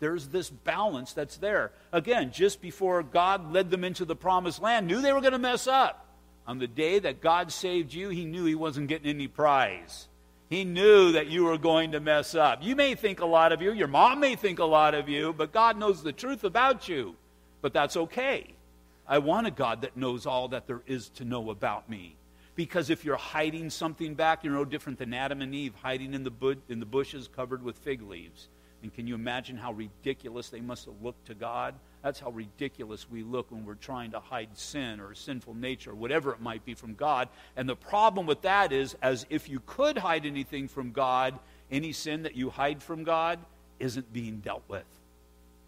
There's 0.00 0.26
this 0.28 0.50
balance 0.50 1.12
that's 1.12 1.36
there. 1.36 1.70
Again, 1.92 2.32
just 2.32 2.60
before 2.60 3.04
God 3.04 3.52
led 3.52 3.70
them 3.70 3.84
into 3.84 4.04
the 4.04 4.16
promised 4.16 4.60
land, 4.60 4.88
knew 4.88 5.00
they 5.00 5.12
were 5.12 5.20
going 5.20 5.32
to 5.32 5.38
mess 5.38 5.68
up. 5.68 6.08
On 6.44 6.58
the 6.58 6.66
day 6.66 6.98
that 6.98 7.20
God 7.20 7.52
saved 7.52 7.94
you, 7.94 8.08
he 8.08 8.24
knew 8.24 8.44
he 8.44 8.56
wasn't 8.56 8.88
getting 8.88 9.08
any 9.08 9.28
prize. 9.28 10.08
He 10.52 10.64
knew 10.64 11.12
that 11.12 11.28
you 11.28 11.44
were 11.44 11.56
going 11.56 11.92
to 11.92 12.00
mess 12.00 12.34
up. 12.34 12.62
You 12.62 12.76
may 12.76 12.94
think 12.94 13.20
a 13.20 13.24
lot 13.24 13.52
of 13.52 13.62
you, 13.62 13.72
your 13.72 13.88
mom 13.88 14.20
may 14.20 14.36
think 14.36 14.58
a 14.58 14.66
lot 14.66 14.94
of 14.94 15.08
you, 15.08 15.32
but 15.32 15.50
God 15.50 15.78
knows 15.78 16.02
the 16.02 16.12
truth 16.12 16.44
about 16.44 16.90
you. 16.90 17.16
But 17.62 17.72
that's 17.72 17.96
okay. 17.96 18.52
I 19.08 19.16
want 19.16 19.46
a 19.46 19.50
God 19.50 19.80
that 19.80 19.96
knows 19.96 20.26
all 20.26 20.48
that 20.48 20.66
there 20.66 20.82
is 20.86 21.08
to 21.14 21.24
know 21.24 21.48
about 21.48 21.88
me. 21.88 22.16
Because 22.54 22.90
if 22.90 23.02
you're 23.02 23.16
hiding 23.16 23.70
something 23.70 24.14
back, 24.14 24.44
you're 24.44 24.52
no 24.52 24.66
different 24.66 24.98
than 24.98 25.14
Adam 25.14 25.40
and 25.40 25.54
Eve 25.54 25.72
hiding 25.80 26.12
in 26.12 26.22
the, 26.22 26.30
bu- 26.30 26.60
in 26.68 26.80
the 26.80 26.84
bushes 26.84 27.30
covered 27.34 27.62
with 27.62 27.78
fig 27.78 28.02
leaves. 28.02 28.50
And 28.82 28.92
can 28.92 29.06
you 29.06 29.14
imagine 29.14 29.56
how 29.56 29.72
ridiculous 29.72 30.50
they 30.50 30.60
must 30.60 30.84
have 30.84 31.00
looked 31.00 31.28
to 31.28 31.34
God? 31.34 31.74
That's 32.02 32.18
how 32.18 32.30
ridiculous 32.30 33.08
we 33.08 33.22
look 33.22 33.50
when 33.50 33.64
we're 33.64 33.74
trying 33.74 34.10
to 34.10 34.20
hide 34.20 34.58
sin 34.58 34.98
or 34.98 35.14
sinful 35.14 35.54
nature, 35.54 35.92
or 35.92 35.94
whatever 35.94 36.32
it 36.32 36.40
might 36.40 36.64
be 36.64 36.74
from 36.74 36.94
God. 36.94 37.28
And 37.56 37.68
the 37.68 37.76
problem 37.76 38.26
with 38.26 38.42
that 38.42 38.72
is, 38.72 38.96
as 39.00 39.24
if 39.30 39.48
you 39.48 39.62
could 39.66 39.96
hide 39.96 40.26
anything 40.26 40.66
from 40.66 40.90
God, 40.90 41.38
any 41.70 41.92
sin 41.92 42.24
that 42.24 42.34
you 42.34 42.50
hide 42.50 42.82
from 42.82 43.04
God 43.04 43.38
isn't 43.78 44.12
being 44.12 44.38
dealt 44.38 44.64
with. 44.68 44.84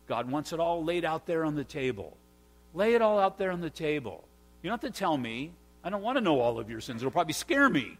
God 0.09 0.31
wants 0.31 0.53
it 0.53 0.61
all 0.61 0.85
laid 0.85 1.05
out 1.05 1.25
there 1.27 1.45
on 1.45 1.55
the 1.55 1.65
table. 1.65 2.17
Lay 2.75 2.95
it 2.95 3.01
all 3.01 3.19
out 3.19 3.39
there 3.39 3.53
on 3.53 3.61
the 3.61 3.71
table. 3.71 4.25
You 4.63 4.71
don't 4.71 4.83
have 4.83 4.93
to 4.93 4.99
tell 4.99 5.17
me. 5.17 5.53
I 5.85 5.91
don't 5.91 6.03
want 6.03 6.19
to 6.19 6.21
know 6.21 6.41
all 6.41 6.59
of 6.59 6.69
your 6.69 6.81
sins. 6.81 7.01
It'll 7.01 7.13
probably 7.13 7.33
scare 7.33 7.69
me. 7.69 7.97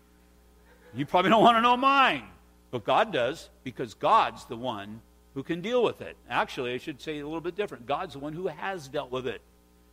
You 0.93 1.07
probably 1.07 1.31
don't 1.31 1.43
want 1.43 1.57
to 1.57 1.63
know 1.63 1.77
mine. 1.77 2.25
But 2.71 2.85
God 2.85 3.13
does, 3.13 3.49
because 3.63 3.95
God's 3.95 4.45
the 4.47 4.57
one 4.57 5.01
who 5.35 5.43
can 5.43 5.61
deal 5.61 5.83
with 5.83 6.01
it. 6.01 6.17
Actually, 6.31 6.73
I 6.73 6.79
should 6.79 7.01
say 7.01 7.19
a 7.19 7.27
little 7.27 7.41
bit 7.41 7.57
different. 7.57 7.87
God's 7.87 8.15
the 8.15 8.21
one 8.21 8.33
who 8.33 8.47
has 8.47 8.89
dealt 8.89 9.11
with 9.11 9.27
it. 9.27 9.41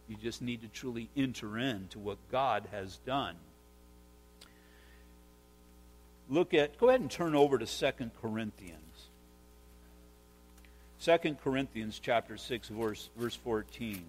You 0.08 0.16
just 0.16 0.42
need 0.42 0.62
to 0.62 0.68
truly 0.68 1.10
enter 1.18 1.58
into 1.58 1.98
what 1.98 2.18
God 2.32 2.68
has 2.72 2.98
done. 3.06 3.36
Look 6.30 6.54
at, 6.54 6.78
go 6.78 6.90
ahead 6.90 7.02
and 7.02 7.10
turn 7.10 7.36
over 7.36 7.58
to 7.58 7.66
2 7.66 8.12
Corinthians. 8.22 8.78
2 11.02 11.18
Corinthians 11.44 12.00
chapter 12.02 12.38
6, 12.38 12.70
verse, 12.70 13.10
verse 13.18 13.36
14. 13.36 14.04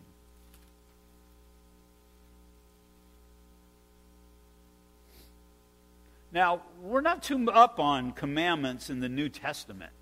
Now, 6.32 6.62
we're 6.82 7.00
not 7.00 7.22
too 7.22 7.50
up 7.50 7.78
on 7.78 8.12
commandments 8.12 8.90
in 8.90 9.00
the 9.00 9.08
New 9.08 9.28
Testament. 9.28 9.92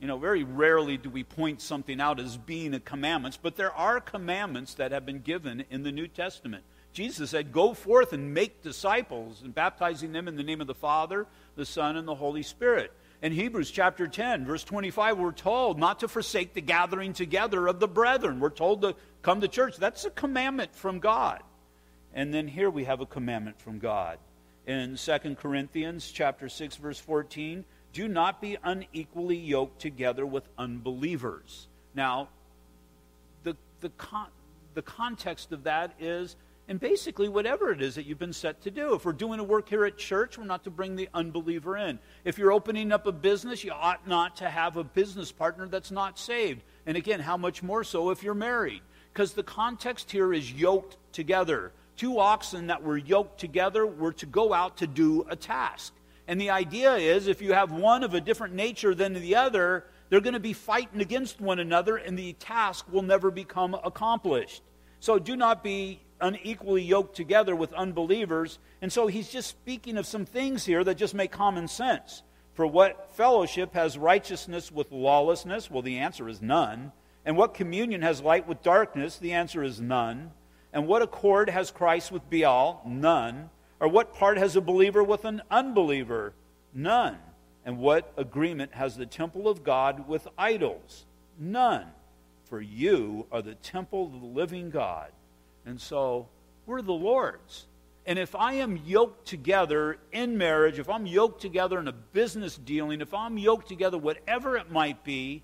You 0.00 0.08
know, 0.08 0.18
very 0.18 0.44
rarely 0.44 0.96
do 0.96 1.08
we 1.08 1.24
point 1.24 1.60
something 1.60 2.00
out 2.00 2.20
as 2.20 2.36
being 2.36 2.74
a 2.74 2.80
commandment, 2.80 3.38
but 3.42 3.56
there 3.56 3.72
are 3.72 4.00
commandments 4.00 4.74
that 4.74 4.92
have 4.92 5.06
been 5.06 5.20
given 5.20 5.64
in 5.70 5.82
the 5.82 5.92
New 5.92 6.08
Testament. 6.08 6.64
Jesus 6.92 7.30
said, 7.30 7.52
Go 7.52 7.74
forth 7.74 8.12
and 8.12 8.34
make 8.34 8.62
disciples, 8.62 9.42
and 9.42 9.54
baptizing 9.54 10.12
them 10.12 10.28
in 10.28 10.36
the 10.36 10.42
name 10.42 10.60
of 10.60 10.66
the 10.66 10.74
Father, 10.74 11.26
the 11.56 11.64
Son, 11.64 11.96
and 11.96 12.06
the 12.06 12.14
Holy 12.14 12.42
Spirit. 12.42 12.92
In 13.22 13.32
Hebrews 13.32 13.70
chapter 13.70 14.06
10, 14.06 14.44
verse 14.44 14.64
25, 14.64 15.18
we're 15.18 15.32
told 15.32 15.78
not 15.78 16.00
to 16.00 16.08
forsake 16.08 16.52
the 16.52 16.60
gathering 16.60 17.14
together 17.14 17.66
of 17.66 17.80
the 17.80 17.88
brethren. 17.88 18.40
We're 18.40 18.50
told 18.50 18.82
to 18.82 18.94
come 19.22 19.40
to 19.40 19.48
church. 19.48 19.76
That's 19.78 20.04
a 20.04 20.10
commandment 20.10 20.74
from 20.74 20.98
God. 20.98 21.42
And 22.12 22.34
then 22.34 22.46
here 22.46 22.68
we 22.68 22.84
have 22.84 23.00
a 23.00 23.06
commandment 23.06 23.60
from 23.60 23.78
God 23.78 24.18
in 24.66 24.96
2 24.96 25.36
Corinthians 25.36 26.10
chapter 26.10 26.48
6 26.48 26.76
verse 26.76 26.98
14, 26.98 27.64
do 27.94 28.06
not 28.08 28.42
be 28.42 28.58
unequally 28.62 29.36
yoked 29.36 29.80
together 29.80 30.26
with 30.26 30.46
unbelievers. 30.58 31.68
Now, 31.94 32.28
the, 33.44 33.56
the, 33.80 33.88
con- 33.90 34.28
the 34.74 34.82
context 34.82 35.52
of 35.52 35.64
that 35.64 35.94
is, 35.98 36.36
and 36.68 36.78
basically 36.78 37.28
whatever 37.28 37.70
it 37.72 37.80
is 37.80 37.94
that 37.94 38.04
you've 38.04 38.18
been 38.18 38.32
set 38.32 38.60
to 38.62 38.70
do. 38.70 38.94
If 38.94 39.04
we're 39.04 39.12
doing 39.12 39.40
a 39.40 39.44
work 39.44 39.68
here 39.68 39.86
at 39.86 39.96
church, 39.96 40.36
we're 40.36 40.44
not 40.44 40.64
to 40.64 40.70
bring 40.70 40.96
the 40.96 41.08
unbeliever 41.14 41.76
in. 41.76 41.98
If 42.24 42.36
you're 42.36 42.52
opening 42.52 42.92
up 42.92 43.06
a 43.06 43.12
business, 43.12 43.64
you 43.64 43.72
ought 43.72 44.06
not 44.06 44.36
to 44.36 44.50
have 44.50 44.76
a 44.76 44.84
business 44.84 45.32
partner 45.32 45.68
that's 45.68 45.90
not 45.90 46.18
saved. 46.18 46.62
And 46.84 46.96
again, 46.96 47.20
how 47.20 47.36
much 47.36 47.62
more 47.62 47.84
so 47.84 48.10
if 48.10 48.22
you're 48.22 48.34
married? 48.34 48.82
Because 49.12 49.32
the 49.32 49.42
context 49.42 50.10
here 50.10 50.34
is 50.34 50.52
yoked 50.52 50.96
together 51.12 51.72
two 51.96 52.18
oxen 52.18 52.66
that 52.68 52.82
were 52.82 52.96
yoked 52.96 53.38
together 53.38 53.86
were 53.86 54.12
to 54.12 54.26
go 54.26 54.52
out 54.52 54.78
to 54.78 54.86
do 54.86 55.24
a 55.28 55.36
task. 55.36 55.92
And 56.26 56.40
the 56.40 56.50
idea 56.50 56.94
is 56.94 57.26
if 57.26 57.42
you 57.42 57.52
have 57.52 57.72
one 57.72 58.02
of 58.02 58.14
a 58.14 58.20
different 58.20 58.54
nature 58.54 58.94
than 58.94 59.12
the 59.14 59.36
other, 59.36 59.84
they're 60.08 60.20
going 60.20 60.34
to 60.34 60.40
be 60.40 60.52
fighting 60.52 61.00
against 61.00 61.40
one 61.40 61.58
another, 61.58 61.96
and 61.96 62.18
the 62.18 62.32
task 62.34 62.86
will 62.90 63.02
never 63.02 63.30
become 63.30 63.74
accomplished. 63.74 64.62
So 65.00 65.18
do 65.18 65.36
not 65.36 65.62
be 65.62 66.00
unequally 66.20 66.82
yoked 66.82 67.14
together 67.16 67.54
with 67.54 67.72
unbelievers. 67.74 68.58
And 68.80 68.92
so 68.92 69.06
he's 69.06 69.28
just 69.28 69.48
speaking 69.48 69.98
of 69.98 70.06
some 70.06 70.24
things 70.24 70.64
here 70.64 70.82
that 70.84 70.96
just 70.96 71.14
make 71.14 71.30
common 71.30 71.68
sense. 71.68 72.22
For 72.54 72.66
what 72.66 73.10
fellowship 73.16 73.74
has 73.74 73.98
righteousness 73.98 74.70
with 74.70 74.92
lawlessness? 74.92 75.70
Well, 75.70 75.82
the 75.82 75.98
answer 75.98 76.28
is 76.28 76.40
none. 76.40 76.92
And 77.26 77.36
what 77.36 77.54
communion 77.54 78.02
has 78.02 78.22
light 78.22 78.46
with 78.46 78.62
darkness? 78.62 79.18
The 79.18 79.32
answer 79.32 79.62
is 79.62 79.80
none. 79.80 80.30
And 80.72 80.86
what 80.86 81.02
accord 81.02 81.50
has 81.50 81.70
Christ 81.70 82.12
with 82.12 82.28
Baal? 82.30 82.82
None. 82.86 83.50
Or 83.84 83.88
what 83.88 84.14
part 84.14 84.38
has 84.38 84.56
a 84.56 84.62
believer 84.62 85.04
with 85.04 85.26
an 85.26 85.42
unbeliever? 85.50 86.32
None. 86.72 87.18
And 87.66 87.76
what 87.76 88.14
agreement 88.16 88.72
has 88.72 88.96
the 88.96 89.04
temple 89.04 89.46
of 89.46 89.62
God 89.62 90.08
with 90.08 90.26
idols? 90.38 91.04
None. 91.38 91.84
For 92.46 92.62
you 92.62 93.26
are 93.30 93.42
the 93.42 93.56
temple 93.56 94.06
of 94.06 94.12
the 94.12 94.26
living 94.26 94.70
God. 94.70 95.12
And 95.66 95.78
so 95.78 96.28
we're 96.64 96.80
the 96.80 96.94
Lord's. 96.94 97.66
And 98.06 98.18
if 98.18 98.34
I 98.34 98.54
am 98.54 98.80
yoked 98.86 99.28
together 99.28 99.98
in 100.12 100.38
marriage, 100.38 100.78
if 100.78 100.88
I'm 100.88 101.04
yoked 101.04 101.42
together 101.42 101.78
in 101.78 101.86
a 101.86 101.92
business 101.92 102.56
dealing, 102.56 103.02
if 103.02 103.12
I'm 103.12 103.36
yoked 103.36 103.68
together, 103.68 103.98
whatever 103.98 104.56
it 104.56 104.70
might 104.70 105.04
be, 105.04 105.42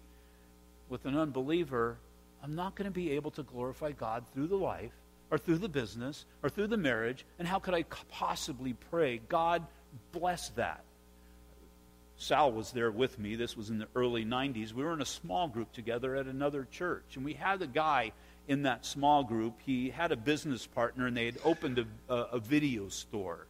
with 0.89 1.05
an 1.05 1.15
unbeliever, 1.15 1.99
I'm 2.43 2.55
not 2.55 2.75
going 2.75 2.87
to 2.87 2.91
be 2.91 3.11
able 3.11 3.33
to 3.33 3.43
glorify 3.43 3.93
God 3.93 4.25
through 4.33 4.47
the 4.47 4.57
life 4.57 4.95
or 5.31 5.39
through 5.39 5.59
the 5.59 5.69
business 5.69 6.25
or 6.43 6.49
through 6.49 6.67
the 6.67 6.77
marriage. 6.77 7.25
And 7.39 7.47
how 7.47 7.59
could 7.59 7.75
I 7.75 7.85
possibly 8.11 8.75
pray, 8.91 9.21
God, 9.29 9.67
bless 10.13 10.49
that? 10.51 10.85
Sal 12.17 12.53
was 12.53 12.73
there 12.73 12.91
with 12.91 13.19
me. 13.19 13.35
This 13.35 13.57
was 13.57 13.71
in 13.71 13.79
the 13.79 13.89
early 13.95 14.27
90s. 14.27 14.75
We 14.75 14.85
were 14.85 14.93
in 14.93 15.01
a 15.01 15.07
small 15.07 15.49
group 15.49 15.73
together 15.73 16.17
at 16.17 16.27
another 16.27 16.69
church. 16.71 17.05
And 17.15 17.25
we 17.25 17.33
had 17.33 17.63
a 17.63 17.67
guy 17.67 18.13
in 18.47 18.65
that 18.65 18.85
small 18.85 19.25
group. 19.25 19.55
He 19.65 19.89
had 19.89 20.13
a 20.13 20.17
business 20.17 20.67
partner, 20.67 21.07
and 21.07 21.17
they 21.17 21.25
had 21.25 21.39
opened 21.45 21.79
a, 21.79 22.15
a, 22.15 22.39
video 22.39 22.89
store. 22.89 23.47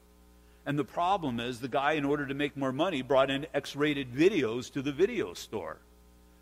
And 0.66 0.78
the 0.78 0.84
problem 0.84 1.40
is, 1.40 1.58
the 1.58 1.68
guy, 1.68 1.92
in 1.92 2.04
order 2.04 2.26
to 2.26 2.34
make 2.34 2.56
more 2.56 2.70
money, 2.70 3.02
brought 3.02 3.28
in 3.28 3.46
X 3.52 3.74
rated 3.74 4.12
videos 4.12 4.72
to 4.74 4.82
the 4.82 4.92
video 4.92 5.34
store. 5.34 5.78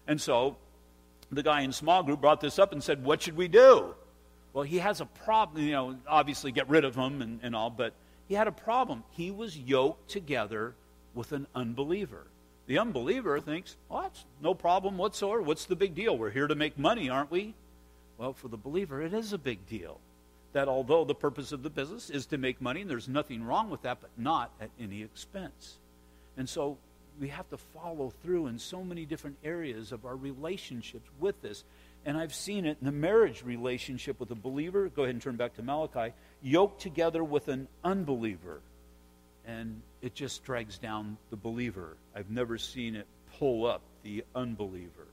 And 0.06 0.20
so 0.20 0.56
the 1.30 1.42
guy 1.42 1.62
in 1.62 1.72
small 1.72 2.02
group 2.02 2.20
brought 2.20 2.42
this 2.42 2.58
up 2.58 2.72
and 2.72 2.82
said, 2.82 3.04
What 3.04 3.22
should 3.22 3.36
we 3.36 3.48
do? 3.48 3.94
Well, 4.52 4.64
he 4.64 4.78
has 4.78 5.00
a 5.00 5.06
problem, 5.06 5.64
you 5.64 5.72
know, 5.72 5.96
obviously 6.06 6.52
get 6.52 6.68
rid 6.68 6.84
of 6.84 6.94
him 6.94 7.22
and, 7.22 7.40
and 7.42 7.54
all, 7.54 7.70
but 7.70 7.92
he 8.28 8.34
had 8.34 8.48
a 8.48 8.52
problem. 8.52 9.04
He 9.10 9.30
was 9.30 9.56
yoked 9.56 10.10
together 10.10 10.74
with 11.14 11.32
an 11.32 11.46
unbeliever. 11.54 12.26
The 12.66 12.78
unbeliever 12.78 13.40
thinks, 13.40 13.76
well, 13.88 14.02
that's 14.02 14.24
no 14.42 14.54
problem 14.54 14.98
whatsoever. 14.98 15.40
What's 15.40 15.64
the 15.64 15.76
big 15.76 15.94
deal? 15.94 16.16
We're 16.16 16.30
here 16.30 16.46
to 16.46 16.54
make 16.54 16.78
money, 16.78 17.08
aren't 17.08 17.30
we? 17.30 17.54
Well, 18.18 18.34
for 18.34 18.48
the 18.48 18.56
believer, 18.56 19.00
it 19.00 19.14
is 19.14 19.32
a 19.32 19.38
big 19.38 19.66
deal. 19.66 20.00
That 20.52 20.68
although 20.68 21.04
the 21.04 21.14
purpose 21.14 21.52
of 21.52 21.62
the 21.62 21.70
business 21.70 22.10
is 22.10 22.26
to 22.26 22.38
make 22.38 22.60
money, 22.60 22.82
and 22.82 22.90
there's 22.90 23.08
nothing 23.08 23.44
wrong 23.44 23.70
with 23.70 23.82
that, 23.82 24.00
but 24.00 24.10
not 24.16 24.50
at 24.60 24.70
any 24.78 25.02
expense. 25.02 25.78
And 26.36 26.48
so 26.48 26.76
we 27.20 27.28
have 27.28 27.48
to 27.50 27.56
follow 27.56 28.12
through 28.22 28.48
in 28.48 28.58
so 28.58 28.82
many 28.82 29.04
different 29.04 29.36
areas 29.44 29.92
of 29.92 30.04
our 30.04 30.16
relationships 30.16 31.08
with 31.18 31.40
this. 31.42 31.64
And 32.04 32.16
I've 32.16 32.34
seen 32.34 32.64
it 32.64 32.78
in 32.80 32.86
the 32.86 32.92
marriage 32.92 33.42
relationship 33.44 34.18
with 34.18 34.30
a 34.30 34.34
believer. 34.34 34.88
Go 34.88 35.02
ahead 35.02 35.14
and 35.14 35.22
turn 35.22 35.36
back 35.36 35.54
to 35.56 35.62
Malachi. 35.62 36.14
Yoked 36.42 36.80
together 36.80 37.22
with 37.22 37.48
an 37.48 37.68
unbeliever. 37.84 38.60
And 39.46 39.82
it 40.02 40.14
just 40.14 40.44
drags 40.44 40.78
down 40.78 41.16
the 41.30 41.36
believer. 41.36 41.96
I've 42.14 42.30
never 42.30 42.58
seen 42.58 42.96
it 42.96 43.06
pull 43.38 43.66
up 43.66 43.82
the 44.02 44.24
unbeliever. 44.34 45.06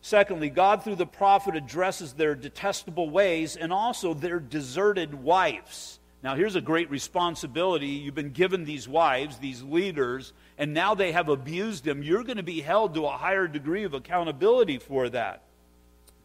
Secondly, 0.00 0.50
God 0.50 0.82
through 0.82 0.96
the 0.96 1.06
prophet 1.06 1.54
addresses 1.54 2.12
their 2.12 2.34
detestable 2.34 3.08
ways 3.08 3.56
and 3.56 3.72
also 3.72 4.14
their 4.14 4.40
deserted 4.40 5.14
wives. 5.14 6.00
Now, 6.24 6.34
here's 6.34 6.56
a 6.56 6.60
great 6.60 6.90
responsibility. 6.90 7.86
You've 7.86 8.14
been 8.14 8.30
given 8.30 8.64
these 8.64 8.88
wives, 8.88 9.38
these 9.38 9.62
leaders, 9.62 10.32
and 10.58 10.74
now 10.74 10.94
they 10.94 11.12
have 11.12 11.28
abused 11.28 11.84
them. 11.84 12.02
You're 12.02 12.24
going 12.24 12.36
to 12.36 12.42
be 12.42 12.60
held 12.60 12.94
to 12.94 13.06
a 13.06 13.16
higher 13.16 13.48
degree 13.48 13.84
of 13.84 13.94
accountability 13.94 14.78
for 14.78 15.08
that. 15.08 15.42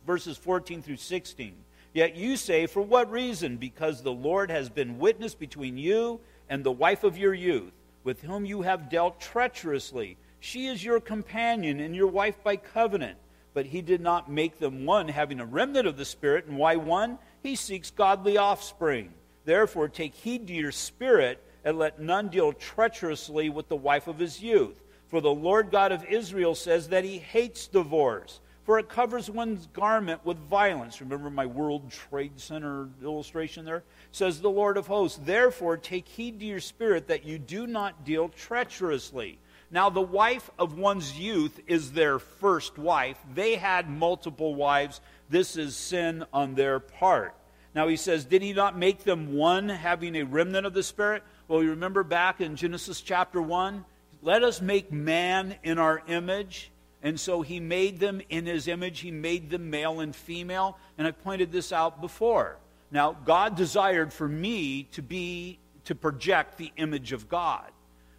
Verses 0.07 0.37
14 0.37 0.81
through 0.81 0.97
16. 0.97 1.53
Yet 1.93 2.15
you 2.15 2.37
say, 2.37 2.65
For 2.65 2.81
what 2.81 3.11
reason? 3.11 3.57
Because 3.57 4.01
the 4.01 4.11
Lord 4.11 4.49
has 4.49 4.69
been 4.69 4.97
witness 4.97 5.35
between 5.35 5.77
you 5.77 6.21
and 6.49 6.63
the 6.63 6.71
wife 6.71 7.03
of 7.03 7.17
your 7.17 7.33
youth, 7.33 7.73
with 8.03 8.21
whom 8.21 8.45
you 8.45 8.61
have 8.61 8.89
dealt 8.89 9.19
treacherously. 9.19 10.17
She 10.39 10.67
is 10.67 10.83
your 10.83 10.99
companion 10.99 11.79
and 11.79 11.95
your 11.95 12.07
wife 12.07 12.41
by 12.43 12.55
covenant. 12.55 13.17
But 13.53 13.65
he 13.65 13.81
did 13.81 14.01
not 14.01 14.31
make 14.31 14.59
them 14.59 14.85
one, 14.85 15.07
having 15.09 15.39
a 15.39 15.45
remnant 15.45 15.87
of 15.87 15.97
the 15.97 16.05
Spirit. 16.05 16.45
And 16.45 16.57
why 16.57 16.77
one? 16.77 17.17
He 17.43 17.55
seeks 17.55 17.91
godly 17.91 18.37
offspring. 18.37 19.13
Therefore, 19.45 19.89
take 19.89 20.13
heed 20.13 20.47
to 20.47 20.53
your 20.53 20.71
spirit, 20.71 21.43
and 21.63 21.77
let 21.77 21.99
none 21.99 22.29
deal 22.29 22.53
treacherously 22.53 23.49
with 23.49 23.67
the 23.67 23.75
wife 23.75 24.07
of 24.07 24.19
his 24.19 24.41
youth. 24.41 24.81
For 25.07 25.21
the 25.21 25.33
Lord 25.33 25.71
God 25.71 25.91
of 25.91 26.05
Israel 26.05 26.53
says 26.53 26.89
that 26.89 27.03
he 27.03 27.17
hates 27.17 27.67
divorce, 27.67 28.39
for 28.67 28.77
it 28.79 28.89
covers 28.89 29.31
one's 29.31 29.65
garment 29.67 30.25
with 30.25 30.37
violence. 30.37 30.99
Remember 30.99 31.29
my 31.29 31.45
World 31.45 31.89
Trade 31.89 32.37
Center 32.37 32.89
illustration 33.01 33.63
there? 33.63 33.83
Says 34.11 34.41
the 34.41 34.49
Lord 34.49 34.75
of 34.75 34.87
hosts, 34.87 35.17
Therefore, 35.23 35.77
take 35.77 36.05
heed 36.05 36.41
to 36.41 36.45
your 36.45 36.59
spirit 36.59 37.07
that 37.07 37.23
you 37.23 37.39
do 37.39 37.65
not 37.65 38.03
deal 38.03 38.27
treacherously. 38.27 39.39
Now, 39.71 39.89
the 39.89 40.01
wife 40.01 40.51
of 40.59 40.77
one's 40.77 41.17
youth 41.17 41.61
is 41.65 41.93
their 41.93 42.19
first 42.19 42.77
wife. 42.77 43.17
They 43.33 43.55
had 43.55 43.89
multiple 43.89 44.53
wives. 44.53 44.99
This 45.29 45.55
is 45.55 45.77
sin 45.77 46.25
on 46.33 46.55
their 46.55 46.81
part. 46.81 47.35
Now, 47.73 47.87
he 47.87 47.95
says, 47.95 48.25
Did 48.25 48.41
he 48.41 48.51
not 48.51 48.77
make 48.77 49.05
them 49.05 49.33
one, 49.33 49.69
having 49.69 50.13
a 50.17 50.23
remnant 50.23 50.65
of 50.65 50.73
the 50.73 50.83
Spirit? 50.83 51.23
Well, 51.47 51.63
you 51.63 51.69
remember 51.69 52.03
back 52.03 52.41
in 52.41 52.57
Genesis 52.57 52.99
chapter 52.99 53.41
1? 53.41 53.85
Let 54.21 54.43
us 54.43 54.59
make 54.59 54.91
man 54.91 55.55
in 55.63 55.79
our 55.79 56.03
image. 56.09 56.69
And 57.03 57.19
so 57.19 57.41
he 57.41 57.59
made 57.59 57.99
them 57.99 58.21
in 58.29 58.45
his 58.45 58.67
image. 58.67 58.99
He 58.99 59.11
made 59.11 59.49
them 59.49 59.69
male 59.69 59.99
and 59.99 60.15
female. 60.15 60.77
And 60.97 61.07
I 61.07 61.11
pointed 61.11 61.51
this 61.51 61.71
out 61.71 62.01
before. 62.01 62.57
Now, 62.89 63.15
God 63.25 63.55
desired 63.55 64.11
for 64.11 64.27
me 64.27 64.83
to 64.93 65.01
be, 65.01 65.59
to 65.85 65.95
project 65.95 66.57
the 66.57 66.71
image 66.77 67.11
of 67.13 67.29
God. 67.29 67.69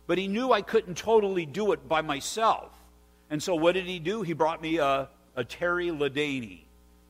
But 0.06 0.18
he 0.18 0.28
knew 0.28 0.52
I 0.52 0.62
couldn't 0.62 0.96
totally 0.96 1.44
do 1.44 1.72
it 1.72 1.88
by 1.88 2.02
myself. 2.02 2.72
And 3.30 3.42
so 3.42 3.54
what 3.54 3.72
did 3.72 3.86
he 3.86 3.98
do? 3.98 4.22
He 4.22 4.32
brought 4.32 4.62
me 4.62 4.78
a, 4.78 5.08
a 5.36 5.44
Terry 5.44 5.88
Ladaney, 5.88 6.60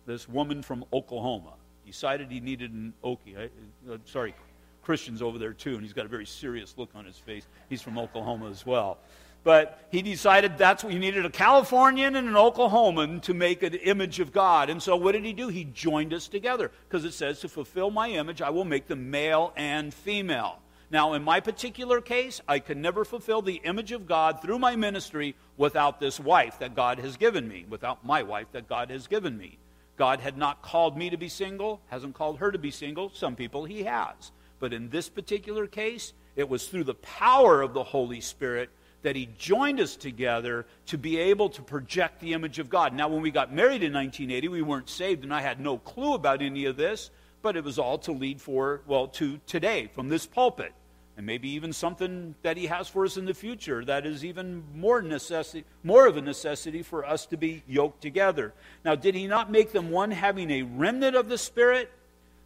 this 0.07 0.29
woman 0.29 0.63
from 0.63 0.85
Oklahoma 0.93 1.53
decided 1.89 2.31
he 2.31 2.41
needed 2.41 2.71
an 2.73 2.93
Okie. 3.03 3.49
Uh, 3.91 3.97
sorry, 4.05 4.35
Christian's 4.83 5.23
over 5.23 5.39
there 5.39 5.55
too, 5.55 5.75
and 5.75 5.83
he's 5.83 5.95
got 5.95 6.05
a 6.05 6.09
very 6.09 6.27
serious 6.27 6.75
look 6.77 6.91
on 6.95 7.07
his 7.07 7.17
face. 7.17 7.47
He's 7.71 7.81
from 7.81 7.99
Oklahoma 7.99 8.51
as 8.51 8.67
well. 8.67 8.99
But 9.45 9.81
he 9.91 10.03
decided 10.03 10.59
that's 10.59 10.85
what 10.85 10.93
he 10.93 10.99
needed 10.99 11.25
a 11.25 11.31
Californian 11.31 12.17
and 12.17 12.29
an 12.29 12.35
Oklahoman 12.35 13.23
to 13.23 13.35
make 13.35 13.63
an 13.63 13.75
image 13.75 14.21
of 14.21 14.33
God. 14.33 14.69
And 14.69 14.83
so 14.83 14.97
what 14.97 15.13
did 15.13 15.25
he 15.25 15.33
do? 15.33 15.49
He 15.49 15.65
joined 15.65 16.13
us 16.13 16.29
together 16.29 16.71
because 16.89 17.05
it 17.05 17.13
says, 17.13 17.41
To 17.41 17.49
fulfill 17.49 17.91
my 17.91 18.11
image, 18.11 18.43
I 18.43 18.51
will 18.51 18.65
make 18.65 18.89
them 18.89 19.11
male 19.11 19.53
and 19.57 19.95
female. 19.95 20.59
Now, 20.91 21.13
in 21.13 21.23
my 21.23 21.41
particular 21.41 22.01
case, 22.01 22.41
I 22.49 22.61
can 22.61 22.81
never 22.81 23.05
fulfill 23.05 23.43
the 23.43 23.61
image 23.65 23.93
of 23.93 24.07
God 24.07 24.41
through 24.41 24.59
my 24.59 24.75
ministry 24.75 25.35
without 25.57 26.01
this 26.01 26.19
wife 26.19 26.59
that 26.61 26.75
God 26.75 26.99
has 26.99 27.17
given 27.19 27.47
me, 27.47 27.67
without 27.69 28.07
my 28.07 28.23
wife 28.23 28.47
that 28.53 28.69
God 28.69 28.91
has 28.91 29.07
given 29.07 29.37
me. 29.37 29.59
God 29.99 30.21
had 30.21 30.39
not 30.39 30.63
called 30.63 30.97
me 30.97 31.11
to 31.11 31.19
be 31.19 31.29
single, 31.29 31.81
hasn't 31.89 32.15
called 32.15 32.39
her 32.39 32.51
to 32.51 32.59
be 32.59 32.71
single. 32.71 33.11
Some 33.13 33.37
people 33.37 33.65
he 33.65 33.83
has. 33.83 34.33
But 34.61 34.73
in 34.73 34.89
this 34.89 35.09
particular 35.09 35.67
case, 35.67 36.15
it 36.37 36.49
was 36.49 36.69
through 36.69 36.85
the 36.85 36.95
power 36.95 37.61
of 37.61 37.75
the 37.75 37.85
Holy 37.85 38.21
Spirit 38.21 38.71
that 39.03 39.17
he 39.17 39.29
joined 39.39 39.81
us 39.81 39.97
together 39.97 40.67
to 40.87 40.99
be 40.99 41.19
able 41.19 41.49
to 41.51 41.63
project 41.63 42.21
the 42.21 42.33
image 42.33 42.59
of 42.59 42.69
God. 42.69 42.93
Now, 42.93 43.09
when 43.09 43.23
we 43.23 43.31
got 43.31 43.53
married 43.53 43.83
in 43.83 43.93
1980, 43.93 44.49
we 44.49 44.63
weren't 44.63 44.91
saved, 44.91 45.25
and 45.25 45.33
I 45.33 45.41
had 45.41 45.61
no 45.61 45.79
clue 45.79 46.15
about 46.15 46.43
any 46.43 46.65
of 46.65 46.77
this, 46.77 47.11
but 47.43 47.57
it 47.57 47.65
was 47.65 47.79
all 47.79 47.99
to 47.99 48.13
lead 48.13 48.41
for, 48.41 48.81
well, 48.87 49.07
to 49.09 49.39
today, 49.47 49.89
from 49.95 50.09
this 50.09 50.27
pulpit 50.27 50.73
and 51.19 51.27
maybe 51.27 51.51
even 51.51 51.73
something 51.73 52.37
that 52.43 52.57
he 52.57 52.67
has 52.69 52.89
for 52.89 53.05
us 53.05 53.17
in 53.17 53.25
the 53.25 53.35
future 53.35 53.85
that 53.85 54.07
is 54.07 54.25
even 54.25 54.63
more 54.73 55.03
necessity 55.03 55.65
more 55.83 56.07
of 56.07 56.17
a 56.17 56.21
necessity 56.23 56.81
for 56.81 57.05
us 57.05 57.27
to 57.27 57.37
be 57.37 57.65
yoked 57.67 58.01
together. 58.01 58.55
Now 58.85 58.95
did 58.95 59.17
he 59.17 59.27
not 59.27 59.51
make 59.51 59.73
them 59.73 59.91
one 59.91 60.13
having 60.13 60.49
a 60.49 60.63
remnant 60.63 61.17
of 61.17 61.29
the 61.29 61.37
spirit? 61.37 61.91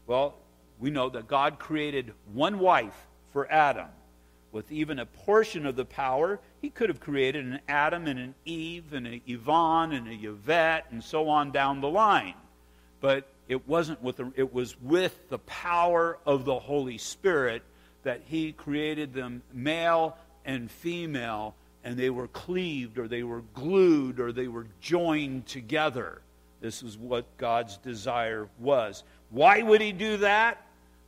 Well 0.06 0.34
we 0.80 0.90
know 0.90 1.10
that 1.10 1.28
god 1.28 1.58
created 1.58 2.14
one 2.32 2.58
wife 2.58 3.06
for 3.34 3.50
adam 3.52 3.88
with 4.52 4.70
even 4.70 4.98
a 4.98 5.06
portion 5.06 5.66
of 5.66 5.74
the 5.74 5.84
power 5.84 6.38
he 6.60 6.70
could 6.70 6.88
have 6.88 7.00
created 7.00 7.44
an 7.44 7.60
adam 7.68 8.06
and 8.06 8.18
an 8.18 8.34
eve 8.44 8.92
and 8.92 9.06
an 9.06 9.20
yvonne 9.26 9.92
and 9.92 10.06
a 10.06 10.28
yvette 10.28 10.86
and 10.90 11.02
so 11.02 11.28
on 11.28 11.50
down 11.50 11.80
the 11.80 11.88
line 11.88 12.34
but 13.00 13.26
it 13.48 13.68
wasn't 13.68 14.00
with 14.02 14.16
the, 14.16 14.32
it 14.36 14.54
was 14.54 14.80
with 14.80 15.28
the 15.28 15.38
power 15.40 16.18
of 16.24 16.44
the 16.44 16.58
holy 16.58 16.96
spirit 16.96 17.62
that 18.02 18.22
he 18.24 18.52
created 18.52 19.12
them 19.12 19.42
male 19.52 20.16
and 20.44 20.70
female, 20.70 21.54
and 21.84 21.96
they 21.96 22.10
were 22.10 22.28
cleaved 22.28 22.98
or 22.98 23.08
they 23.08 23.22
were 23.22 23.42
glued 23.54 24.20
or 24.20 24.32
they 24.32 24.48
were 24.48 24.66
joined 24.80 25.46
together. 25.46 26.22
This 26.60 26.82
is 26.82 26.96
what 26.96 27.36
God's 27.36 27.76
desire 27.78 28.48
was. 28.58 29.02
Why 29.30 29.62
would 29.62 29.80
he 29.80 29.92
do 29.92 30.18
that? 30.18 30.64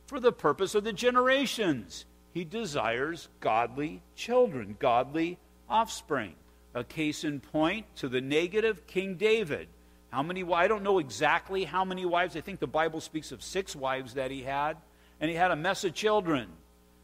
For 0.07 0.19
the 0.19 0.31
purpose 0.31 0.75
of 0.75 0.83
the 0.83 0.93
generations. 0.93 2.05
He 2.35 2.43
desires 2.43 3.29
godly 3.39 4.01
children, 4.13 4.75
godly 4.77 5.39
offspring. 5.69 6.35
A 6.73 6.83
case 6.83 7.23
in 7.23 7.39
point 7.39 7.85
to 7.95 8.09
the 8.09 8.19
negative, 8.19 8.85
King 8.87 9.15
David. 9.15 9.69
How 10.11 10.21
many? 10.21 10.43
I 10.43 10.67
don't 10.67 10.83
know 10.83 10.99
exactly 10.99 11.63
how 11.63 11.85
many 11.85 12.05
wives. 12.05 12.35
I 12.35 12.41
think 12.41 12.59
the 12.59 12.67
Bible 12.67 12.99
speaks 12.99 13.31
of 13.31 13.41
six 13.41 13.73
wives 13.73 14.15
that 14.15 14.31
he 14.31 14.43
had, 14.43 14.75
and 15.21 15.31
he 15.31 15.37
had 15.37 15.51
a 15.51 15.55
mess 15.55 15.85
of 15.85 15.93
children. 15.93 16.49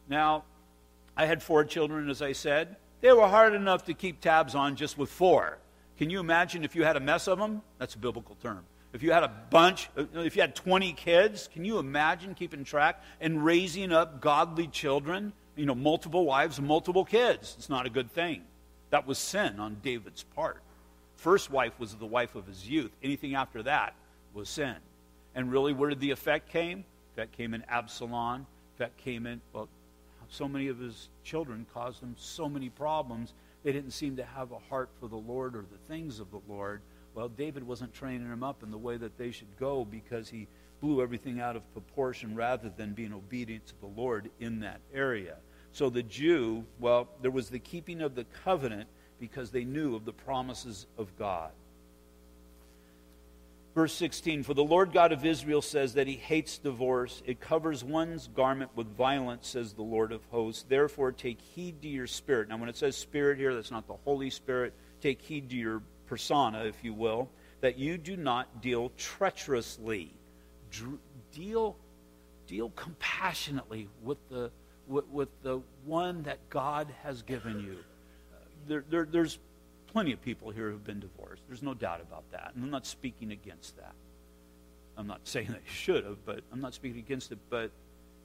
Now, 0.09 0.43
I 1.15 1.25
had 1.27 1.41
four 1.41 1.63
children, 1.63 2.09
as 2.09 2.21
I 2.21 2.33
said. 2.33 2.75
They 2.99 3.13
were 3.13 3.29
hard 3.29 3.53
enough 3.53 3.85
to 3.85 3.93
keep 3.93 4.19
tabs 4.19 4.53
on 4.53 4.75
just 4.75 4.97
with 4.97 5.09
four. 5.09 5.59
Can 5.97 6.09
you 6.09 6.19
imagine 6.19 6.65
if 6.65 6.75
you 6.75 6.83
had 6.83 6.97
a 6.97 6.99
mess 6.99 7.29
of 7.29 7.39
them? 7.39 7.61
That's 7.77 7.95
a 7.95 7.99
biblical 7.99 8.35
term. 8.43 8.65
If 8.93 9.03
you 9.03 9.11
had 9.11 9.23
a 9.23 9.31
bunch, 9.49 9.89
uh, 9.97 10.05
if 10.15 10.35
you 10.35 10.41
had 10.41 10.55
20 10.55 10.93
kids, 10.93 11.49
can 11.51 11.63
you 11.63 11.79
imagine 11.79 12.33
keeping 12.33 12.63
track 12.63 13.01
and 13.19 13.43
raising 13.43 13.91
up 13.91 14.21
godly 14.21 14.67
children? 14.67 15.33
You 15.55 15.65
know, 15.65 15.75
multiple 15.75 16.25
wives, 16.25 16.59
multiple 16.59 17.05
kids. 17.05 17.55
It's 17.57 17.69
not 17.69 17.85
a 17.85 17.89
good 17.89 18.11
thing. 18.11 18.43
That 18.89 19.07
was 19.07 19.17
sin 19.17 19.59
on 19.59 19.77
David's 19.81 20.23
part. 20.23 20.61
First 21.15 21.51
wife 21.51 21.79
was 21.79 21.95
the 21.95 22.05
wife 22.05 22.35
of 22.35 22.47
his 22.47 22.67
youth. 22.67 22.91
Anything 23.01 23.35
after 23.35 23.63
that 23.63 23.93
was 24.33 24.49
sin. 24.49 24.75
And 25.35 25.51
really, 25.51 25.73
where 25.73 25.89
did 25.89 25.99
the 25.99 26.11
effect 26.11 26.49
came? 26.49 26.83
That 27.15 27.31
came 27.31 27.53
in 27.53 27.63
Absalom. 27.69 28.45
That 28.77 28.97
came 28.97 29.25
in, 29.27 29.39
well, 29.53 29.69
so 30.29 30.47
many 30.47 30.67
of 30.67 30.79
his 30.79 31.09
children 31.23 31.65
caused 31.73 32.01
him 32.01 32.15
so 32.17 32.49
many 32.49 32.69
problems. 32.69 33.33
They 33.63 33.71
didn't 33.71 33.91
seem 33.91 34.15
to 34.15 34.23
have 34.23 34.51
a 34.51 34.59
heart 34.69 34.89
for 34.99 35.07
the 35.07 35.17
Lord 35.17 35.55
or 35.55 35.61
the 35.71 35.77
things 35.93 36.19
of 36.19 36.31
the 36.31 36.41
Lord. 36.47 36.81
Well, 37.13 37.29
David 37.29 37.63
wasn't 37.63 37.93
training 37.93 38.29
them 38.29 38.43
up 38.43 38.63
in 38.63 38.71
the 38.71 38.77
way 38.77 38.97
that 38.97 39.17
they 39.17 39.31
should 39.31 39.57
go 39.59 39.83
because 39.83 40.29
he 40.29 40.47
blew 40.79 41.01
everything 41.01 41.39
out 41.39 41.55
of 41.55 41.73
proportion 41.73 42.35
rather 42.35 42.69
than 42.69 42.93
being 42.93 43.13
obedient 43.13 43.67
to 43.67 43.79
the 43.79 43.87
Lord 43.87 44.29
in 44.39 44.61
that 44.61 44.79
area. 44.93 45.37
So 45.73 45.89
the 45.89 46.03
Jew, 46.03 46.65
well, 46.79 47.09
there 47.21 47.31
was 47.31 47.49
the 47.49 47.59
keeping 47.59 48.01
of 48.01 48.15
the 48.15 48.25
covenant 48.43 48.89
because 49.19 49.51
they 49.51 49.63
knew 49.63 49.95
of 49.95 50.05
the 50.05 50.13
promises 50.13 50.87
of 50.97 51.15
God. 51.17 51.51
Verse 53.73 53.93
16 53.93 54.43
For 54.43 54.53
the 54.53 54.63
Lord 54.63 54.91
God 54.91 55.11
of 55.11 55.25
Israel 55.25 55.61
says 55.61 55.93
that 55.93 56.07
he 56.07 56.15
hates 56.15 56.57
divorce. 56.57 57.21
It 57.25 57.39
covers 57.39 57.83
one's 57.83 58.27
garment 58.27 58.71
with 58.75 58.87
violence, 58.97 59.47
says 59.47 59.73
the 59.73 59.81
Lord 59.81 60.11
of 60.11 60.25
hosts. 60.25 60.65
Therefore, 60.67 61.11
take 61.11 61.39
heed 61.39 61.81
to 61.83 61.87
your 61.87 62.07
spirit. 62.07 62.49
Now, 62.49 62.57
when 62.57 62.67
it 62.67 62.75
says 62.75 62.97
spirit 62.97 63.37
here, 63.37 63.55
that's 63.55 63.71
not 63.71 63.87
the 63.87 63.95
Holy 64.03 64.29
Spirit. 64.29 64.73
Take 64.99 65.21
heed 65.21 65.49
to 65.51 65.55
your 65.55 65.81
persona, 66.11 66.65
if 66.65 66.83
you 66.83 66.93
will, 66.93 67.29
that 67.61 67.79
you 67.79 67.97
do 67.97 68.17
not 68.17 68.61
deal 68.61 68.91
treacherously. 68.97 70.11
Deal, 71.31 71.77
deal 72.47 72.69
compassionately 72.71 73.87
with 74.03 74.17
the, 74.29 74.51
with, 74.89 75.07
with 75.07 75.29
the 75.41 75.61
one 75.85 76.23
that 76.23 76.49
God 76.49 76.93
has 77.03 77.21
given 77.21 77.61
you. 77.61 77.77
There, 78.67 78.83
there, 78.89 79.07
there's 79.09 79.39
plenty 79.87 80.11
of 80.11 80.21
people 80.21 80.49
here 80.51 80.69
who've 80.69 80.83
been 80.83 80.99
divorced. 80.99 81.43
There's 81.47 81.63
no 81.63 81.73
doubt 81.73 82.01
about 82.01 82.29
that. 82.31 82.51
And 82.55 82.65
I'm 82.65 82.71
not 82.71 82.85
speaking 82.85 83.31
against 83.31 83.77
that. 83.77 83.95
I'm 84.97 85.07
not 85.07 85.21
saying 85.23 85.47
they 85.47 85.71
should 85.71 86.03
have, 86.03 86.25
but 86.25 86.41
I'm 86.51 86.59
not 86.59 86.73
speaking 86.73 86.99
against 86.99 87.31
it. 87.31 87.39
But 87.49 87.71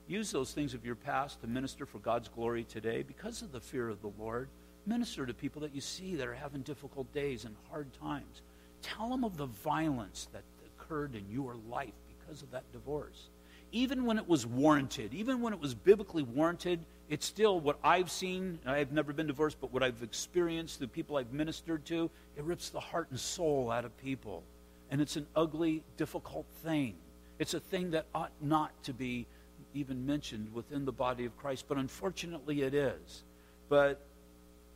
use 0.08 0.32
those 0.32 0.50
things 0.50 0.74
of 0.74 0.84
your 0.84 0.96
past 0.96 1.40
to 1.42 1.46
minister 1.46 1.86
for 1.86 2.00
God's 2.00 2.26
glory 2.26 2.64
today 2.64 3.04
because 3.04 3.42
of 3.42 3.52
the 3.52 3.60
fear 3.60 3.88
of 3.88 4.02
the 4.02 4.10
Lord. 4.18 4.48
Minister 4.86 5.26
to 5.26 5.34
people 5.34 5.62
that 5.62 5.74
you 5.74 5.80
see 5.80 6.14
that 6.16 6.28
are 6.28 6.34
having 6.34 6.62
difficult 6.62 7.12
days 7.12 7.44
and 7.44 7.54
hard 7.70 7.92
times. 8.00 8.42
Tell 8.82 9.08
them 9.10 9.24
of 9.24 9.36
the 9.36 9.46
violence 9.46 10.28
that 10.32 10.42
occurred 10.78 11.14
in 11.14 11.24
your 11.28 11.56
life 11.68 11.94
because 12.06 12.42
of 12.42 12.50
that 12.52 12.70
divorce. 12.72 13.30
Even 13.72 14.04
when 14.04 14.16
it 14.16 14.28
was 14.28 14.46
warranted, 14.46 15.12
even 15.12 15.40
when 15.40 15.52
it 15.52 15.60
was 15.60 15.74
biblically 15.74 16.22
warranted, 16.22 16.78
it's 17.08 17.26
still 17.26 17.58
what 17.58 17.78
I've 17.82 18.10
seen. 18.10 18.58
I've 18.64 18.92
never 18.92 19.12
been 19.12 19.26
divorced, 19.26 19.58
but 19.60 19.72
what 19.72 19.82
I've 19.82 20.02
experienced, 20.02 20.78
the 20.78 20.88
people 20.88 21.16
I've 21.16 21.32
ministered 21.32 21.84
to, 21.86 22.10
it 22.36 22.44
rips 22.44 22.70
the 22.70 22.80
heart 22.80 23.08
and 23.10 23.18
soul 23.18 23.70
out 23.70 23.84
of 23.84 23.96
people. 23.98 24.44
And 24.90 25.00
it's 25.00 25.16
an 25.16 25.26
ugly, 25.34 25.82
difficult 25.96 26.46
thing. 26.62 26.94
It's 27.38 27.54
a 27.54 27.60
thing 27.60 27.90
that 27.90 28.06
ought 28.14 28.32
not 28.40 28.70
to 28.84 28.92
be 28.92 29.26
even 29.74 30.06
mentioned 30.06 30.52
within 30.54 30.84
the 30.84 30.92
body 30.92 31.24
of 31.24 31.36
Christ, 31.36 31.66
but 31.68 31.76
unfortunately 31.76 32.62
it 32.62 32.72
is. 32.72 33.24
But 33.68 34.00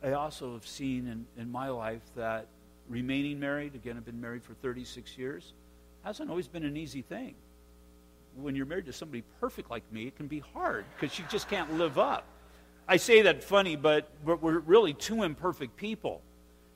I 0.03 0.13
also 0.13 0.53
have 0.53 0.65
seen 0.65 1.07
in, 1.07 1.25
in 1.41 1.51
my 1.51 1.69
life 1.69 2.01
that 2.15 2.47
remaining 2.89 3.39
married, 3.39 3.75
again, 3.75 3.97
I've 3.97 4.05
been 4.05 4.21
married 4.21 4.43
for 4.43 4.53
36 4.55 5.17
years, 5.17 5.53
hasn't 6.03 6.29
always 6.29 6.47
been 6.47 6.65
an 6.65 6.75
easy 6.75 7.01
thing 7.01 7.35
when 8.35 8.55
you're 8.55 8.65
married 8.65 8.85
to 8.85 8.93
somebody 8.93 9.23
perfect 9.39 9.69
like 9.69 9.83
me, 9.91 10.07
it 10.07 10.15
can 10.15 10.27
be 10.27 10.39
hard 10.39 10.85
because 10.95 11.17
you 11.17 11.25
just 11.29 11.49
can't 11.49 11.77
live 11.77 11.97
up. 11.97 12.25
I 12.87 12.97
say 12.97 13.21
that 13.23 13.43
funny, 13.43 13.75
but, 13.75 14.09
but 14.25 14.41
we're 14.41 14.59
really 14.59 14.93
two 14.93 15.23
imperfect 15.23 15.75
people. 15.77 16.21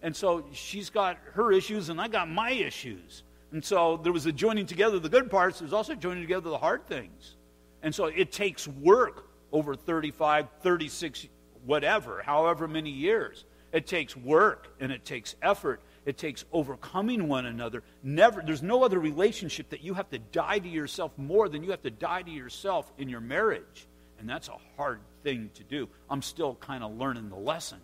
And 0.02 0.16
so 0.16 0.46
she's 0.54 0.90
got 0.90 1.18
her 1.34 1.52
issues, 1.52 1.90
and 1.90 2.00
I 2.00 2.08
got 2.08 2.30
my 2.30 2.52
issues. 2.52 3.24
And 3.52 3.64
so 3.64 3.98
there 3.98 4.14
was 4.14 4.26
a 4.26 4.32
joining 4.32 4.66
together 4.66 5.00
the 5.00 5.10
good 5.10 5.32
parts, 5.32 5.60
there's 5.60 5.74
also 5.74 5.96
joining 5.96 6.22
together 6.22 6.50
the 6.50 6.58
hard 6.58 6.86
things. 6.88 7.36
And 7.82 7.94
so 7.94 8.06
it 8.06 8.32
takes 8.32 8.68
work 8.68 9.30
over 9.52 9.76
35, 9.76 10.48
36, 10.62 11.28
whatever, 11.66 12.22
however 12.22 12.68
many 12.68 12.91
years. 12.91 13.45
It 13.72 13.88
takes 13.88 14.16
work 14.16 14.70
and 14.80 14.91
it 14.91 15.03
takes 15.03 15.36
effort 15.41 15.82
it 16.05 16.18
takes 16.18 16.45
overcoming 16.53 17.28
one 17.28 17.47
another. 17.47 17.84
Never, 18.03 18.43
there's 18.45 18.61
no 18.61 18.84
other 18.84 18.99
relationship 18.99 19.70
that 19.70 19.82
you 19.82 19.95
have 19.95 20.09
to 20.11 20.20
die 20.20 20.59
to 20.59 20.70
yourself 20.70 21.11
more 21.18 21.49
than 21.49 21.63
you 21.63 21.72
have 21.72 21.82
to 21.82 21.89
die 21.89 22.22
to 22.22 22.32
yourself 22.32 22.91
in 22.97 23.09
your 23.09 23.22
marriage. 23.22 23.88
And 24.20 24.30
that's 24.30 24.47
a 24.47 24.57
hard 24.78 24.99
thing 25.24 25.49
to 25.55 25.63
do. 25.63 25.89
I'm 26.09 26.22
still 26.22 26.55
kind 26.55 26.84
of 26.84 26.95
learning 26.95 27.30
the 27.30 27.36
lesson. 27.36 27.80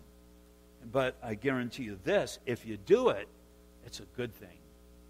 But 0.90 1.16
I 1.22 1.34
guarantee 1.34 1.82
you 1.84 1.98
this 2.04 2.38
if 2.46 2.64
you 2.64 2.76
do 2.76 3.10
it, 3.10 3.28
it's 3.84 4.00
a 4.00 4.06
good 4.16 4.34
thing. 4.34 4.58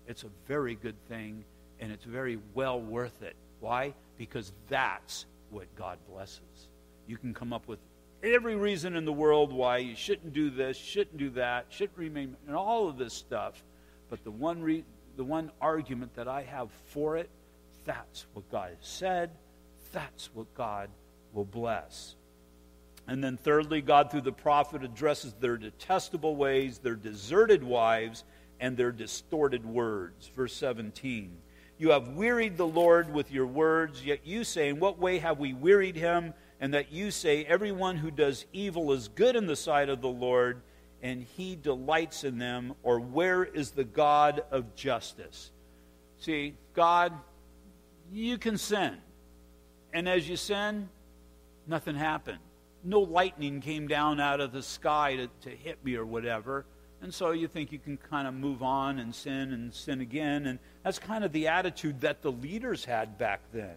It's 0.08 0.24
a 0.24 0.30
very 0.48 0.74
good 0.74 0.96
thing, 1.08 1.44
and 1.80 1.92
it's 1.92 2.04
very 2.04 2.38
well 2.54 2.80
worth 2.80 3.22
it. 3.22 3.36
Why? 3.60 3.94
Because 4.16 4.52
that's 4.68 5.26
what 5.50 5.72
God 5.76 5.98
blesses. 6.10 6.68
You 7.06 7.18
can 7.18 7.34
come 7.34 7.52
up 7.52 7.68
with 7.68 7.78
every 8.22 8.56
reason 8.56 8.96
in 8.96 9.04
the 9.04 9.12
world 9.12 9.52
why 9.52 9.78
you 9.78 9.96
shouldn't 9.96 10.32
do 10.32 10.50
this, 10.50 10.76
shouldn't 10.76 11.16
do 11.16 11.30
that, 11.30 11.66
shouldn't 11.70 11.98
remain, 11.98 12.36
and 12.46 12.56
all 12.56 12.88
of 12.88 12.98
this 12.98 13.14
stuff. 13.14 13.62
But 14.08 14.24
the 14.24 14.30
one, 14.30 14.62
re- 14.62 14.84
the 15.16 15.24
one 15.24 15.50
argument 15.60 16.14
that 16.14 16.28
I 16.28 16.42
have 16.42 16.70
for 16.86 17.16
it, 17.16 17.30
that's 17.84 18.26
what 18.32 18.50
God 18.50 18.70
has 18.70 18.86
said, 18.86 19.30
that's 19.92 20.34
what 20.34 20.52
God 20.54 20.90
will 21.32 21.44
bless. 21.44 22.14
And 23.08 23.22
then, 23.22 23.36
thirdly, 23.36 23.80
God, 23.80 24.10
through 24.10 24.20
the 24.20 24.32
prophet, 24.32 24.84
addresses 24.84 25.32
their 25.34 25.56
detestable 25.56 26.36
ways, 26.36 26.78
their 26.78 26.94
deserted 26.94 27.64
wives, 27.64 28.24
and 28.60 28.76
their 28.76 28.92
distorted 28.92 29.66
words. 29.66 30.28
Verse 30.28 30.54
17 30.54 31.36
You 31.78 31.90
have 31.90 32.10
wearied 32.10 32.56
the 32.56 32.66
Lord 32.66 33.12
with 33.12 33.32
your 33.32 33.46
words, 33.46 34.04
yet 34.04 34.20
you 34.24 34.44
say, 34.44 34.68
In 34.68 34.78
what 34.78 34.98
way 34.98 35.18
have 35.18 35.38
we 35.38 35.52
wearied 35.52 35.96
him? 35.96 36.32
And 36.62 36.74
that 36.74 36.92
you 36.92 37.10
say, 37.10 37.44
Everyone 37.44 37.96
who 37.96 38.12
does 38.12 38.46
evil 38.52 38.92
is 38.92 39.08
good 39.08 39.34
in 39.34 39.46
the 39.46 39.56
sight 39.56 39.88
of 39.88 40.00
the 40.00 40.08
Lord, 40.08 40.62
and 41.02 41.26
he 41.36 41.56
delights 41.56 42.22
in 42.22 42.38
them, 42.38 42.74
or 42.84 43.00
where 43.00 43.42
is 43.42 43.72
the 43.72 43.82
God 43.82 44.44
of 44.52 44.76
justice? 44.76 45.50
See, 46.18 46.54
God, 46.72 47.12
you 48.12 48.38
can 48.38 48.56
sin. 48.56 48.96
And 49.92 50.08
as 50.08 50.28
you 50.28 50.36
sin, 50.36 50.88
nothing 51.66 51.96
happened. 51.96 52.38
No 52.84 53.00
lightning 53.00 53.60
came 53.60 53.88
down 53.88 54.20
out 54.20 54.40
of 54.40 54.52
the 54.52 54.62
sky 54.62 55.16
to, 55.16 55.28
to 55.42 55.50
hit 55.50 55.84
me 55.84 55.96
or 55.96 56.06
whatever. 56.06 56.64
And 57.00 57.12
so 57.12 57.32
you 57.32 57.48
think 57.48 57.72
you 57.72 57.80
can 57.80 57.96
kind 57.96 58.28
of 58.28 58.34
move 58.34 58.62
on 58.62 59.00
and 59.00 59.12
sin 59.12 59.52
and 59.52 59.74
sin 59.74 60.00
again. 60.00 60.46
And 60.46 60.60
that's 60.84 61.00
kind 61.00 61.24
of 61.24 61.32
the 61.32 61.48
attitude 61.48 62.02
that 62.02 62.22
the 62.22 62.30
leaders 62.30 62.84
had 62.84 63.18
back 63.18 63.40
then. 63.52 63.74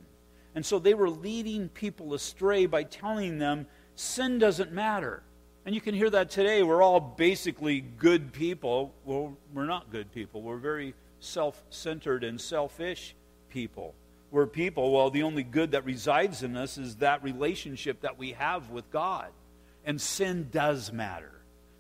And 0.56 0.66
so 0.66 0.80
they 0.80 0.94
were 0.94 1.10
leading 1.10 1.70
people 1.70 2.14
astray 2.14 2.66
by 2.66 2.84
telling 2.84 3.38
them 3.38 3.68
sin 3.96 4.40
doesn't 4.40 4.72
matter. 4.72 5.22
And 5.66 5.76
you 5.76 5.82
can 5.82 5.94
hear 5.94 6.10
that 6.10 6.30
today. 6.30 6.64
We're 6.64 6.82
all 6.82 7.00
basically 7.00 7.82
good 7.82 8.32
people. 8.32 8.94
Well, 9.04 9.38
we're 9.54 9.66
not 9.66 9.92
good 9.92 10.12
people. 10.14 10.42
We're 10.42 10.58
very 10.58 10.96
self 11.20 11.62
centered 11.70 12.24
and 12.24 12.40
selfish 12.40 13.16
people. 13.50 13.96
We're 14.32 14.48
people, 14.48 14.92
well, 14.92 15.10
the 15.10 15.24
only 15.24 15.44
good 15.44 15.72
that 15.72 15.86
resides 15.86 16.44
in 16.44 16.58
us 16.58 16.78
is 16.78 16.98
that 16.98 17.24
relationship 17.24 18.02
that 18.02 18.18
we 18.18 18.34
have 18.34 18.70
with 18.70 18.90
God. 18.92 19.30
And 19.86 20.00
sin 20.00 20.50
does 20.52 20.92
matter. 20.92 21.32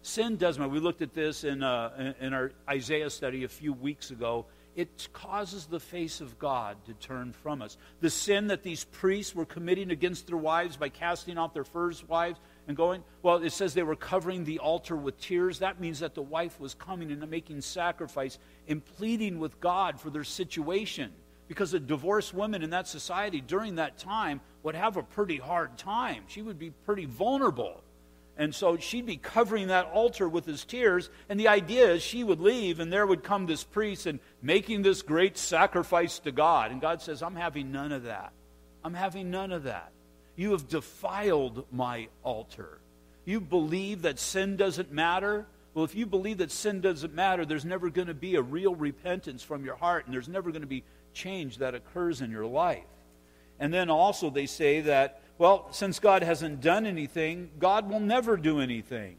Sin 0.02 0.38
does 0.38 0.58
matter. 0.58 0.70
We 0.70 0.80
looked 0.80 1.02
at 1.02 1.14
this 1.14 1.44
in, 1.44 1.64
uh, 1.64 2.14
in 2.20 2.34
our 2.34 2.52
Isaiah 2.70 3.10
study 3.10 3.44
a 3.44 3.50
few 3.50 3.74
weeks 3.74 4.12
ago 4.12 4.46
it 4.76 5.08
causes 5.14 5.68
the 5.68 5.80
face 5.80 6.20
of 6.20 6.38
God 6.38 6.76
to 6.86 6.94
turn 6.94 7.32
from 7.32 7.62
us. 7.62 7.78
The 8.02 8.10
sin 8.10 8.48
that 8.48 8.62
these 8.62 8.84
priests 8.84 9.34
were 9.34 9.46
committing 9.46 9.90
against 9.90 10.28
their 10.28 10.38
wives 10.38 10.76
by 10.76 10.90
casting 10.90 11.38
off 11.38 11.54
their 11.54 11.64
first 11.64 12.08
wives 12.10 12.40
and 12.68 12.76
going, 12.76 13.04
well, 13.22 13.38
it 13.38 13.52
says 13.52 13.74
they 13.74 13.84
were 13.84 13.96
covering 13.96 14.44
the 14.44 14.60
altar 14.60 14.96
with 14.96 15.18
tears. 15.20 15.60
That 15.60 15.80
means 15.80 16.00
that 16.00 16.14
the 16.14 16.22
wife 16.22 16.60
was 16.60 16.74
coming 16.74 17.10
and 17.12 17.30
making 17.30 17.62
sacrifice 17.62 18.38
and 18.68 18.84
pleading 18.84 19.40
with 19.40 19.62
God 19.62 20.00
for 20.00 20.10
their 20.10 20.26
situation. 20.26 21.12
Because 21.48 21.74
a 21.74 21.80
divorced 21.80 22.34
woman 22.34 22.64
in 22.64 22.72
that 22.72 22.88
society 22.88 23.40
during 23.40 23.76
that 23.76 23.98
time 23.98 24.42
would 24.64 24.76
have 24.76 24.98
a 24.98 25.04
pretty 25.04 25.38
hard 25.38 25.78
time. 25.78 26.24
She 26.28 26.42
would 26.42 26.60
be 26.60 26.72
pretty 26.72 27.06
vulnerable. 27.06 27.82
And 28.38 28.54
so 28.54 28.78
she'd 28.78 29.06
be 29.06 29.18
covering 29.18 29.68
that 29.68 29.92
altar 29.94 30.28
with 30.28 30.46
his 30.46 30.66
tears. 30.66 31.10
And 31.30 31.40
the 31.40 31.48
idea 31.48 31.94
is 31.94 32.04
she 32.04 32.24
would 32.24 32.42
leave, 32.42 32.80
and 32.80 32.92
there 32.92 33.08
would 33.08 33.24
come 33.24 33.46
this 33.46 33.64
priest 33.64 34.06
and 34.06 34.20
making 34.42 34.82
this 34.82 35.02
great 35.02 35.38
sacrifice 35.38 36.20
to 36.20 36.32
God. 36.32 36.72
And 36.72 36.82
God 36.82 37.02
says, 37.02 37.24
I'm 37.24 37.36
having 37.36 37.72
none 37.72 37.92
of 37.92 38.04
that. 38.04 38.34
I'm 38.84 38.94
having 38.94 39.32
none 39.32 39.52
of 39.52 39.64
that. 39.64 39.92
You 40.36 40.52
have 40.52 40.68
defiled 40.68 41.66
my 41.72 42.10
altar. 42.24 42.80
You 43.24 43.40
believe 43.40 44.02
that 44.02 44.20
sin 44.20 44.58
doesn't 44.58 44.92
matter? 44.92 45.46
Well, 45.74 45.86
if 45.86 45.96
you 45.96 46.06
believe 46.06 46.38
that 46.38 46.52
sin 46.52 46.82
doesn't 46.82 47.14
matter, 47.14 47.46
there's 47.46 47.66
never 47.66 47.90
going 47.90 48.08
to 48.08 48.14
be 48.14 48.36
a 48.36 48.42
real 48.42 48.76
repentance 48.76 49.44
from 49.44 49.66
your 49.66 49.76
heart, 49.76 50.06
and 50.06 50.14
there's 50.14 50.30
never 50.30 50.52
going 50.52 50.62
to 50.62 50.68
be 50.68 50.84
change 51.14 51.58
that 51.60 51.74
occurs 51.74 52.22
in 52.22 52.32
your 52.32 52.46
life. 52.46 52.84
And 53.60 53.74
then 53.74 53.90
also, 53.90 54.30
they 54.30 54.46
say 54.46 54.82
that 54.82 55.22
well, 55.38 55.68
since 55.72 56.00
God 56.00 56.24
hasn't 56.24 56.62
done 56.62 56.86
anything, 56.86 57.52
God 57.60 57.90
will 57.90 58.00
never 58.00 58.38
do 58.38 58.60
anything. 58.60 59.18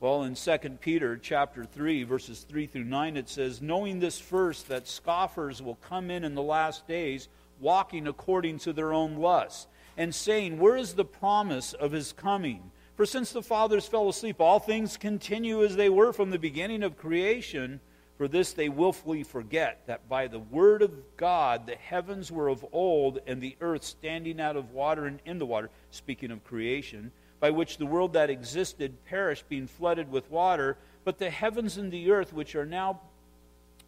Well, 0.00 0.24
in 0.24 0.34
2 0.34 0.58
Peter 0.80 1.16
chapter 1.16 1.64
3, 1.64 2.04
verses 2.04 2.44
3 2.46 2.66
through 2.66 2.84
9, 2.84 3.16
it 3.16 3.30
says, 3.30 3.62
Knowing 3.62 4.00
this 4.00 4.20
first, 4.20 4.68
that 4.68 4.86
scoffers 4.86 5.62
will 5.62 5.76
come 5.76 6.10
in 6.10 6.24
in 6.24 6.34
the 6.34 6.42
last 6.42 6.86
days, 6.86 7.28
walking 7.58 8.06
according 8.06 8.58
to 8.58 8.74
their 8.74 8.92
own 8.92 9.16
lusts, 9.16 9.66
and 9.96 10.14
saying, 10.14 10.58
Where 10.58 10.76
is 10.76 10.92
the 10.92 11.06
promise 11.06 11.72
of 11.72 11.92
his 11.92 12.12
coming? 12.12 12.70
For 12.96 13.06
since 13.06 13.32
the 13.32 13.42
fathers 13.42 13.86
fell 13.86 14.10
asleep, 14.10 14.40
all 14.40 14.60
things 14.60 14.98
continue 14.98 15.64
as 15.64 15.76
they 15.76 15.88
were 15.88 16.12
from 16.12 16.30
the 16.30 16.38
beginning 16.38 16.82
of 16.82 16.98
creation. 16.98 17.80
For 18.16 18.28
this 18.28 18.52
they 18.52 18.68
wilfully 18.68 19.24
forget 19.24 19.82
that 19.86 20.08
by 20.08 20.28
the 20.28 20.38
word 20.38 20.82
of 20.82 21.16
God 21.16 21.66
the 21.66 21.76
heavens 21.76 22.30
were 22.30 22.48
of 22.48 22.64
old, 22.72 23.20
and 23.26 23.40
the 23.40 23.56
earth 23.60 23.82
standing 23.82 24.40
out 24.40 24.56
of 24.56 24.70
water 24.70 25.06
and 25.06 25.20
in 25.24 25.38
the 25.38 25.46
water, 25.46 25.70
speaking 25.90 26.30
of 26.30 26.44
creation 26.44 27.10
by 27.44 27.50
which 27.50 27.76
the 27.76 27.84
world 27.84 28.14
that 28.14 28.30
existed 28.30 29.04
perished, 29.04 29.46
being 29.50 29.66
flooded 29.66 30.10
with 30.10 30.30
water, 30.30 30.78
but 31.04 31.18
the 31.18 31.28
heavens 31.28 31.76
and 31.76 31.92
the 31.92 32.10
earth, 32.10 32.32
which 32.32 32.54
are 32.54 32.64
now 32.64 32.98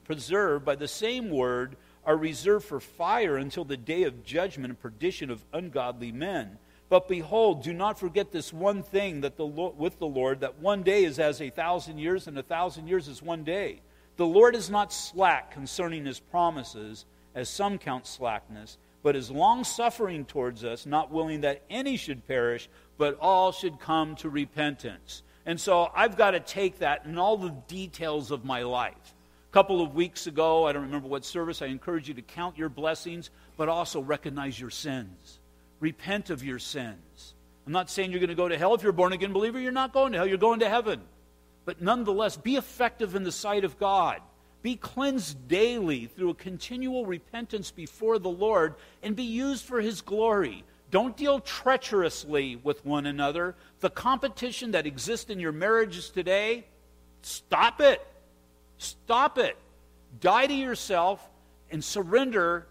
preserved 0.04 0.62
by 0.62 0.76
the 0.76 0.86
same 0.86 1.30
word, 1.30 1.74
are 2.04 2.18
reserved 2.18 2.66
for 2.66 2.80
fire 2.80 3.38
until 3.38 3.64
the 3.64 3.78
day 3.78 4.02
of 4.02 4.22
judgment 4.22 4.68
and 4.68 4.78
perdition 4.78 5.30
of 5.30 5.42
ungodly 5.54 6.12
men. 6.12 6.58
But 6.90 7.08
behold, 7.08 7.62
do 7.62 7.72
not 7.72 7.98
forget 7.98 8.30
this 8.30 8.52
one 8.52 8.82
thing 8.82 9.22
that 9.22 9.38
the 9.38 9.46
Lord, 9.46 9.78
with 9.78 9.98
the 9.98 10.06
Lord, 10.06 10.40
that 10.40 10.58
one 10.58 10.82
day 10.82 11.04
is 11.04 11.18
as 11.18 11.40
a 11.40 11.48
thousand 11.48 11.96
years, 11.96 12.28
and 12.28 12.38
a 12.38 12.42
thousand 12.42 12.88
years 12.88 13.08
is 13.08 13.22
one 13.22 13.42
day. 13.42 13.80
The 14.16 14.26
Lord 14.26 14.56
is 14.56 14.70
not 14.70 14.92
slack 14.92 15.52
concerning 15.52 16.06
his 16.06 16.20
promises, 16.20 17.04
as 17.34 17.50
some 17.50 17.78
count 17.78 18.06
slackness, 18.06 18.78
but 19.02 19.14
is 19.14 19.30
long 19.30 19.62
suffering 19.62 20.24
towards 20.24 20.64
us, 20.64 20.86
not 20.86 21.12
willing 21.12 21.42
that 21.42 21.62
any 21.68 21.96
should 21.96 22.26
perish, 22.26 22.68
but 22.96 23.18
all 23.20 23.52
should 23.52 23.78
come 23.78 24.16
to 24.16 24.30
repentance. 24.30 25.22
And 25.44 25.60
so 25.60 25.90
I've 25.94 26.16
got 26.16 26.32
to 26.32 26.40
take 26.40 26.78
that 26.78 27.04
in 27.04 27.18
all 27.18 27.36
the 27.36 27.54
details 27.68 28.30
of 28.30 28.44
my 28.44 28.62
life. 28.62 29.14
A 29.50 29.52
couple 29.52 29.80
of 29.82 29.94
weeks 29.94 30.26
ago, 30.26 30.66
I 30.66 30.72
don't 30.72 30.82
remember 30.82 31.08
what 31.08 31.24
service, 31.24 31.60
I 31.60 31.66
encourage 31.66 32.08
you 32.08 32.14
to 32.14 32.22
count 32.22 32.56
your 32.56 32.68
blessings, 32.70 33.30
but 33.56 33.68
also 33.68 34.00
recognize 34.00 34.58
your 34.58 34.70
sins. 34.70 35.38
Repent 35.78 36.30
of 36.30 36.42
your 36.42 36.58
sins. 36.58 37.34
I'm 37.66 37.72
not 37.72 37.90
saying 37.90 38.10
you're 38.10 38.20
going 38.20 38.28
to 38.28 38.34
go 38.34 38.48
to 38.48 38.56
hell 38.56 38.74
if 38.74 38.82
you're 38.82 38.90
a 38.90 38.94
born 38.94 39.12
again 39.12 39.32
believer. 39.32 39.60
You're 39.60 39.72
not 39.72 39.92
going 39.92 40.12
to 40.12 40.18
hell, 40.18 40.26
you're 40.26 40.38
going 40.38 40.60
to 40.60 40.68
heaven. 40.68 41.02
But 41.66 41.82
nonetheless, 41.82 42.38
be 42.38 42.56
effective 42.56 43.14
in 43.14 43.24
the 43.24 43.32
sight 43.32 43.64
of 43.64 43.78
God. 43.78 44.22
Be 44.62 44.76
cleansed 44.76 45.48
daily 45.48 46.06
through 46.06 46.30
a 46.30 46.34
continual 46.34 47.04
repentance 47.04 47.70
before 47.70 48.18
the 48.18 48.30
Lord 48.30 48.76
and 49.02 49.14
be 49.14 49.24
used 49.24 49.64
for 49.64 49.82
His 49.82 50.00
glory. 50.00 50.64
Don't 50.90 51.16
deal 51.16 51.40
treacherously 51.40 52.56
with 52.56 52.84
one 52.86 53.06
another. 53.06 53.56
The 53.80 53.90
competition 53.90 54.70
that 54.70 54.86
exists 54.86 55.28
in 55.28 55.40
your 55.40 55.52
marriages 55.52 56.08
today, 56.08 56.64
stop 57.22 57.80
it. 57.80 58.06
Stop 58.78 59.36
it. 59.36 59.56
Die 60.20 60.46
to 60.46 60.54
yourself 60.54 61.28
and 61.70 61.82
surrender. 61.82 62.66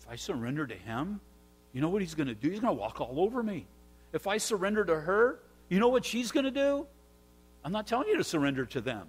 If 0.00 0.10
I 0.10 0.16
surrender 0.16 0.66
to 0.66 0.74
him, 0.74 1.20
you 1.72 1.80
know 1.80 1.88
what 1.88 2.02
he's 2.02 2.14
going 2.14 2.28
to 2.28 2.34
do? 2.34 2.50
He's 2.50 2.60
going 2.60 2.76
to 2.76 2.80
walk 2.80 3.00
all 3.00 3.20
over 3.20 3.42
me. 3.42 3.66
If 4.12 4.26
I 4.26 4.36
surrender 4.36 4.84
to 4.84 5.00
her, 5.00 5.40
you 5.68 5.78
know 5.78 5.88
what 5.88 6.04
she's 6.04 6.32
going 6.32 6.44
to 6.44 6.50
do? 6.50 6.86
I'm 7.64 7.72
not 7.72 7.86
telling 7.86 8.08
you 8.08 8.16
to 8.16 8.24
surrender 8.24 8.64
to 8.66 8.80
them. 8.80 9.06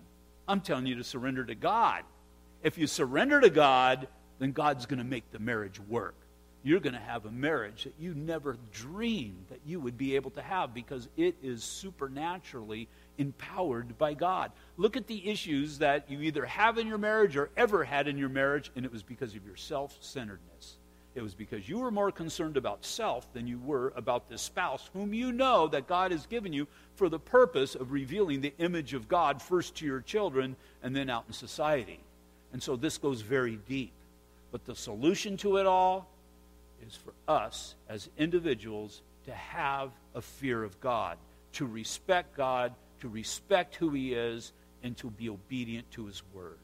I'm 0.48 0.62
telling 0.62 0.86
you 0.86 0.96
to 0.96 1.04
surrender 1.04 1.46
to 1.46 1.56
God. 1.56 2.04
If 2.64 2.78
you 2.78 2.88
surrender 2.88 3.40
to 3.42 3.50
God, 3.50 4.08
then 4.40 4.52
God's 4.52 4.86
going 4.86 5.00
to 5.00 5.06
make 5.06 5.32
the 5.32 5.40
marriage 5.40 5.80
work 5.80 6.16
you're 6.64 6.80
going 6.80 6.94
to 6.94 7.00
have 7.00 7.26
a 7.26 7.32
marriage 7.32 7.86
that 7.86 7.96
you 8.00 8.14
never 8.14 8.58
dreamed 8.72 9.46
that 9.50 9.62
you 9.66 9.80
would 9.80 9.98
be 9.98 10.16
able 10.16 10.32
to 10.32 10.42
have 10.42 10.74
because 10.74 11.08
it 11.18 11.36
is 11.42 11.64
supernaturally 11.64 12.88
empowered 13.18 13.98
by 13.98 14.14
God. 14.14 14.52
Look 14.78 14.96
at 14.96 15.08
the 15.08 15.30
issues 15.30 15.80
that 15.80 16.10
you 16.10 16.22
either 16.22 16.46
have 16.46 16.78
in 16.78 16.88
your 16.88 17.00
marriage 17.00 17.36
or 17.36 17.50
ever 17.58 17.84
had 17.84 18.08
in 18.08 18.18
your 18.18 18.30
marriage, 18.30 18.72
and 18.76 18.86
it 18.86 18.92
was 18.92 19.04
because 19.04 19.36
of 19.36 19.46
your 19.46 19.56
self 19.56 19.98
centeredness. 20.02 20.78
It 21.14 21.22
was 21.22 21.36
because 21.36 21.68
you 21.68 21.80
were 21.80 21.92
more 21.92 22.12
concerned 22.12 22.56
about 22.56 22.86
self 22.86 23.32
than 23.34 23.46
you 23.46 23.60
were 23.60 23.92
about 23.98 24.30
the 24.30 24.38
spouse, 24.38 24.90
whom 24.94 25.14
you 25.14 25.32
know 25.32 25.68
that 25.68 25.88
God 25.88 26.12
has 26.12 26.26
given 26.26 26.54
you 26.54 26.68
for 26.96 27.10
the 27.10 27.20
purpose 27.20 27.76
of 27.76 27.92
revealing 27.92 28.40
the 28.40 28.54
image 28.60 28.94
of 28.94 29.10
God 29.10 29.42
first 29.42 29.76
to 29.76 29.86
your 29.86 30.00
children 30.00 30.56
and 30.82 30.96
then 30.96 31.10
out 31.10 31.26
in 31.28 31.34
society. 31.34 32.00
And 32.54 32.64
so 32.64 32.78
this 32.78 32.98
goes 32.98 33.22
very 33.22 33.58
deep. 33.68 33.92
But 34.52 34.66
the 34.66 34.76
solution 34.76 35.38
to 35.38 35.58
it 35.58 35.66
all 35.66 36.08
is 36.86 36.96
for 36.96 37.14
us 37.28 37.76
as 37.90 38.10
individuals 38.18 39.02
to 39.26 39.34
have 39.34 39.92
a 40.16 40.22
fear 40.22 40.64
of 40.64 40.80
God, 40.80 41.18
to 41.54 41.66
respect 41.66 42.36
God, 42.36 42.74
to 43.02 43.10
respect 43.10 43.76
who 43.76 43.92
He 43.92 44.14
is, 44.14 44.54
and 44.84 44.96
to 44.98 45.10
be 45.10 45.30
obedient 45.30 45.90
to 45.92 46.06
His 46.06 46.24
word. 46.34 46.58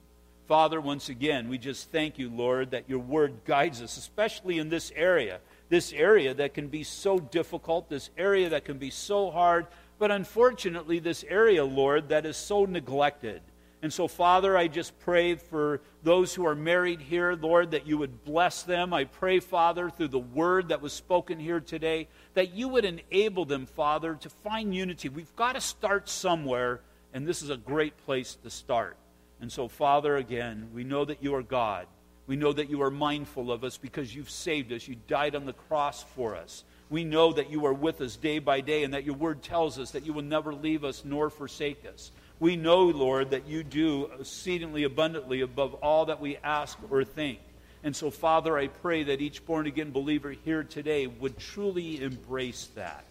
Father, 0.48 0.80
once 0.80 1.10
again, 1.10 1.50
we 1.50 1.58
just 1.58 1.92
thank 1.92 2.18
you, 2.18 2.30
Lord, 2.30 2.72
that 2.72 2.90
your 2.90 3.00
word 3.00 3.44
guides 3.44 3.82
us, 3.82 3.98
especially 3.98 4.60
in 4.60 4.70
this 4.70 4.94
area. 4.96 5.42
This 5.68 5.92
area 5.92 6.34
that 6.36 6.54
can 6.54 6.70
be 6.70 6.84
so 6.84 7.20
difficult, 7.20 7.90
this 7.90 8.10
area 8.18 8.48
that 8.50 8.64
can 8.64 8.78
be 8.78 8.90
so 8.90 9.30
hard, 9.30 9.68
but 10.00 10.10
unfortunately, 10.10 11.00
this 11.00 11.26
area, 11.28 11.66
Lord, 11.66 12.10
that 12.10 12.26
is 12.26 12.38
so 12.38 12.64
neglected. 12.64 13.42
And 13.82 13.92
so, 13.92 14.08
Father, 14.08 14.58
I 14.58 14.70
just 14.70 14.98
pray 15.00 15.36
for 15.36 15.82
those 16.02 16.34
who 16.34 16.48
are 16.48 16.56
married 16.56 17.02
here, 17.02 17.34
Lord, 17.34 17.72
that 17.72 17.86
you 17.86 17.98
would 17.98 18.24
bless 18.24 18.64
them. 18.64 18.94
I 18.94 19.04
pray, 19.04 19.42
Father, 19.42 19.90
through 19.90 20.08
the 20.08 20.18
word 20.18 20.70
that 20.70 20.82
was 20.82 20.94
spoken 20.94 21.40
here 21.40 21.60
today, 21.60 22.08
that 22.36 22.54
you 22.54 22.70
would 22.70 22.86
enable 22.86 23.44
them, 23.44 23.66
Father, 23.66 24.16
to 24.16 24.30
find 24.30 24.74
unity. 24.74 25.10
We've 25.10 25.36
got 25.36 25.54
to 25.54 25.62
start 25.62 26.08
somewhere, 26.08 26.80
and 27.14 27.28
this 27.28 27.42
is 27.42 27.50
a 27.50 27.58
great 27.58 27.98
place 27.98 28.36
to 28.44 28.50
start. 28.50 28.96
And 29.40 29.52
so, 29.52 29.68
Father, 29.68 30.18
again, 30.18 30.70
we 30.74 30.84
know 30.84 31.06
that 31.06 31.22
you 31.22 31.36
are 31.36 31.44
God. 31.44 31.88
We 32.26 32.36
know 32.36 32.52
that 32.52 32.70
you 32.70 32.82
are 32.82 32.92
mindful 32.92 33.52
of 33.52 33.64
us 33.64 33.78
because 33.78 34.14
you've 34.14 34.30
saved 34.30 34.72
us. 34.74 34.88
You 34.88 34.96
died 35.08 35.36
on 35.36 35.46
the 35.46 35.54
cross 35.54 36.04
for 36.04 36.36
us. 36.36 36.64
We 36.90 37.04
know 37.04 37.34
that 37.34 37.50
you 37.50 37.66
are 37.66 37.74
with 37.74 38.02
us 38.02 38.16
day 38.16 38.40
by 38.40 38.62
day 38.62 38.84
and 38.84 38.94
that 38.94 39.04
your 39.04 39.16
word 39.16 39.44
tells 39.44 39.78
us 39.80 39.92
that 39.92 40.06
you 40.06 40.14
will 40.14 40.24
never 40.24 40.54
leave 40.54 40.84
us 40.84 41.04
nor 41.06 41.30
forsake 41.30 41.86
us. 41.86 42.12
We 42.40 42.56
know, 42.56 42.84
Lord, 42.84 43.32
that 43.32 43.48
you 43.48 43.64
do 43.64 44.10
exceedingly 44.20 44.84
abundantly 44.84 45.42
above 45.42 45.74
all 45.76 46.06
that 46.06 46.22
we 46.22 46.38
ask 46.38 46.78
or 46.90 47.04
think. 47.04 47.40
And 47.84 47.96
so, 47.96 48.12
Father, 48.12 48.58
I 48.58 48.68
pray 48.68 49.04
that 49.04 49.22
each 49.22 49.46
born 49.46 49.68
again 49.68 49.92
believer 49.92 50.32
here 50.32 50.64
today 50.64 51.08
would 51.08 51.38
truly 51.38 52.02
embrace 52.02 52.70
that. 52.76 53.06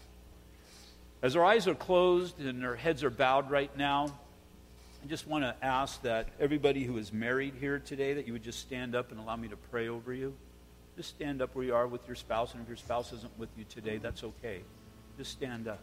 As 1.21 1.35
our 1.35 1.43
eyes 1.43 1.67
are 1.67 1.75
closed 1.75 2.39
and 2.39 2.63
our 2.63 2.75
heads 2.75 3.03
are 3.03 3.09
bowed 3.09 3.49
right 3.49 3.75
now, 3.75 4.13
I 5.03 5.07
just 5.07 5.27
want 5.27 5.43
to 5.43 5.55
ask 5.63 6.01
that 6.01 6.29
everybody 6.39 6.83
who 6.83 6.97
is 6.97 7.13
married 7.13 7.53
here 7.59 7.79
today, 7.79 8.13
that 8.13 8.27
you 8.27 8.33
would 8.33 8.43
just 8.43 8.59
stand 8.59 8.95
up 8.95 9.11
and 9.11 9.19
allow 9.19 9.35
me 9.35 9.47
to 9.47 9.57
pray 9.57 9.87
over 9.87 10.13
you. 10.13 10.33
Just 10.95 11.09
stand 11.09 11.41
up 11.41 11.55
where 11.55 11.63
you 11.63 11.75
are 11.75 11.87
with 11.87 12.05
your 12.07 12.15
spouse, 12.15 12.53
and 12.53 12.61
if 12.61 12.67
your 12.67 12.77
spouse 12.77 13.13
isn't 13.13 13.37
with 13.37 13.49
you 13.57 13.63
today, 13.69 13.97
that's 13.97 14.23
okay. 14.23 14.61
Just 15.17 15.31
stand 15.31 15.67
up. 15.67 15.79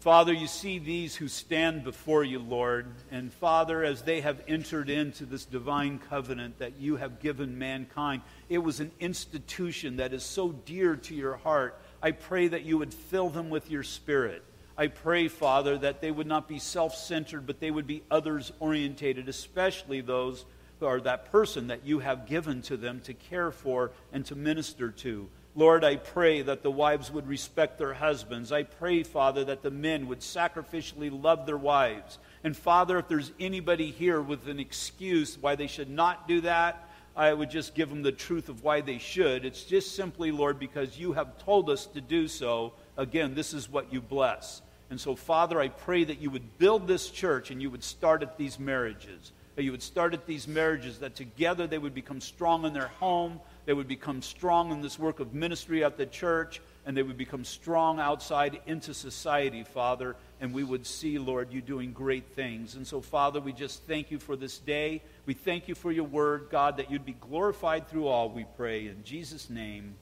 Father, 0.00 0.32
you 0.32 0.46
see 0.46 0.78
these 0.78 1.14
who 1.14 1.28
stand 1.28 1.84
before 1.84 2.24
you, 2.24 2.38
Lord. 2.38 2.86
And 3.10 3.32
Father, 3.32 3.84
as 3.84 4.02
they 4.02 4.22
have 4.22 4.42
entered 4.48 4.88
into 4.88 5.26
this 5.26 5.44
divine 5.44 5.98
covenant 5.98 6.58
that 6.58 6.78
you 6.78 6.96
have 6.96 7.20
given 7.20 7.58
mankind, 7.58 8.22
it 8.48 8.58
was 8.58 8.80
an 8.80 8.92
institution 8.98 9.96
that 9.96 10.14
is 10.14 10.22
so 10.22 10.52
dear 10.52 10.96
to 10.96 11.14
your 11.14 11.36
heart. 11.36 11.78
I 12.02 12.12
pray 12.12 12.48
that 12.48 12.62
you 12.62 12.78
would 12.78 12.94
fill 12.94 13.28
them 13.28 13.50
with 13.50 13.70
your 13.70 13.82
spirit. 13.82 14.42
I 14.80 14.86
pray, 14.86 15.28
Father, 15.28 15.76
that 15.76 16.00
they 16.00 16.10
would 16.10 16.26
not 16.26 16.48
be 16.48 16.58
self 16.58 16.94
centered, 16.94 17.46
but 17.46 17.60
they 17.60 17.70
would 17.70 17.86
be 17.86 18.02
others 18.10 18.50
orientated, 18.60 19.28
especially 19.28 20.00
those 20.00 20.46
who 20.78 20.86
are 20.86 21.02
that 21.02 21.30
person 21.30 21.66
that 21.66 21.84
you 21.84 21.98
have 21.98 22.26
given 22.26 22.62
to 22.62 22.78
them 22.78 23.02
to 23.02 23.12
care 23.12 23.50
for 23.50 23.90
and 24.10 24.24
to 24.24 24.34
minister 24.34 24.90
to. 24.90 25.28
Lord, 25.54 25.84
I 25.84 25.96
pray 25.96 26.40
that 26.40 26.62
the 26.62 26.70
wives 26.70 27.10
would 27.10 27.28
respect 27.28 27.76
their 27.76 27.92
husbands. 27.92 28.52
I 28.52 28.62
pray, 28.62 29.02
Father, 29.02 29.44
that 29.44 29.60
the 29.60 29.70
men 29.70 30.08
would 30.08 30.20
sacrificially 30.20 31.10
love 31.12 31.44
their 31.44 31.58
wives. 31.58 32.18
And 32.42 32.56
Father, 32.56 32.96
if 32.96 33.06
there's 33.06 33.32
anybody 33.38 33.90
here 33.90 34.22
with 34.22 34.48
an 34.48 34.58
excuse 34.58 35.36
why 35.36 35.56
they 35.56 35.66
should 35.66 35.90
not 35.90 36.26
do 36.26 36.40
that, 36.40 36.88
I 37.14 37.34
would 37.34 37.50
just 37.50 37.74
give 37.74 37.90
them 37.90 38.00
the 38.00 38.12
truth 38.12 38.48
of 38.48 38.64
why 38.64 38.80
they 38.80 38.96
should. 38.96 39.44
It's 39.44 39.64
just 39.64 39.94
simply, 39.94 40.32
Lord, 40.32 40.58
because 40.58 40.98
you 40.98 41.12
have 41.12 41.36
told 41.44 41.68
us 41.68 41.84
to 41.88 42.00
do 42.00 42.28
so. 42.28 42.72
Again, 42.96 43.34
this 43.34 43.52
is 43.52 43.68
what 43.68 43.92
you 43.92 44.00
bless. 44.00 44.62
And 44.90 45.00
so, 45.00 45.14
Father, 45.14 45.60
I 45.60 45.68
pray 45.68 46.02
that 46.04 46.20
you 46.20 46.30
would 46.30 46.58
build 46.58 46.88
this 46.88 47.08
church 47.08 47.50
and 47.50 47.62
you 47.62 47.70
would 47.70 47.84
start 47.84 48.22
at 48.22 48.36
these 48.36 48.58
marriages. 48.58 49.32
That 49.54 49.62
you 49.62 49.70
would 49.70 49.82
start 49.82 50.14
at 50.14 50.26
these 50.26 50.48
marriages, 50.48 50.98
that 50.98 51.14
together 51.14 51.66
they 51.66 51.78
would 51.78 51.94
become 51.94 52.20
strong 52.20 52.64
in 52.64 52.72
their 52.72 52.88
home, 52.88 53.40
they 53.66 53.72
would 53.72 53.88
become 53.88 54.22
strong 54.22 54.72
in 54.72 54.80
this 54.80 54.98
work 54.98 55.20
of 55.20 55.34
ministry 55.34 55.84
at 55.84 55.96
the 55.96 56.06
church, 56.06 56.60
and 56.86 56.96
they 56.96 57.02
would 57.02 57.18
become 57.18 57.44
strong 57.44 58.00
outside 58.00 58.60
into 58.66 58.94
society, 58.94 59.64
Father. 59.64 60.16
And 60.40 60.54
we 60.54 60.64
would 60.64 60.86
see, 60.86 61.18
Lord, 61.18 61.52
you 61.52 61.60
doing 61.60 61.92
great 61.92 62.28
things. 62.28 62.74
And 62.74 62.86
so, 62.86 63.00
Father, 63.00 63.40
we 63.40 63.52
just 63.52 63.82
thank 63.84 64.10
you 64.10 64.18
for 64.18 64.34
this 64.34 64.58
day. 64.58 65.02
We 65.26 65.34
thank 65.34 65.68
you 65.68 65.74
for 65.74 65.92
your 65.92 66.04
word, 66.04 66.48
God, 66.50 66.78
that 66.78 66.90
you'd 66.90 67.04
be 67.04 67.16
glorified 67.20 67.88
through 67.88 68.06
all, 68.06 68.30
we 68.30 68.46
pray. 68.56 68.86
In 68.86 69.04
Jesus' 69.04 69.50
name, 69.50 69.94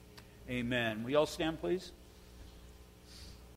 amen. 0.49 1.03
We 1.03 1.15
all 1.15 1.25
stand, 1.25 1.59
please? 1.59 1.91